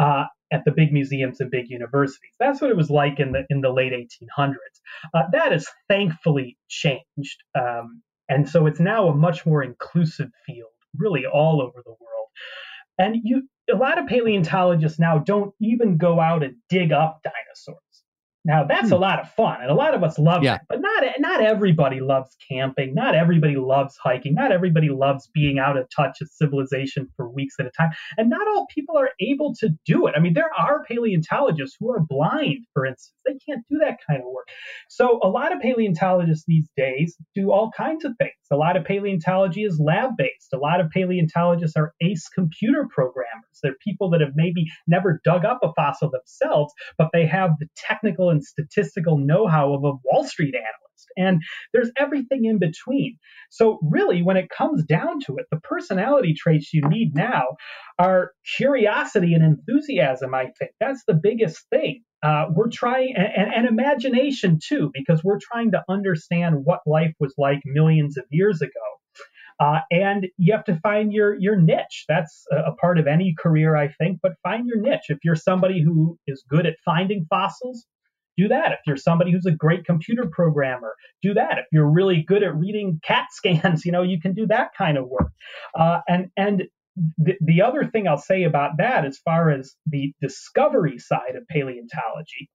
Uh, 0.00 0.26
at 0.52 0.64
the 0.64 0.70
big 0.70 0.92
museums 0.92 1.40
and 1.40 1.50
big 1.50 1.68
universities. 1.68 2.32
That's 2.38 2.60
what 2.60 2.70
it 2.70 2.76
was 2.76 2.88
like 2.88 3.20
in 3.20 3.32
the 3.32 3.44
in 3.50 3.60
the 3.60 3.70
late 3.70 3.92
1800s. 3.92 4.54
Uh, 5.12 5.24
that 5.32 5.52
has 5.52 5.66
thankfully 5.88 6.56
changed. 6.68 7.42
Um, 7.58 8.02
and 8.28 8.48
so 8.48 8.66
it's 8.66 8.80
now 8.80 9.08
a 9.08 9.14
much 9.14 9.46
more 9.46 9.62
inclusive 9.62 10.30
field, 10.46 10.70
really 10.96 11.24
all 11.26 11.62
over 11.62 11.82
the 11.84 11.90
world. 11.90 12.28
And 12.98 13.16
you 13.22 13.48
a 13.72 13.76
lot 13.76 13.98
of 13.98 14.06
paleontologists 14.06 14.98
now 14.98 15.18
don't 15.18 15.54
even 15.60 15.98
go 15.98 16.20
out 16.20 16.42
and 16.42 16.56
dig 16.68 16.92
up 16.92 17.20
dinosaurs. 17.22 17.87
Now 18.48 18.64
that's 18.64 18.88
hmm. 18.88 18.94
a 18.94 18.96
lot 18.96 19.20
of 19.20 19.30
fun, 19.32 19.60
and 19.60 19.70
a 19.70 19.74
lot 19.74 19.94
of 19.94 20.02
us 20.02 20.18
love 20.18 20.42
yeah. 20.42 20.56
it. 20.56 20.62
But 20.68 20.80
not 20.80 21.04
not 21.18 21.42
everybody 21.42 22.00
loves 22.00 22.34
camping. 22.50 22.94
Not 22.94 23.14
everybody 23.14 23.56
loves 23.56 23.96
hiking. 24.02 24.34
Not 24.34 24.52
everybody 24.52 24.88
loves 24.88 25.28
being 25.34 25.58
out 25.58 25.76
of 25.76 25.86
touch 25.94 26.22
of 26.22 26.28
civilization 26.30 27.08
for 27.14 27.28
weeks 27.28 27.56
at 27.60 27.66
a 27.66 27.70
time. 27.70 27.90
And 28.16 28.30
not 28.30 28.48
all 28.48 28.66
people 28.74 28.96
are 28.96 29.10
able 29.20 29.54
to 29.56 29.68
do 29.84 30.06
it. 30.06 30.14
I 30.16 30.20
mean, 30.20 30.32
there 30.32 30.50
are 30.58 30.82
paleontologists 30.84 31.76
who 31.78 31.90
are 31.90 32.00
blind, 32.00 32.64
for 32.72 32.86
instance. 32.86 33.12
They 33.26 33.38
can't 33.46 33.62
do 33.70 33.78
that 33.80 33.98
kind 34.08 34.22
of 34.22 34.32
work. 34.32 34.48
So 34.88 35.20
a 35.22 35.28
lot 35.28 35.54
of 35.54 35.60
paleontologists 35.60 36.44
these 36.46 36.68
days 36.74 37.16
do 37.34 37.52
all 37.52 37.70
kinds 37.76 38.06
of 38.06 38.12
things. 38.16 38.32
A 38.50 38.56
lot 38.56 38.78
of 38.78 38.84
paleontology 38.84 39.64
is 39.64 39.78
lab 39.78 40.16
based. 40.16 40.54
A 40.54 40.58
lot 40.58 40.80
of 40.80 40.88
paleontologists 40.90 41.76
are 41.76 41.92
ace 42.00 42.28
computer 42.30 42.88
programmers. 42.90 43.58
They're 43.62 43.74
people 43.84 44.08
that 44.10 44.22
have 44.22 44.32
maybe 44.34 44.66
never 44.86 45.20
dug 45.24 45.44
up 45.44 45.60
a 45.62 45.72
fossil 45.74 46.10
themselves, 46.10 46.72
but 46.96 47.08
they 47.12 47.26
have 47.26 47.50
the 47.58 47.66
technical 47.76 48.30
and 48.30 48.37
statistical 48.42 49.18
know 49.18 49.46
how 49.46 49.74
of 49.74 49.84
a 49.84 49.92
Wall 50.04 50.24
Street 50.24 50.54
analyst. 50.54 51.12
And 51.16 51.42
there's 51.72 51.90
everything 51.96 52.44
in 52.44 52.58
between. 52.58 53.18
So, 53.50 53.78
really, 53.82 54.22
when 54.22 54.36
it 54.36 54.50
comes 54.50 54.84
down 54.84 55.20
to 55.26 55.36
it, 55.36 55.46
the 55.50 55.60
personality 55.60 56.34
traits 56.34 56.72
you 56.72 56.82
need 56.88 57.14
now 57.14 57.56
are 57.98 58.32
curiosity 58.56 59.34
and 59.34 59.44
enthusiasm, 59.44 60.34
I 60.34 60.50
think. 60.58 60.72
That's 60.80 61.02
the 61.06 61.14
biggest 61.14 61.64
thing. 61.70 62.02
Uh, 62.22 62.46
we're 62.52 62.68
trying, 62.68 63.14
and, 63.16 63.54
and, 63.54 63.66
imagination 63.68 64.58
too, 64.60 64.90
because 64.92 65.22
we're 65.22 65.38
trying 65.40 65.70
to 65.70 65.84
understand 65.88 66.64
what 66.64 66.80
life 66.84 67.14
was 67.20 67.32
like 67.38 67.60
millions 67.64 68.16
of 68.16 68.24
years 68.30 68.60
ago. 68.60 68.70
Uh, 69.60 69.80
and 69.90 70.26
you 70.36 70.52
have 70.52 70.64
to 70.64 70.78
find 70.80 71.12
your 71.12 71.34
your 71.40 71.56
niche. 71.56 72.04
That's 72.08 72.44
a, 72.52 72.70
a, 72.70 72.76
part 72.76 72.98
of 72.98 73.08
any 73.08 73.34
career, 73.36 73.76
I 73.76 73.88
think. 73.88 74.20
But 74.22 74.34
find 74.44 74.66
your 74.68 74.80
niche. 74.80 75.06
If 75.08 75.18
you're 75.24 75.34
somebody 75.34 75.82
who 75.82 76.16
is 76.28 76.44
good 76.48 76.64
at 76.64 76.76
finding 76.84 77.26
fossils, 77.28 77.84
do 78.38 78.48
that. 78.48 78.72
If 78.72 78.78
you're 78.86 78.96
somebody 78.96 79.32
who's 79.32 79.46
a 79.46 79.50
great 79.50 79.84
computer 79.84 80.26
programmer, 80.30 80.94
do 81.20 81.34
that. 81.34 81.58
If 81.58 81.66
you're 81.72 81.90
really 81.90 82.22
good 82.22 82.42
at 82.42 82.56
reading 82.56 83.00
CAT 83.02 83.26
scans, 83.32 83.84
you 83.84 83.92
know, 83.92 84.02
you 84.02 84.20
can 84.20 84.32
do 84.32 84.46
that 84.46 84.70
kind 84.78 84.96
of 84.96 85.08
work. 85.08 85.32
Uh, 85.74 86.00
and 86.08 86.30
and 86.36 86.64
the, 87.18 87.34
the 87.40 87.62
other 87.62 87.84
thing 87.84 88.08
I'll 88.08 88.16
say 88.18 88.44
about 88.44 88.78
that, 88.78 89.04
as 89.04 89.18
far 89.18 89.50
as 89.50 89.74
the 89.86 90.12
discovery 90.20 90.98
side 90.98 91.36
of 91.36 91.46
paleontology, 91.48 92.48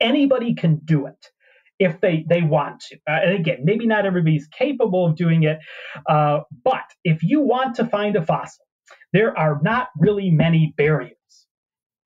anybody 0.00 0.54
can 0.54 0.80
do 0.84 1.06
it 1.06 1.26
if 1.78 2.00
they 2.00 2.24
they 2.28 2.42
want 2.42 2.80
to. 2.80 2.96
Uh, 3.08 3.20
and 3.24 3.34
again, 3.34 3.60
maybe 3.64 3.86
not 3.86 4.06
everybody's 4.06 4.48
capable 4.48 5.06
of 5.06 5.16
doing 5.16 5.44
it, 5.44 5.58
uh, 6.08 6.40
but 6.64 6.84
if 7.04 7.22
you 7.22 7.40
want 7.40 7.76
to 7.76 7.86
find 7.86 8.16
a 8.16 8.24
fossil, 8.24 8.64
there 9.12 9.36
are 9.38 9.60
not 9.62 9.88
really 9.98 10.30
many 10.30 10.74
barriers 10.76 11.14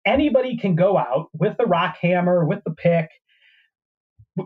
anybody 0.06 0.58
can 0.58 0.76
go 0.76 0.98
out 0.98 1.30
with 1.34 1.58
the 1.58 1.66
rock 1.66 1.98
hammer, 2.02 2.46
with 2.46 2.64
the 2.66 2.74
pick, 2.74 3.10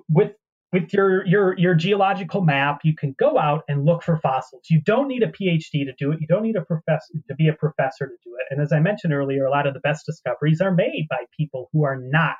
with 0.09 0.33
with 0.73 0.93
your 0.93 1.25
your 1.25 1.57
your 1.57 1.75
geological 1.75 2.41
map. 2.41 2.79
You 2.83 2.95
can 2.95 3.15
go 3.19 3.37
out 3.37 3.63
and 3.67 3.85
look 3.85 4.03
for 4.03 4.17
fossils. 4.17 4.63
You 4.69 4.81
don't 4.81 5.07
need 5.07 5.23
a 5.23 5.31
PhD 5.31 5.85
to 5.85 5.93
do 5.97 6.11
it. 6.11 6.19
You 6.21 6.27
don't 6.27 6.43
need 6.43 6.55
a 6.55 6.65
professor 6.65 7.13
to 7.27 7.35
be 7.35 7.47
a 7.47 7.53
professor 7.53 8.07
to 8.07 8.15
do 8.23 8.35
it. 8.39 8.47
And 8.51 8.61
as 8.61 8.73
I 8.73 8.79
mentioned 8.79 9.13
earlier, 9.13 9.45
a 9.45 9.51
lot 9.51 9.67
of 9.67 9.73
the 9.73 9.79
best 9.79 10.05
discoveries 10.05 10.61
are 10.61 10.73
made 10.73 11.07
by 11.09 11.23
people 11.37 11.69
who 11.71 11.83
are 11.83 11.99
not 11.99 12.35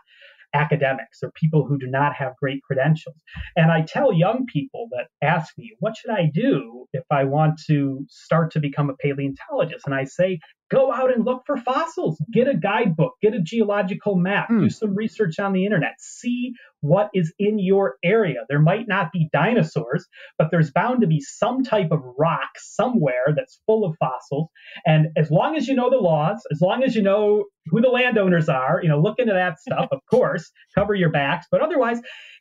academics 0.54 1.20
or 1.22 1.32
people 1.32 1.66
who 1.66 1.78
do 1.78 1.88
not 1.88 2.14
have 2.14 2.36
great 2.42 2.62
credentials. 2.64 3.16
And 3.56 3.72
I 3.72 3.82
tell 3.82 4.14
young 4.14 4.46
people 4.46 4.88
that 4.92 5.08
ask 5.22 5.58
me, 5.58 5.76
what 5.80 5.96
should 5.98 6.12
I 6.12 6.32
do 6.34 6.86
if 6.94 7.04
I 7.12 7.26
want 7.26 7.60
to 7.68 8.06
start 8.10 8.52
to 8.52 8.60
become 8.60 8.90
a 8.90 8.96
paleontologist? 8.96 9.86
And 9.86 9.94
I 9.94 10.06
say, 10.06 10.40
go 10.70 10.92
out 10.92 11.14
and 11.14 11.26
look 11.26 11.44
for 11.46 11.58
fossils, 11.58 12.22
get 12.32 12.48
a 12.48 12.56
guidebook, 12.56 13.14
get 13.22 13.34
a 13.34 13.42
geological 13.42 14.16
map, 14.16 14.50
mm. 14.50 14.62
do 14.62 14.70
some 14.70 14.96
research 14.96 15.40
on 15.40 15.54
the 15.54 15.66
internet, 15.66 15.94
see 16.00 16.54
what 16.82 17.10
is 17.14 17.34
in 17.40 17.58
your 17.60 17.96
area. 18.04 18.46
There 18.50 18.60
might 18.60 18.88
not 18.88 19.12
be 19.12 19.30
dinosaurs, 19.32 20.06
but 20.38 20.50
there's 20.52 20.72
bound 20.72 21.02
to 21.02 21.08
be 21.08 21.22
some 21.22 21.64
type 21.64 21.92
of 21.92 22.02
rock 22.18 22.50
somewhere 22.58 23.34
that's 23.36 23.60
full 23.66 23.86
of 23.86 23.96
fossils. 23.98 24.50
And 24.86 25.08
as 25.18 25.32
long 25.32 25.56
as 25.56 25.68
you 25.68 25.76
know 25.76 25.90
the 25.90 25.98
laws, 25.98 26.42
as 26.52 26.62
long 26.62 26.84
as 26.84 26.96
you 26.96 27.02
know 27.02 27.46
who 27.68 27.82
the 27.82 27.90
landowners 27.90 28.50
are, 28.50 28.80
you 28.82 28.90
know, 28.90 29.00
look 29.00 29.20
into 29.20 29.34
that 29.34 29.60
stuff, 29.60 29.88
of 29.92 30.00
course, 30.10 30.52
cover 30.76 30.94
your 30.94 31.12
backs, 31.12 31.48
but 31.50 31.62
otherwise, 31.62 32.00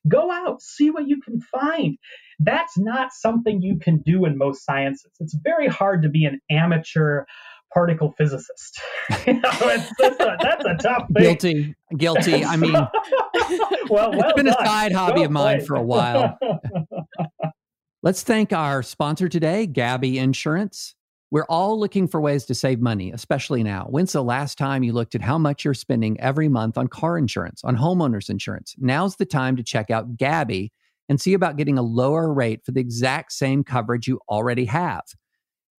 go 0.08 0.30
out, 0.30 0.60
see 0.60 0.90
what 0.90 1.08
you 1.08 1.20
can 1.20 1.40
find. 1.40 1.96
That's 2.38 2.76
not 2.76 3.12
something 3.12 3.62
you 3.62 3.78
can 3.78 4.02
do 4.04 4.26
in 4.26 4.36
most 4.36 4.64
sciences. 4.64 5.10
It's 5.20 5.36
very 5.42 5.68
hard 5.68 6.02
to 6.02 6.08
be 6.08 6.26
an 6.26 6.40
amateur 6.50 7.24
particle 7.72 8.14
physicist. 8.16 8.80
you 9.26 9.34
know, 9.34 9.50
that's, 9.60 9.90
a, 10.00 10.36
that's 10.42 10.64
a 10.64 10.76
tough 10.80 11.06
thing. 11.14 11.22
Guilty, 11.22 11.74
guilty. 11.96 12.44
I 12.44 12.56
mean, 12.56 12.72
well, 12.72 12.90
well, 13.90 14.12
it's 14.12 14.32
been 14.34 14.46
done. 14.46 14.56
a 14.58 14.66
side 14.66 14.92
hobby 14.92 15.22
of 15.22 15.30
mine 15.30 15.64
for 15.64 15.76
a 15.76 15.82
while. 15.82 16.38
Let's 18.02 18.22
thank 18.22 18.52
our 18.52 18.82
sponsor 18.82 19.28
today, 19.28 19.66
Gabi 19.66 20.16
Insurance. 20.16 20.94
We're 21.32 21.46
all 21.48 21.78
looking 21.78 22.06
for 22.06 22.20
ways 22.20 22.44
to 22.46 22.54
save 22.54 22.80
money, 22.80 23.10
especially 23.10 23.64
now. 23.64 23.86
When's 23.90 24.12
the 24.12 24.22
last 24.22 24.58
time 24.58 24.84
you 24.84 24.92
looked 24.92 25.16
at 25.16 25.22
how 25.22 25.38
much 25.38 25.64
you're 25.64 25.74
spending 25.74 26.20
every 26.20 26.48
month 26.48 26.78
on 26.78 26.86
car 26.86 27.18
insurance, 27.18 27.62
on 27.64 27.76
homeowners 27.76 28.30
insurance? 28.30 28.76
Now's 28.78 29.16
the 29.16 29.26
time 29.26 29.56
to 29.56 29.64
check 29.64 29.90
out 29.90 30.16
Gabi 30.16 30.70
and 31.08 31.20
see 31.20 31.34
about 31.34 31.56
getting 31.56 31.78
a 31.78 31.82
lower 31.82 32.32
rate 32.32 32.64
for 32.64 32.70
the 32.70 32.80
exact 32.80 33.32
same 33.32 33.64
coverage 33.64 34.06
you 34.06 34.20
already 34.28 34.66
have. 34.66 35.02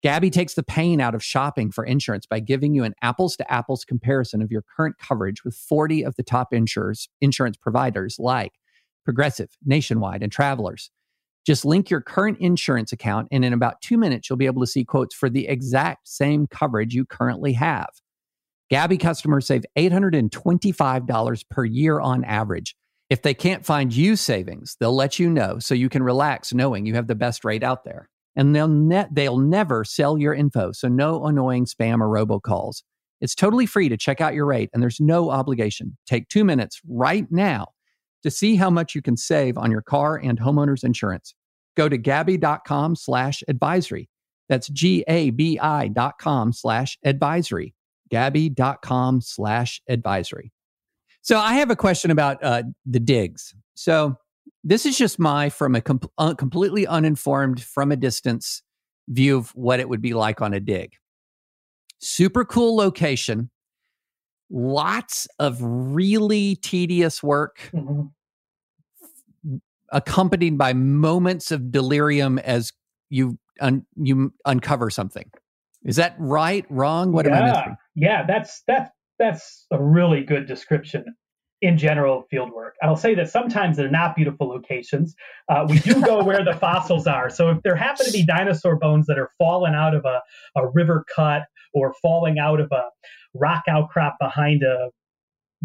Gabi 0.08 0.32
takes 0.32 0.54
the 0.54 0.64
pain 0.64 1.02
out 1.02 1.16
of 1.16 1.22
shopping 1.22 1.70
for 1.70 1.84
insurance 1.84 2.26
by 2.26 2.40
giving 2.40 2.74
you 2.74 2.86
an 2.86 2.96
apples 3.02 3.36
to 3.36 3.52
apples 3.52 3.84
comparison 3.84 4.42
of 4.42 4.50
your 4.50 4.64
current 4.78 4.96
coverage 5.00 5.44
with 5.44 5.54
40 5.54 6.06
of 6.06 6.16
the 6.16 6.24
top 6.24 6.54
insurers, 6.54 7.10
insurance 7.20 7.58
providers 7.58 8.16
like 8.18 8.54
Progressive, 9.04 9.50
Nationwide, 9.66 10.24
and 10.24 10.32
Travelers. 10.32 10.92
Just 11.46 11.66
link 11.66 11.90
your 11.90 12.00
current 12.00 12.38
insurance 12.40 12.94
account, 12.94 13.28
and 13.32 13.44
in 13.44 13.52
about 13.52 13.82
two 13.82 13.98
minutes, 13.98 14.30
you'll 14.30 14.38
be 14.38 14.46
able 14.46 14.62
to 14.62 14.68
see 14.68 14.86
quotes 14.86 15.14
for 15.14 15.30
the 15.30 15.46
exact 15.46 16.08
same 16.08 16.48
coverage 16.48 16.96
you 16.96 17.04
currently 17.04 17.52
have. 17.52 17.90
Gabi 18.72 18.98
customers 18.98 19.46
save 19.46 19.66
$825 19.78 21.50
per 21.50 21.66
year 21.66 22.00
on 22.00 22.24
average. 22.24 22.78
If 23.10 23.24
they 23.24 23.34
can't 23.34 23.66
find 23.66 23.94
you 23.94 24.16
savings, 24.16 24.78
they'll 24.80 24.96
let 24.96 25.20
you 25.20 25.30
know 25.30 25.60
so 25.60 25.76
you 25.76 25.90
can 25.90 26.02
relax 26.02 26.54
knowing 26.54 26.86
you 26.86 26.96
have 26.96 27.08
the 27.08 27.16
best 27.16 27.44
rate 27.44 27.62
out 27.62 27.84
there 27.84 28.08
and 28.38 28.56
they'll 28.56 28.70
ne- 28.70 29.08
they'll 29.12 29.40
never 29.40 29.84
sell 29.84 30.18
your 30.18 30.34
info. 30.34 30.72
So 30.72 30.88
no 30.88 31.26
annoying 31.26 31.66
spam 31.66 32.00
or 32.00 32.08
robocalls. 32.08 32.84
It's 33.20 33.36
totally 33.36 33.66
free 33.66 33.90
to 33.90 33.98
check 33.98 34.22
out 34.22 34.36
your 34.36 34.46
rate 34.46 34.70
and 34.74 34.82
there's 34.82 35.02
no 35.02 35.32
obligation. 35.32 35.98
Take 36.06 36.30
2 36.30 36.46
minutes 36.46 36.80
right 36.88 37.26
now 37.32 37.70
to 38.24 38.32
see 38.32 38.56
how 38.56 38.70
much 38.70 38.96
you 38.96 39.02
can 39.02 39.18
save 39.18 39.58
on 39.58 39.72
your 39.72 39.82
car 39.82 40.18
and 40.18 40.40
homeowners 40.40 40.84
insurance. 40.84 41.34
Go 41.76 41.90
to 41.90 41.98
gabi.com 41.98 42.96
slash 42.96 43.44
advisory. 43.48 44.10
That's 44.50 44.70
G-A-B-I 44.70 45.88
dot 45.90 46.20
com 46.20 46.54
slash 46.54 46.98
advisory. 47.04 47.74
Gabi.com 48.12 49.22
slash 49.22 49.82
advisory. 49.90 50.52
So 51.22 51.38
I 51.38 51.56
have 51.56 51.70
a 51.70 51.76
question 51.76 52.10
about 52.12 52.42
uh, 52.42 52.64
the 52.86 53.02
digs. 53.02 53.54
So 53.74 54.16
this 54.64 54.86
is 54.86 54.98
just 54.98 55.20
my 55.20 55.50
from 55.50 55.76
a 55.76 55.82
com- 55.82 56.02
uh, 56.18 56.34
completely 56.34 56.86
uninformed 56.86 57.62
from 57.62 57.92
a 57.92 57.96
distance 57.96 58.64
view 59.08 59.38
of 59.38 59.50
what 59.52 59.80
it 59.80 59.90
would 59.90 60.02
be 60.02 60.14
like 60.14 60.42
on 60.42 60.54
a 60.54 60.60
dig. 60.60 60.94
Super 62.00 62.46
cool 62.46 62.76
location. 62.76 63.50
Lots 64.50 65.28
of 65.40 65.58
really 65.62 66.56
tedious 66.56 67.22
work 67.22 67.70
mm-hmm. 67.74 69.58
accompanied 69.92 70.58
by 70.58 70.74
moments 70.74 71.52
of 71.52 71.72
delirium 71.72 72.40
as 72.40 72.72
you 73.10 73.38
un- 73.60 73.86
you 73.96 74.34
uncover 74.46 74.90
something. 74.90 75.30
Is 75.84 75.96
that 75.98 76.16
right? 76.18 76.66
Wrong? 76.70 77.12
What 77.12 77.26
yeah. 77.26 77.38
am 77.38 77.44
i 77.44 77.48
missing? 77.48 77.78
Yeah 77.96 78.26
that's 78.26 78.64
that's 78.68 78.92
that's 79.20 79.66
a 79.72 79.82
really 79.82 80.24
good 80.24 80.48
description 80.48 81.06
in 81.62 81.78
general 81.78 82.24
field 82.30 82.52
work. 82.52 82.76
I'll 82.82 82.96
say 82.96 83.16
that 83.16 83.30
sometimes 83.30 83.78
they're 83.78 83.90
not 83.90 84.16
beautiful 84.16 84.48
locations. 84.48 85.16
Uh, 85.50 85.66
we 85.68 85.80
do 85.80 86.02
go 86.02 86.24
where 86.24 86.44
the 86.44 86.54
fossils 86.60 87.08
are. 87.08 87.30
So 87.30 87.50
if 87.50 87.62
there 87.64 87.76
happen 87.76 88.06
to 88.06 88.12
be 88.12 88.24
dinosaur 88.26 88.76
bones 88.76 89.08
that 89.08 89.18
are 89.18 89.32
falling 89.38 89.74
out 89.74 89.96
of 89.96 90.06
a, 90.06 90.22
a 90.56 90.68
river 90.68 91.04
cut 91.14 91.44
or 91.74 91.94
falling 92.02 92.38
out 92.40 92.60
of 92.60 92.72
a 92.72 92.84
rock 93.34 93.64
outcrop 93.68 94.18
behind 94.20 94.64
a 94.64 94.90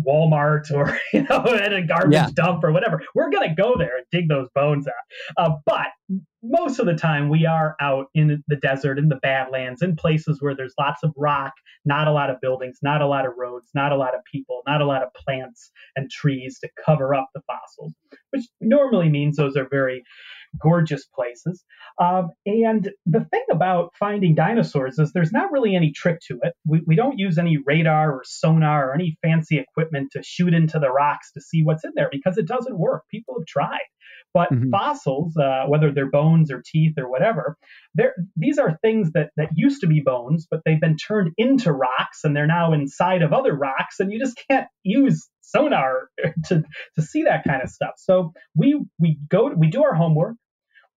Walmart 0.06 0.70
or 0.72 0.98
you 1.12 1.22
know 1.24 1.44
at 1.46 1.72
a 1.72 1.82
garbage 1.82 2.12
yeah. 2.12 2.28
dump 2.34 2.64
or 2.64 2.72
whatever. 2.72 3.02
We're 3.14 3.30
gonna 3.30 3.54
go 3.54 3.76
there 3.76 3.96
and 3.96 4.06
dig 4.10 4.28
those 4.28 4.48
bones 4.54 4.86
out. 4.86 5.36
Uh, 5.36 5.56
but 5.66 5.88
most 6.42 6.78
of 6.78 6.86
the 6.86 6.94
time, 6.94 7.28
we 7.28 7.46
are 7.46 7.76
out 7.80 8.06
in 8.14 8.42
the 8.48 8.56
desert, 8.56 8.98
in 8.98 9.08
the 9.08 9.16
Badlands, 9.22 9.82
in 9.82 9.94
places 9.94 10.38
where 10.40 10.56
there's 10.56 10.74
lots 10.78 11.02
of 11.02 11.12
rock, 11.16 11.52
not 11.84 12.08
a 12.08 12.12
lot 12.12 12.30
of 12.30 12.40
buildings, 12.40 12.78
not 12.82 13.00
a 13.00 13.06
lot 13.06 13.26
of 13.26 13.32
roads, 13.36 13.68
not 13.74 13.92
a 13.92 13.96
lot 13.96 14.14
of 14.14 14.20
people, 14.30 14.62
not 14.66 14.80
a 14.80 14.86
lot 14.86 15.02
of 15.02 15.12
plants 15.14 15.70
and 15.94 16.10
trees 16.10 16.58
to 16.58 16.68
cover 16.84 17.14
up 17.14 17.28
the 17.34 17.42
fossils, 17.46 17.92
which 18.30 18.44
normally 18.60 19.08
means 19.08 19.36
those 19.36 19.56
are 19.56 19.68
very 19.70 20.02
gorgeous 20.60 21.06
places. 21.06 21.64
Um, 22.00 22.30
and 22.46 22.90
the 23.06 23.26
thing 23.30 23.44
about 23.50 23.92
finding 23.98 24.34
dinosaurs 24.34 24.98
is 24.98 25.12
there's 25.12 25.32
not 25.32 25.52
really 25.52 25.74
any 25.74 25.92
trick 25.92 26.20
to 26.28 26.38
it. 26.42 26.54
We, 26.66 26.82
we 26.86 26.96
don't 26.96 27.18
use 27.18 27.38
any 27.38 27.58
radar 27.64 28.12
or 28.12 28.22
sonar 28.24 28.90
or 28.90 28.94
any 28.94 29.16
fancy 29.22 29.58
equipment 29.58 30.12
to 30.12 30.22
shoot 30.22 30.54
into 30.54 30.78
the 30.78 30.90
rocks 30.90 31.32
to 31.32 31.40
see 31.40 31.62
what's 31.62 31.84
in 31.84 31.92
there 31.94 32.08
because 32.10 32.38
it 32.38 32.46
doesn't 32.46 32.78
work. 32.78 33.04
People 33.10 33.36
have 33.38 33.46
tried. 33.46 33.80
But 34.34 34.50
mm-hmm. 34.50 34.70
fossils, 34.70 35.36
uh, 35.36 35.64
whether 35.66 35.92
they're 35.92 36.10
bones 36.10 36.50
or 36.50 36.62
teeth 36.64 36.94
or 36.96 37.10
whatever, 37.10 37.56
these 38.34 38.58
are 38.58 38.78
things 38.80 39.12
that, 39.12 39.30
that 39.36 39.50
used 39.54 39.82
to 39.82 39.86
be 39.86 40.00
bones, 40.00 40.46
but 40.50 40.60
they've 40.64 40.80
been 40.80 40.96
turned 40.96 41.32
into 41.36 41.70
rocks 41.70 42.20
and 42.24 42.34
they're 42.34 42.46
now 42.46 42.72
inside 42.72 43.20
of 43.20 43.34
other 43.34 43.54
rocks. 43.54 44.00
And 44.00 44.10
you 44.10 44.18
just 44.18 44.40
can't 44.48 44.68
use 44.82 45.28
sonar 45.54 46.08
to 46.46 46.62
to 46.94 47.02
see 47.02 47.24
that 47.24 47.44
kind 47.44 47.62
of 47.62 47.70
stuff. 47.70 47.94
So 47.96 48.32
we 48.54 48.80
we 48.98 49.18
go 49.28 49.52
we 49.56 49.68
do 49.68 49.84
our 49.84 49.94
homework. 49.94 50.36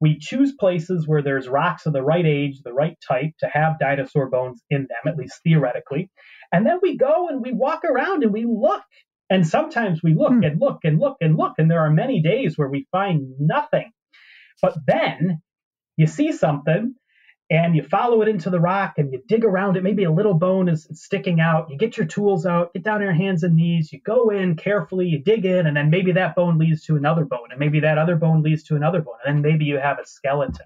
We 0.01 0.19
choose 0.19 0.53
places 0.59 1.07
where 1.07 1.21
there's 1.21 1.47
rocks 1.47 1.85
of 1.85 1.93
the 1.93 2.03
right 2.03 2.25
age, 2.25 2.61
the 2.63 2.73
right 2.73 2.97
type 3.07 3.31
to 3.39 3.47
have 3.47 3.79
dinosaur 3.79 4.29
bones 4.29 4.61
in 4.69 4.81
them, 4.81 5.11
at 5.11 5.17
least 5.17 5.39
theoretically. 5.43 6.09
And 6.51 6.65
then 6.65 6.79
we 6.81 6.97
go 6.97 7.29
and 7.29 7.41
we 7.41 7.53
walk 7.53 7.85
around 7.85 8.23
and 8.23 8.33
we 8.33 8.45
look. 8.45 8.83
And 9.29 9.47
sometimes 9.47 10.03
we 10.03 10.13
look 10.13 10.33
hmm. 10.33 10.43
and 10.43 10.59
look 10.59 10.79
and 10.83 10.99
look 10.99 11.17
and 11.21 11.37
look. 11.37 11.53
And 11.57 11.71
there 11.71 11.79
are 11.79 11.89
many 11.89 12.21
days 12.21 12.57
where 12.57 12.67
we 12.67 12.87
find 12.91 13.35
nothing. 13.39 13.91
But 14.61 14.75
then 14.85 15.41
you 15.97 16.07
see 16.07 16.31
something 16.33 16.95
and 17.49 17.75
you 17.75 17.83
follow 17.83 18.21
it 18.21 18.27
into 18.27 18.49
the 18.49 18.59
rock 18.59 18.95
and 18.97 19.13
you 19.13 19.21
dig 19.27 19.45
around 19.45 19.77
it. 19.77 19.83
Maybe 19.83 20.03
a 20.03 20.11
little 20.11 20.33
bone 20.33 20.67
is 20.67 20.87
sticking 20.93 21.39
out. 21.39 21.69
You 21.69 21.77
get 21.77 21.95
your 21.95 22.07
tools 22.07 22.45
out, 22.45 22.73
get 22.73 22.83
down 22.83 22.95
on 22.95 23.01
your 23.01 23.13
hands 23.13 23.43
and 23.43 23.55
knees. 23.55 23.93
You 23.93 24.01
go 24.01 24.29
in 24.29 24.55
carefully, 24.55 25.07
you 25.07 25.19
dig 25.19 25.45
in, 25.45 25.67
and 25.67 25.77
then 25.77 25.89
maybe 25.89 26.11
that 26.13 26.35
bone 26.35 26.57
leads 26.57 26.83
to 26.85 26.95
another 26.95 27.23
bone, 27.23 27.49
and 27.51 27.59
maybe 27.59 27.81
that 27.81 27.97
other 27.97 28.15
bone 28.15 28.41
leads 28.41 28.63
to 28.63 28.75
another 28.75 29.01
bone, 29.01 29.15
and 29.25 29.35
then 29.35 29.51
maybe 29.51 29.65
you 29.65 29.77
have 29.77 29.99
a 29.99 30.05
skeleton. 30.05 30.65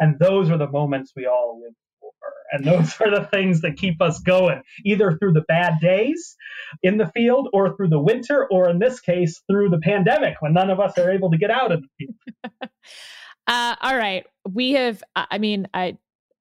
And 0.00 0.18
those 0.18 0.50
are 0.50 0.58
the 0.58 0.68
moments 0.68 1.12
we 1.16 1.26
all 1.26 1.60
live 1.62 1.74
for. 2.00 2.10
And 2.52 2.64
those 2.64 3.00
are 3.00 3.10
the 3.10 3.26
things 3.26 3.62
that 3.62 3.76
keep 3.76 4.00
us 4.02 4.20
going, 4.20 4.62
either 4.84 5.16
through 5.16 5.32
the 5.32 5.44
bad 5.48 5.80
days 5.80 6.36
in 6.82 6.98
the 6.98 7.10
field 7.14 7.48
or 7.52 7.74
through 7.74 7.88
the 7.88 8.00
winter, 8.00 8.46
or 8.50 8.68
in 8.68 8.78
this 8.78 9.00
case, 9.00 9.42
through 9.50 9.70
the 9.70 9.78
pandemic 9.78 10.36
when 10.40 10.52
none 10.52 10.68
of 10.68 10.78
us 10.78 10.96
are 10.98 11.10
able 11.10 11.30
to 11.30 11.38
get 11.38 11.50
out 11.50 11.72
of 11.72 11.82
the 11.82 11.88
field. 11.98 12.70
Uh, 13.50 13.74
all 13.80 13.96
right. 13.96 14.26
We 14.46 14.72
have, 14.72 15.02
I 15.16 15.38
mean, 15.38 15.68
I 15.72 15.96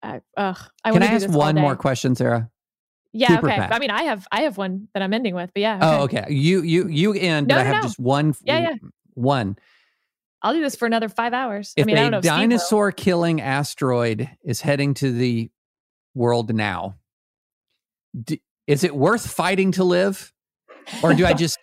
I, 0.08 0.22
ugh, 0.38 0.58
I 0.84 0.92
Can 0.92 1.04
I 1.04 1.08
ask 1.08 1.30
one 1.30 1.56
more 1.56 1.76
question, 1.76 2.16
Sarah? 2.16 2.50
Yeah. 3.14 3.30
Super 3.30 3.48
okay. 3.48 3.58
Fast. 3.58 3.74
I 3.74 3.80
mean, 3.80 3.90
I 3.90 4.04
have 4.04 4.28
I 4.32 4.42
have 4.42 4.58
one 4.58 4.88
that 4.94 5.02
I'm 5.02 5.14
ending 5.14 5.34
with, 5.34 5.52
but 5.54 5.62
yeah. 5.62 5.80
Oh, 5.82 6.04
okay. 6.04 6.20
Oh, 6.20 6.24
okay. 6.24 6.34
You 6.34 6.62
you 6.62 6.88
you 6.88 7.14
end. 7.14 7.48
No, 7.48 7.56
but 7.56 7.64
no, 7.64 7.70
I 7.70 7.74
have 7.74 7.76
no. 7.78 7.82
just 7.84 8.00
one. 8.00 8.36
Yeah, 8.44 8.60
yeah. 8.60 8.76
One. 9.14 9.58
I'll 10.42 10.54
do 10.54 10.62
this 10.62 10.76
for 10.76 10.86
another 10.86 11.10
five 11.10 11.34
hours. 11.34 11.74
If 11.76 11.84
I 11.84 11.86
mean, 11.86 12.14
a 12.14 12.22
dinosaur 12.22 12.92
killing 12.92 13.42
asteroid 13.42 14.30
is 14.44 14.62
heading 14.62 14.94
to 14.96 15.12
the 15.12 15.50
world 16.14 16.54
now, 16.54 16.96
d- 18.24 18.42
is 18.68 18.84
it 18.84 18.96
worth 18.96 19.30
fighting 19.30 19.72
to 19.74 19.84
live, 19.84 20.32
or 21.02 21.14
do 21.14 21.26
I 21.26 21.34
just 21.46 21.58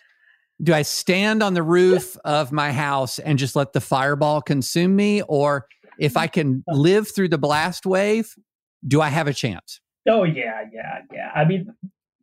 do 0.61 0.75
I 0.75 0.83
stand 0.83 1.43
on 1.43 1.55
the 1.55 1.63
roof 1.63 2.17
of 2.25 2.51
my 2.51 2.73
house 2.73 3.19
and 3.19 3.39
just 3.39 3.55
let 3.55 3.73
the 3.73 3.81
fireball 3.81 4.43
consume 4.43 4.97
me, 4.97 5.23
or 5.23 5.67
if 5.99 6.17
I 6.17 6.27
can 6.27 6.65
live 6.69 7.09
through 7.15 7.29
the 7.29 7.39
blast 7.39 7.87
wave, 7.87 8.35
do 8.87 9.01
I 9.01 9.09
have 9.09 9.27
a 9.27 9.35
chance? 9.35 9.81
Oh 10.09 10.25
yeah, 10.25 10.65
yeah, 10.73 11.01
yeah. 11.13 11.31
I 11.35 11.45
mean, 11.45 11.73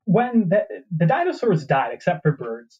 when 0.05 0.49
the, 0.49 0.65
the 0.95 1.05
dinosaurs 1.05 1.65
died, 1.65 1.91
except 1.93 2.21
for 2.21 2.31
birds, 2.31 2.79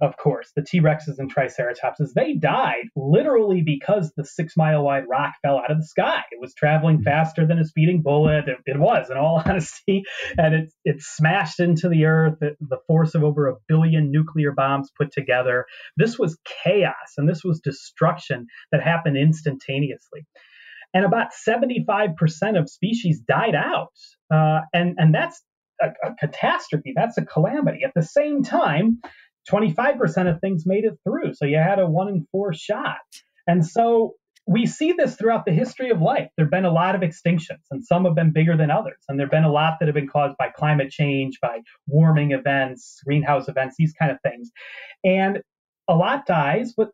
of 0.00 0.16
course, 0.16 0.52
the 0.54 0.62
T 0.62 0.80
Rexes 0.80 1.18
and 1.18 1.32
Triceratopses, 1.32 2.12
they 2.14 2.34
died 2.34 2.84
literally 2.96 3.62
because 3.62 4.12
the 4.16 4.24
six 4.24 4.56
mile 4.56 4.82
wide 4.82 5.04
rock 5.08 5.34
fell 5.42 5.58
out 5.58 5.70
of 5.70 5.78
the 5.78 5.86
sky. 5.86 6.22
It 6.30 6.40
was 6.40 6.54
traveling 6.54 6.98
hmm. 6.98 7.04
faster 7.04 7.46
than 7.46 7.58
a 7.58 7.64
speeding 7.64 8.02
bullet. 8.02 8.48
It, 8.48 8.58
it 8.66 8.78
was, 8.78 9.10
in 9.10 9.16
all 9.16 9.42
honesty, 9.46 10.02
and 10.38 10.54
it, 10.54 10.72
it 10.84 11.02
smashed 11.02 11.60
into 11.60 11.88
the 11.88 12.04
earth 12.04 12.42
at 12.42 12.54
the 12.60 12.78
force 12.86 13.14
of 13.14 13.24
over 13.24 13.48
a 13.48 13.56
billion 13.68 14.10
nuclear 14.10 14.52
bombs 14.52 14.90
put 14.96 15.12
together. 15.12 15.66
This 15.96 16.18
was 16.18 16.38
chaos 16.64 16.94
and 17.16 17.28
this 17.28 17.42
was 17.44 17.60
destruction 17.60 18.46
that 18.72 18.82
happened 18.82 19.16
instantaneously. 19.16 20.26
And 20.92 21.04
about 21.04 21.28
75% 21.48 22.58
of 22.58 22.68
species 22.68 23.20
died 23.20 23.54
out. 23.54 23.92
Uh, 24.32 24.60
and, 24.74 24.96
and 24.98 25.14
that's 25.14 25.40
a, 25.80 25.88
a 26.04 26.14
catastrophe. 26.18 26.92
That's 26.94 27.18
a 27.18 27.24
calamity. 27.24 27.80
At 27.84 27.92
the 27.94 28.02
same 28.02 28.42
time, 28.42 29.00
25% 29.48 30.32
of 30.32 30.40
things 30.40 30.64
made 30.66 30.84
it 30.84 30.98
through. 31.04 31.34
So 31.34 31.44
you 31.44 31.58
had 31.58 31.78
a 31.78 31.86
one 31.86 32.08
in 32.08 32.26
four 32.32 32.52
shot. 32.52 32.98
And 33.46 33.66
so 33.66 34.14
we 34.46 34.66
see 34.66 34.92
this 34.92 35.16
throughout 35.16 35.44
the 35.44 35.52
history 35.52 35.90
of 35.90 36.00
life. 36.00 36.28
There 36.36 36.46
have 36.46 36.50
been 36.50 36.64
a 36.64 36.72
lot 36.72 36.94
of 36.94 37.02
extinctions, 37.02 37.62
and 37.70 37.84
some 37.84 38.04
have 38.04 38.14
been 38.14 38.32
bigger 38.32 38.56
than 38.56 38.70
others. 38.70 38.98
And 39.08 39.18
there 39.18 39.26
have 39.26 39.30
been 39.30 39.44
a 39.44 39.52
lot 39.52 39.78
that 39.78 39.86
have 39.86 39.94
been 39.94 40.08
caused 40.08 40.36
by 40.38 40.48
climate 40.48 40.90
change, 40.90 41.38
by 41.40 41.60
warming 41.86 42.32
events, 42.32 43.00
greenhouse 43.04 43.48
events, 43.48 43.76
these 43.78 43.92
kind 43.92 44.10
of 44.10 44.18
things. 44.22 44.50
And 45.04 45.40
a 45.88 45.94
lot 45.94 46.26
dies, 46.26 46.72
but 46.76 46.90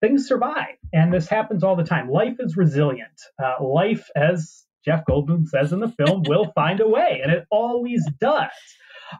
things 0.00 0.28
survive. 0.28 0.76
And 0.92 1.12
this 1.12 1.28
happens 1.28 1.64
all 1.64 1.76
the 1.76 1.84
time. 1.84 2.08
Life 2.08 2.36
is 2.38 2.56
resilient. 2.56 3.20
Uh, 3.42 3.64
life, 3.64 4.08
as 4.14 4.64
Jeff 4.84 5.04
Goldblum 5.08 5.46
says 5.46 5.72
in 5.72 5.80
the 5.80 5.88
film, 5.88 6.22
will 6.26 6.52
find 6.54 6.80
a 6.80 6.88
way, 6.88 7.20
and 7.22 7.32
it 7.32 7.44
always 7.50 8.06
does. 8.20 8.50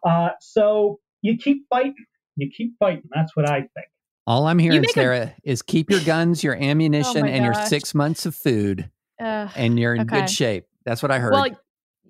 Uh, 0.04 0.30
so 0.40 0.98
you 1.22 1.36
keep 1.36 1.66
fighting 1.68 1.94
you 2.36 2.50
keep 2.56 2.78
fighting. 2.78 3.08
That's 3.14 3.34
what 3.36 3.48
I 3.48 3.60
think. 3.60 3.86
All 4.26 4.46
I'm 4.46 4.58
hearing, 4.58 4.84
Sarah, 4.84 5.34
a- 5.36 5.50
is 5.50 5.62
keep 5.62 5.90
your 5.90 6.00
guns, 6.00 6.42
your 6.42 6.56
ammunition, 6.60 7.24
oh 7.24 7.28
and 7.28 7.44
your 7.44 7.54
six 7.54 7.94
months 7.94 8.26
of 8.26 8.34
food, 8.34 8.90
uh, 9.20 9.48
and 9.54 9.78
you're 9.78 9.94
in 9.94 10.02
okay. 10.02 10.20
good 10.20 10.30
shape. 10.30 10.66
That's 10.84 11.02
what 11.02 11.10
I 11.10 11.18
heard. 11.18 11.32
Well, 11.32 11.48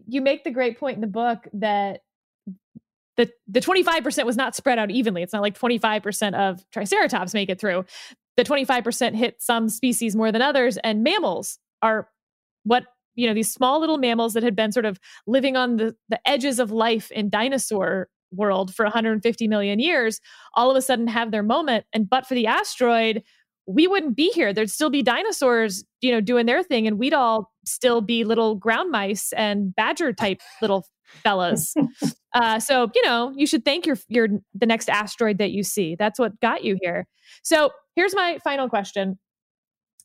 you 0.06 0.20
make 0.20 0.44
the 0.44 0.50
great 0.50 0.78
point 0.78 0.94
in 0.94 1.00
the 1.00 1.06
book 1.06 1.46
that 1.54 2.00
the 3.16 3.30
the 3.48 3.60
25% 3.60 4.24
was 4.24 4.36
not 4.36 4.54
spread 4.54 4.78
out 4.78 4.90
evenly. 4.90 5.22
It's 5.22 5.32
not 5.32 5.42
like 5.42 5.58
25% 5.58 6.34
of 6.34 6.64
Triceratops 6.70 7.34
make 7.34 7.48
it 7.48 7.60
through. 7.60 7.84
The 8.36 8.44
25% 8.44 9.14
hit 9.14 9.40
some 9.40 9.68
species 9.68 10.14
more 10.14 10.30
than 10.30 10.42
others, 10.42 10.76
and 10.78 11.02
mammals 11.02 11.58
are 11.82 12.08
what 12.64 12.84
you 13.14 13.26
know 13.26 13.34
these 13.34 13.52
small 13.52 13.80
little 13.80 13.98
mammals 13.98 14.34
that 14.34 14.42
had 14.42 14.56
been 14.56 14.72
sort 14.72 14.84
of 14.86 14.98
living 15.26 15.56
on 15.56 15.76
the 15.76 15.96
the 16.08 16.20
edges 16.28 16.58
of 16.58 16.70
life 16.70 17.10
in 17.10 17.30
dinosaur 17.30 18.08
world 18.32 18.74
for 18.74 18.84
150 18.84 19.48
million 19.48 19.78
years 19.78 20.20
all 20.54 20.70
of 20.70 20.76
a 20.76 20.82
sudden 20.82 21.06
have 21.06 21.30
their 21.30 21.42
moment 21.42 21.84
and 21.92 22.08
but 22.10 22.26
for 22.26 22.34
the 22.34 22.46
asteroid 22.46 23.22
we 23.66 23.86
wouldn't 23.86 24.16
be 24.16 24.30
here. 24.30 24.52
There'd 24.52 24.70
still 24.70 24.90
be 24.90 25.02
dinosaurs 25.02 25.84
you 26.00 26.12
know 26.12 26.20
doing 26.20 26.46
their 26.46 26.62
thing 26.62 26.86
and 26.86 26.98
we'd 26.98 27.14
all 27.14 27.52
still 27.64 28.00
be 28.00 28.24
little 28.24 28.54
ground 28.54 28.90
mice 28.90 29.32
and 29.32 29.74
badger 29.74 30.12
type 30.12 30.40
little 30.62 30.86
fellas. 31.22 31.74
Uh, 32.34 32.60
so 32.60 32.90
you 32.94 33.02
know 33.02 33.32
you 33.34 33.46
should 33.46 33.64
thank 33.64 33.86
your 33.86 33.96
your 34.08 34.28
the 34.54 34.66
next 34.66 34.90
asteroid 34.90 35.38
that 35.38 35.52
you 35.52 35.62
see. 35.62 35.96
That's 35.98 36.18
what 36.18 36.38
got 36.40 36.64
you 36.64 36.76
here. 36.82 37.06
So 37.42 37.70
here's 37.94 38.14
my 38.14 38.38
final 38.44 38.68
question. 38.68 39.18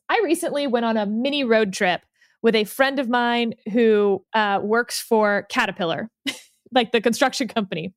I 0.07 0.22
recently 0.24 0.65
went 0.65 0.86
on 0.86 0.95
a 0.95 1.05
mini 1.05 1.43
road 1.43 1.74
trip 1.74 2.01
with 2.41 2.55
a 2.55 2.63
friend 2.63 2.99
of 2.99 3.09
mine 3.09 3.53
who 3.74 4.24
uh, 4.34 4.59
works 4.63 5.01
for 5.01 5.45
caterpillar 5.49 6.09
like 6.72 6.91
the 6.91 7.01
construction 7.01 7.47
company. 7.47 7.93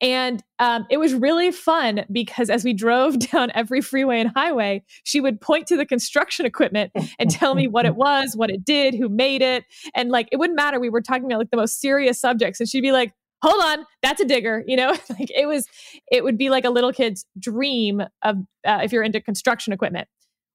And 0.00 0.42
um, 0.58 0.86
it 0.90 0.98
was 0.98 1.14
really 1.14 1.52
fun 1.52 2.04
because 2.10 2.50
as 2.50 2.64
we 2.64 2.72
drove 2.72 3.18
down 3.30 3.50
every 3.54 3.80
freeway 3.80 4.20
and 4.20 4.30
highway, 4.34 4.84
she 5.04 5.20
would 5.20 5.40
point 5.40 5.66
to 5.68 5.76
the 5.76 5.86
construction 5.86 6.46
equipment 6.46 6.92
and 7.18 7.30
tell 7.30 7.54
me 7.54 7.66
what 7.68 7.86
it 7.86 7.96
was, 7.96 8.34
what 8.36 8.50
it 8.50 8.64
did, 8.64 8.94
who 8.94 9.08
made 9.08 9.42
it. 9.42 9.64
And 9.94 10.10
like, 10.10 10.28
it 10.32 10.36
wouldn't 10.36 10.56
matter. 10.56 10.80
We 10.80 10.90
were 10.90 11.02
talking 11.02 11.24
about 11.24 11.38
like 11.38 11.50
the 11.50 11.56
most 11.56 11.80
serious 11.80 12.20
subjects. 12.20 12.60
And 12.60 12.68
she'd 12.68 12.80
be 12.80 12.92
like, 12.92 13.12
hold 13.42 13.62
on, 13.62 13.84
that's 14.02 14.20
a 14.20 14.24
digger. 14.24 14.64
You 14.66 14.76
know, 14.76 14.90
like 15.10 15.30
it 15.30 15.46
was, 15.46 15.66
it 16.10 16.24
would 16.24 16.38
be 16.38 16.50
like 16.50 16.64
a 16.64 16.70
little 16.70 16.92
kid's 16.92 17.24
dream 17.38 18.02
of 18.22 18.36
uh, 18.66 18.80
if 18.82 18.92
you're 18.92 19.02
into 19.02 19.20
construction 19.20 19.72
equipment 19.72 20.08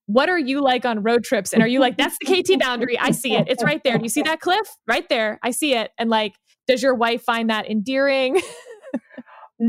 what 0.06 0.28
are 0.28 0.38
you 0.38 0.60
like 0.60 0.84
on 0.84 1.02
road 1.02 1.24
trips? 1.24 1.52
And 1.52 1.62
are 1.62 1.68
you 1.68 1.80
like, 1.80 1.96
that's 1.96 2.16
the 2.20 2.26
KT 2.26 2.60
boundary? 2.60 2.98
I 2.98 3.12
see 3.12 3.34
it. 3.34 3.46
It's 3.48 3.62
right 3.62 3.82
there. 3.84 3.96
Do 3.96 4.02
you 4.02 4.10
see 4.10 4.22
that 4.22 4.40
cliff? 4.40 4.68
Right 4.86 5.08
there. 5.08 5.38
I 5.42 5.52
see 5.52 5.74
it. 5.74 5.90
And 5.96 6.10
like, 6.10 6.34
does 6.72 6.82
your 6.82 6.94
wife 6.94 7.22
find 7.22 7.50
that 7.50 7.70
endearing? 7.70 8.40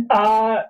uh, 0.10 0.62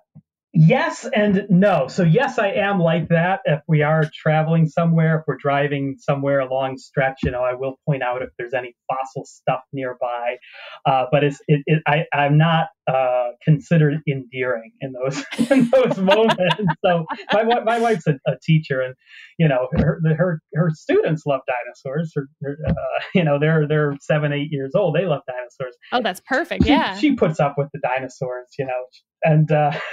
Yes 0.55 1.07
and 1.15 1.47
no. 1.49 1.87
So 1.87 2.03
yes, 2.03 2.37
I 2.37 2.49
am 2.49 2.79
like 2.79 3.09
that. 3.09 3.39
If 3.45 3.61
we 3.67 3.81
are 3.81 4.03
traveling 4.13 4.67
somewhere, 4.67 5.17
if 5.17 5.23
we're 5.27 5.37
driving 5.37 5.95
somewhere 5.97 6.41
a 6.41 6.53
long 6.53 6.77
stretch, 6.77 7.21
you 7.23 7.31
know, 7.31 7.41
I 7.41 7.55
will 7.55 7.79
point 7.87 8.03
out 8.03 8.21
if 8.21 8.29
there's 8.37 8.53
any 8.53 8.75
fossil 8.87 9.25
stuff 9.25 9.61
nearby. 9.73 10.37
Uh, 10.85 11.05
but 11.11 11.23
it's 11.23 11.39
it, 11.47 11.63
it, 11.65 11.81
I 11.87 12.05
I'm 12.13 12.37
not 12.37 12.67
uh, 12.87 13.29
considered 13.43 13.95
endearing 14.07 14.73
in 14.79 14.93
those 14.93 15.23
in 15.49 15.71
those 15.71 15.97
moments. 15.97 16.43
so 16.85 17.05
my 17.31 17.43
my 17.61 17.79
wife's 17.79 18.05
a, 18.05 18.19
a, 18.27 18.33
teacher, 18.43 18.79
and 18.79 18.93
you 19.39 19.47
know 19.47 19.69
her 19.77 20.01
her 20.15 20.39
her 20.53 20.69
students 20.75 21.25
love 21.25 21.41
dinosaurs. 21.47 22.11
Her, 22.13 22.27
her 22.43 22.57
uh, 22.67 22.73
you 23.15 23.23
know 23.23 23.39
they're 23.39 23.67
they're 23.67 23.97
seven 24.01 24.31
eight 24.31 24.51
years 24.51 24.73
old. 24.75 24.95
They 24.95 25.07
love 25.07 25.21
dinosaurs. 25.25 25.75
Oh, 25.91 26.03
that's 26.03 26.21
perfect. 26.27 26.63
Yeah, 26.65 26.93
she, 26.93 27.09
she 27.09 27.15
puts 27.15 27.39
up 27.39 27.55
with 27.57 27.69
the 27.73 27.79
dinosaurs. 27.79 28.49
You 28.59 28.67
know, 28.67 28.83
and. 29.23 29.73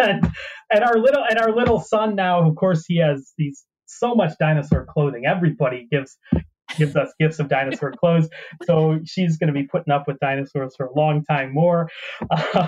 Uh, 0.00 0.06
and, 0.08 0.30
and 0.72 0.84
our 0.84 0.98
little 0.98 1.24
and 1.28 1.38
our 1.38 1.54
little 1.54 1.80
son 1.80 2.14
now, 2.14 2.48
of 2.48 2.54
course, 2.56 2.84
he 2.86 2.98
has 2.98 3.32
these 3.38 3.64
so 3.86 4.14
much 4.14 4.32
dinosaur 4.38 4.86
clothing. 4.92 5.26
Everybody 5.26 5.86
gives 5.90 6.16
gives 6.76 6.96
us 6.96 7.12
gifts 7.18 7.38
of 7.38 7.48
dinosaur 7.48 7.92
clothes. 8.00 8.28
So 8.64 8.98
she's 9.04 9.36
going 9.36 9.48
to 9.48 9.52
be 9.52 9.64
putting 9.64 9.92
up 9.92 10.06
with 10.06 10.18
dinosaurs 10.20 10.74
for 10.76 10.86
a 10.86 10.94
long 10.94 11.24
time 11.24 11.52
more. 11.52 11.88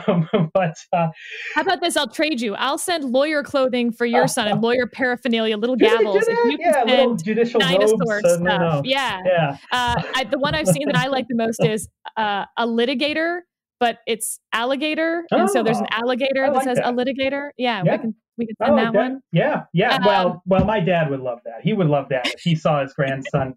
Um, 0.07 0.29
but 0.55 0.75
uh, 0.93 1.09
how 1.55 1.63
about 1.63 1.81
this? 1.81 1.97
I'll 1.97 2.09
trade 2.09 2.41
you. 2.41 2.55
I'll 2.55 2.79
send 2.79 3.05
lawyer 3.05 3.43
clothing 3.43 3.93
for 3.93 4.07
your 4.07 4.29
son 4.29 4.49
and 4.49 4.63
lawyer 4.63 4.87
paraphernalia, 4.87 5.57
little 5.57 5.77
gavels. 5.77 6.27
You 6.29 6.59
yeah, 6.61 6.85
little 6.85 7.17
judicial 7.17 7.61
dinosaur 7.61 8.21
stuff. 8.21 8.41
No, 8.41 8.57
no. 8.59 8.83
Yeah, 8.85 9.21
yeah. 9.25 9.57
Uh, 9.73 10.03
I, 10.15 10.25
the 10.25 10.39
one 10.39 10.55
I've 10.55 10.69
seen 10.69 10.87
that 10.87 10.97
I 10.97 11.09
like 11.09 11.27
the 11.29 11.37
most 11.37 11.65
is 11.65 11.89
uh, 12.17 12.45
a 12.57 12.67
litigator 12.67 13.41
but 13.81 13.99
it's 14.07 14.41
alligator, 14.53 15.25
oh, 15.33 15.41
and 15.41 15.51
so 15.51 15.63
there's 15.63 15.79
an 15.79 15.87
oh, 15.93 15.99
alligator 16.03 16.51
that 16.53 16.65
says 16.65 16.79
that. 16.79 16.89
a 16.89 16.93
litigator. 16.93 17.51
Yeah, 17.57 17.83
yeah, 17.85 17.93
we 17.93 17.99
can 17.99 18.15
we 18.37 18.47
can 18.47 18.57
send 18.57 18.75
like 18.77 18.85
that, 18.87 18.93
that, 18.93 18.99
one. 18.99 19.21
Yeah, 19.33 19.63
yeah. 19.73 19.97
Um, 19.97 20.05
well, 20.05 20.43
well, 20.47 20.65
my 20.65 20.81
dad 20.81 21.11
would 21.11 21.21
love 21.21 21.41
that. 21.45 21.63
He 21.63 21.73
would 21.73 21.89
love 21.89 22.09
that 22.11 22.27
if 22.27 22.41
he 22.41 22.55
saw 22.55 22.83
his 22.83 22.93
grandson. 22.95 23.55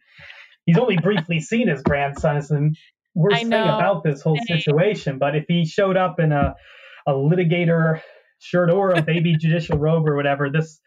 He's 0.65 0.77
only 0.77 0.97
briefly 0.97 1.39
seen 1.41 1.67
his 1.67 1.81
grandson. 1.81 2.37
It's 2.37 2.49
the 2.49 2.71
worst 3.15 3.41
thing 3.41 3.53
about 3.53 4.03
this 4.03 4.21
whole 4.21 4.39
situation. 4.45 5.17
But 5.17 5.35
if 5.35 5.45
he 5.47 5.65
showed 5.65 5.97
up 5.97 6.19
in 6.19 6.31
a 6.31 6.55
a 7.07 7.13
litigator 7.13 8.01
shirt 8.39 8.71
or 8.71 8.91
a 8.91 9.01
baby 9.01 9.35
judicial 9.37 9.77
robe 9.77 10.07
or 10.07 10.15
whatever, 10.15 10.49
this 10.49 10.79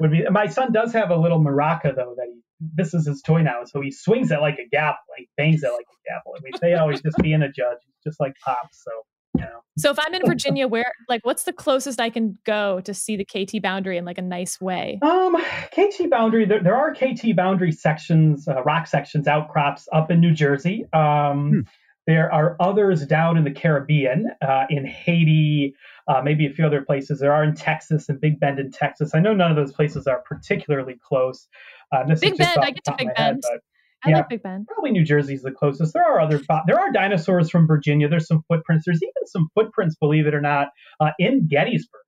would 0.00 0.10
be. 0.10 0.24
My 0.30 0.46
son 0.46 0.72
does 0.72 0.92
have 0.92 1.10
a 1.10 1.16
little 1.16 1.40
maraca 1.40 1.94
though 1.94 2.14
that 2.16 2.26
he. 2.32 2.40
This 2.60 2.94
is 2.94 3.06
his 3.06 3.22
toy 3.22 3.42
now, 3.42 3.62
so 3.64 3.80
he 3.80 3.90
swings 3.90 4.30
it 4.30 4.40
like 4.40 4.58
a 4.58 4.68
gavel, 4.70 4.98
like 5.18 5.28
bangs 5.36 5.62
it 5.62 5.68
like 5.68 5.86
a 5.86 6.10
gavel. 6.10 6.34
I 6.36 6.40
mean, 6.42 6.52
they 6.60 6.74
always 6.74 7.00
just 7.00 7.16
being 7.18 7.42
a 7.42 7.50
judge, 7.50 7.78
just 8.04 8.20
like 8.20 8.34
pops. 8.44 8.84
So 8.84 8.90
you 9.34 9.42
know. 9.42 9.60
So 9.78 9.90
if 9.90 9.98
I'm 9.98 10.14
in 10.14 10.22
Virginia, 10.26 10.68
where 10.68 10.92
like 11.08 11.24
what's 11.24 11.44
the 11.44 11.52
closest 11.52 12.00
I 12.00 12.10
can 12.10 12.38
go 12.44 12.80
to 12.80 12.92
see 12.92 13.16
the 13.16 13.24
KT 13.24 13.62
boundary 13.62 13.96
in 13.96 14.04
like 14.04 14.18
a 14.18 14.22
nice 14.22 14.60
way? 14.60 14.98
Um, 15.02 15.36
KT 15.72 16.10
boundary. 16.10 16.44
There, 16.44 16.62
there 16.62 16.76
are 16.76 16.94
KT 16.94 17.34
boundary 17.34 17.72
sections, 17.72 18.46
uh, 18.48 18.62
rock 18.62 18.86
sections, 18.86 19.26
outcrops 19.26 19.88
up 19.92 20.10
in 20.10 20.20
New 20.20 20.32
Jersey. 20.32 20.84
Um, 20.92 21.50
hmm. 21.50 21.60
There 22.06 22.32
are 22.32 22.56
others 22.60 23.06
down 23.06 23.36
in 23.36 23.44
the 23.44 23.50
Caribbean, 23.50 24.30
uh, 24.46 24.64
in 24.70 24.86
Haiti, 24.86 25.74
uh, 26.08 26.22
maybe 26.22 26.46
a 26.46 26.50
few 26.50 26.66
other 26.66 26.82
places. 26.82 27.20
There 27.20 27.32
are 27.32 27.44
in 27.44 27.54
Texas 27.54 28.08
and 28.08 28.20
Big 28.20 28.40
Bend 28.40 28.58
in 28.58 28.70
Texas. 28.70 29.14
I 29.14 29.20
know 29.20 29.34
none 29.34 29.50
of 29.50 29.56
those 29.56 29.72
places 29.72 30.06
are 30.06 30.22
particularly 30.22 30.96
close. 31.06 31.46
Uh, 31.92 32.04
Big 32.20 32.36
Bend, 32.36 32.58
I 32.60 32.70
get 32.70 32.84
to 32.84 32.94
Big 32.96 33.14
Bend. 33.14 33.42
Head, 33.48 33.60
I 34.04 34.10
yeah, 34.10 34.16
like 34.16 34.28
Big 34.30 34.42
Bend. 34.42 34.66
Probably 34.66 34.92
New 34.92 35.04
Jersey 35.04 35.34
is 35.34 35.42
the 35.42 35.50
closest. 35.50 35.92
There 35.92 36.04
are 36.04 36.20
other 36.20 36.40
there 36.66 36.80
are 36.80 36.90
dinosaurs 36.90 37.50
from 37.50 37.66
Virginia. 37.66 38.08
There's 38.08 38.26
some 38.26 38.42
footprints. 38.48 38.84
There's 38.86 39.02
even 39.02 39.26
some 39.26 39.48
footprints, 39.54 39.94
believe 39.96 40.26
it 40.26 40.34
or 40.34 40.40
not, 40.40 40.68
uh, 41.00 41.10
in 41.18 41.46
Gettysburg, 41.48 42.00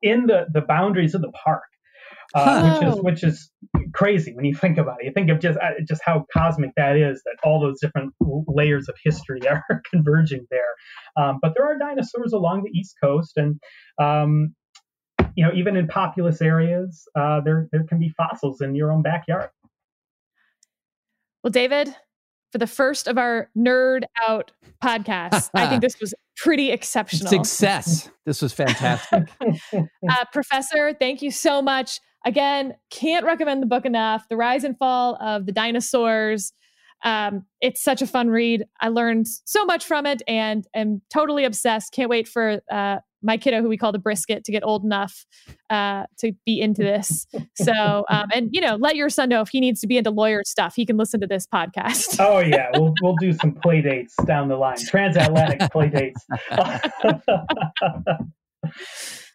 in 0.00 0.26
the 0.26 0.46
the 0.52 0.60
boundaries 0.60 1.14
of 1.14 1.22
the 1.22 1.32
park, 1.32 1.64
uh, 2.34 2.78
which 2.78 2.88
is 2.88 3.00
which 3.00 3.24
is 3.24 3.50
crazy 3.92 4.32
when 4.34 4.44
you 4.44 4.54
think 4.54 4.78
about 4.78 4.96
it. 5.00 5.06
You 5.06 5.12
think 5.12 5.30
of 5.30 5.40
just 5.40 5.58
uh, 5.58 5.70
just 5.86 6.02
how 6.04 6.24
cosmic 6.32 6.70
that 6.76 6.96
is. 6.96 7.22
That 7.24 7.36
all 7.42 7.60
those 7.60 7.80
different 7.80 8.14
layers 8.20 8.88
of 8.88 8.96
history 9.02 9.40
are 9.48 9.82
converging 9.90 10.46
there. 10.50 10.60
Um, 11.16 11.38
but 11.42 11.54
there 11.56 11.66
are 11.66 11.78
dinosaurs 11.78 12.32
along 12.32 12.64
the 12.64 12.70
East 12.78 12.96
Coast, 13.02 13.36
and 13.36 13.60
um, 14.00 14.54
you 15.34 15.44
know 15.44 15.52
even 15.54 15.76
in 15.76 15.88
populous 15.88 16.40
areas, 16.40 17.06
uh, 17.16 17.40
there 17.40 17.68
there 17.72 17.84
can 17.84 17.98
be 17.98 18.10
fossils 18.10 18.60
in 18.60 18.74
your 18.74 18.92
own 18.92 19.02
backyard. 19.02 19.50
Well, 21.42 21.50
David, 21.50 21.94
for 22.52 22.58
the 22.58 22.66
first 22.66 23.08
of 23.08 23.16
our 23.16 23.48
nerd 23.56 24.02
out 24.22 24.52
podcasts, 24.82 25.50
I 25.54 25.68
think 25.68 25.82
this 25.82 25.98
was 26.00 26.14
pretty 26.36 26.70
exceptional. 26.70 27.30
Success. 27.30 28.10
This 28.26 28.42
was 28.42 28.52
fantastic. 28.52 29.28
uh, 29.72 30.24
Professor, 30.32 30.92
thank 30.92 31.22
you 31.22 31.30
so 31.30 31.62
much. 31.62 31.98
Again, 32.24 32.74
can't 32.90 33.24
recommend 33.24 33.62
the 33.62 33.66
book 33.66 33.84
enough. 33.84 34.26
The 34.28 34.36
Rise 34.36 34.64
and 34.64 34.78
Fall 34.78 35.16
of 35.20 35.46
the 35.46 35.52
Dinosaurs. 35.52 36.52
Um, 37.02 37.46
it's 37.60 37.82
such 37.82 38.02
a 38.02 38.06
fun 38.06 38.28
read. 38.28 38.64
I 38.80 38.88
learned 38.88 39.26
so 39.26 39.64
much 39.64 39.84
from 39.84 40.06
it 40.06 40.22
and 40.28 40.66
am 40.74 41.02
totally 41.12 41.44
obsessed. 41.44 41.92
Can't 41.92 42.10
wait 42.10 42.28
for 42.28 42.60
uh, 42.70 42.98
my 43.22 43.36
kiddo, 43.36 43.62
who 43.62 43.68
we 43.68 43.76
call 43.76 43.92
the 43.92 43.98
brisket, 43.98 44.44
to 44.44 44.52
get 44.52 44.62
old 44.64 44.84
enough 44.84 45.26
uh, 45.70 46.04
to 46.18 46.32
be 46.44 46.60
into 46.60 46.82
this. 46.82 47.26
So, 47.54 48.04
um, 48.08 48.28
and 48.34 48.48
you 48.52 48.60
know, 48.60 48.76
let 48.76 48.96
your 48.96 49.08
son 49.08 49.28
know 49.28 49.40
if 49.40 49.48
he 49.48 49.60
needs 49.60 49.80
to 49.80 49.86
be 49.86 49.98
into 49.98 50.10
lawyer 50.10 50.42
stuff, 50.44 50.74
he 50.74 50.86
can 50.86 50.96
listen 50.96 51.20
to 51.20 51.26
this 51.26 51.46
podcast. 51.46 52.16
Oh 52.18 52.40
yeah, 52.40 52.70
we'll 52.74 52.94
we'll 53.02 53.16
do 53.16 53.32
some 53.32 53.52
play 53.52 53.82
dates 53.82 54.14
down 54.24 54.48
the 54.48 54.56
line, 54.56 54.76
transatlantic 54.86 55.70
play 55.70 55.88
dates. 55.88 56.26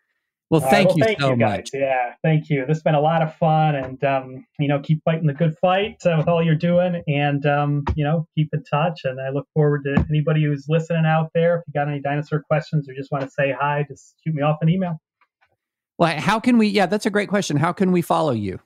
Well, 0.52 0.62
thank 0.62 0.90
well, 0.90 0.98
you 1.00 1.04
thank 1.04 1.22
so 1.22 1.30
you 1.32 1.38
much. 1.38 1.72
Yeah, 1.74 2.14
thank 2.24 2.52
you. 2.52 2.66
This 2.68 2.78
has 2.78 2.84
been 2.84 2.94
a 2.94 3.02
lot 3.02 3.24
of 3.24 3.36
fun, 3.36 3.76
and 3.76 4.04
um, 4.04 4.46
you 4.60 4.68
know, 4.68 4.80
keep 4.80 5.04
fighting 5.04 5.26
the 5.26 5.34
good 5.34 5.58
fight 5.60 5.98
uh, 6.06 6.16
with 6.20 6.28
all 6.28 6.44
you're 6.44 6.54
doing, 6.54 7.02
and 7.08 7.44
um, 7.48 7.84
you 7.96 8.04
know, 8.04 8.28
keep 8.36 8.50
in 8.54 8.64
touch. 8.64 9.02
And 9.06 9.20
I 9.20 9.30
look 9.30 9.48
forward 9.56 9.84
to 9.86 10.06
anybody 10.08 10.44
who's 10.44 10.66
listening 10.70 11.06
out 11.08 11.32
there. 11.34 11.58
If 11.58 11.64
you 11.68 11.74
got 11.74 11.88
any 11.88 12.00
dinosaur 12.00 12.44
questions 12.44 12.88
or 12.88 12.94
just 12.94 13.12
want 13.12 13.24
to 13.24 13.30
say 13.32 13.56
hi, 13.60 13.86
just 13.90 14.16
shoot 14.24 14.36
me 14.36 14.44
off 14.44 14.58
an 14.62 14.70
email. 14.70 15.02
Well, 15.98 16.20
how 16.20 16.40
can 16.40 16.60
we? 16.60 16.68
Yeah, 16.68 16.86
that's 16.86 17.08
a 17.08 17.10
great 17.10 17.30
question. 17.30 17.58
How 17.58 17.74
can 17.74 17.92
we 17.92 18.04
follow 18.04 18.34
you? 18.34 18.60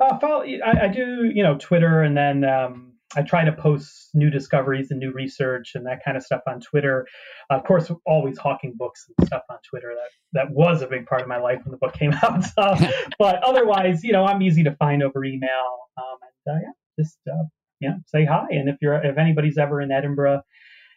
Uh, 0.00 0.18
follow. 0.18 0.42
I, 0.42 0.86
I 0.86 0.88
do, 0.88 1.30
you 1.32 1.44
know, 1.44 1.56
Twitter, 1.58 2.02
and 2.02 2.16
then 2.16 2.42
um, 2.42 2.89
I 3.16 3.22
try 3.22 3.44
to 3.44 3.52
post 3.52 4.10
new 4.14 4.30
discoveries 4.30 4.90
and 4.90 5.00
new 5.00 5.12
research 5.12 5.72
and 5.74 5.84
that 5.86 6.04
kind 6.04 6.16
of 6.16 6.22
stuff 6.22 6.42
on 6.46 6.60
Twitter. 6.60 7.06
Of 7.50 7.64
course, 7.64 7.90
always 8.06 8.38
hawking 8.38 8.74
books 8.76 9.06
and 9.08 9.26
stuff 9.26 9.42
on 9.50 9.58
Twitter. 9.68 9.94
That 9.94 10.44
that 10.46 10.54
was 10.54 10.82
a 10.82 10.86
big 10.86 11.06
part 11.06 11.22
of 11.22 11.28
my 11.28 11.38
life 11.38 11.60
when 11.64 11.72
the 11.72 11.78
book 11.78 11.92
came 11.98 12.12
out. 12.22 12.44
but 13.18 13.42
otherwise, 13.42 14.04
you 14.04 14.12
know, 14.12 14.24
I'm 14.24 14.42
easy 14.42 14.62
to 14.64 14.74
find 14.76 15.02
over 15.02 15.24
email. 15.24 15.88
Um, 15.98 16.18
and 16.46 16.56
uh, 16.56 16.60
yeah, 16.62 17.02
just 17.02 17.18
uh, 17.30 17.44
yeah, 17.80 17.94
say 18.06 18.24
hi. 18.24 18.46
And 18.50 18.68
if 18.68 18.76
you're 18.80 18.94
if 18.94 19.18
anybody's 19.18 19.58
ever 19.58 19.80
in 19.80 19.90
Edinburgh, 19.90 20.42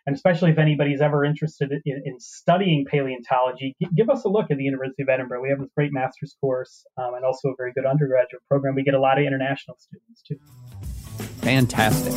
and 0.05 0.15
especially 0.15 0.51
if 0.51 0.59
anybody's 0.59 1.01
ever 1.01 1.25
interested 1.25 1.71
in, 1.71 2.01
in 2.05 2.19
studying 2.19 2.85
paleontology, 2.85 3.75
give 3.95 4.09
us 4.09 4.25
a 4.25 4.29
look 4.29 4.51
at 4.51 4.57
the 4.57 4.63
University 4.63 5.01
of 5.01 5.09
Edinburgh. 5.09 5.41
We 5.41 5.49
have 5.49 5.59
this 5.59 5.69
great 5.75 5.93
master's 5.93 6.35
course 6.39 6.85
um, 6.97 7.15
and 7.15 7.25
also 7.25 7.49
a 7.49 7.55
very 7.57 7.73
good 7.73 7.85
undergraduate 7.85 8.43
program. 8.47 8.75
We 8.75 8.83
get 8.83 8.93
a 8.93 8.99
lot 8.99 9.17
of 9.17 9.25
international 9.25 9.77
students 9.79 10.21
too. 10.21 10.92
Fantastic. 11.43 12.13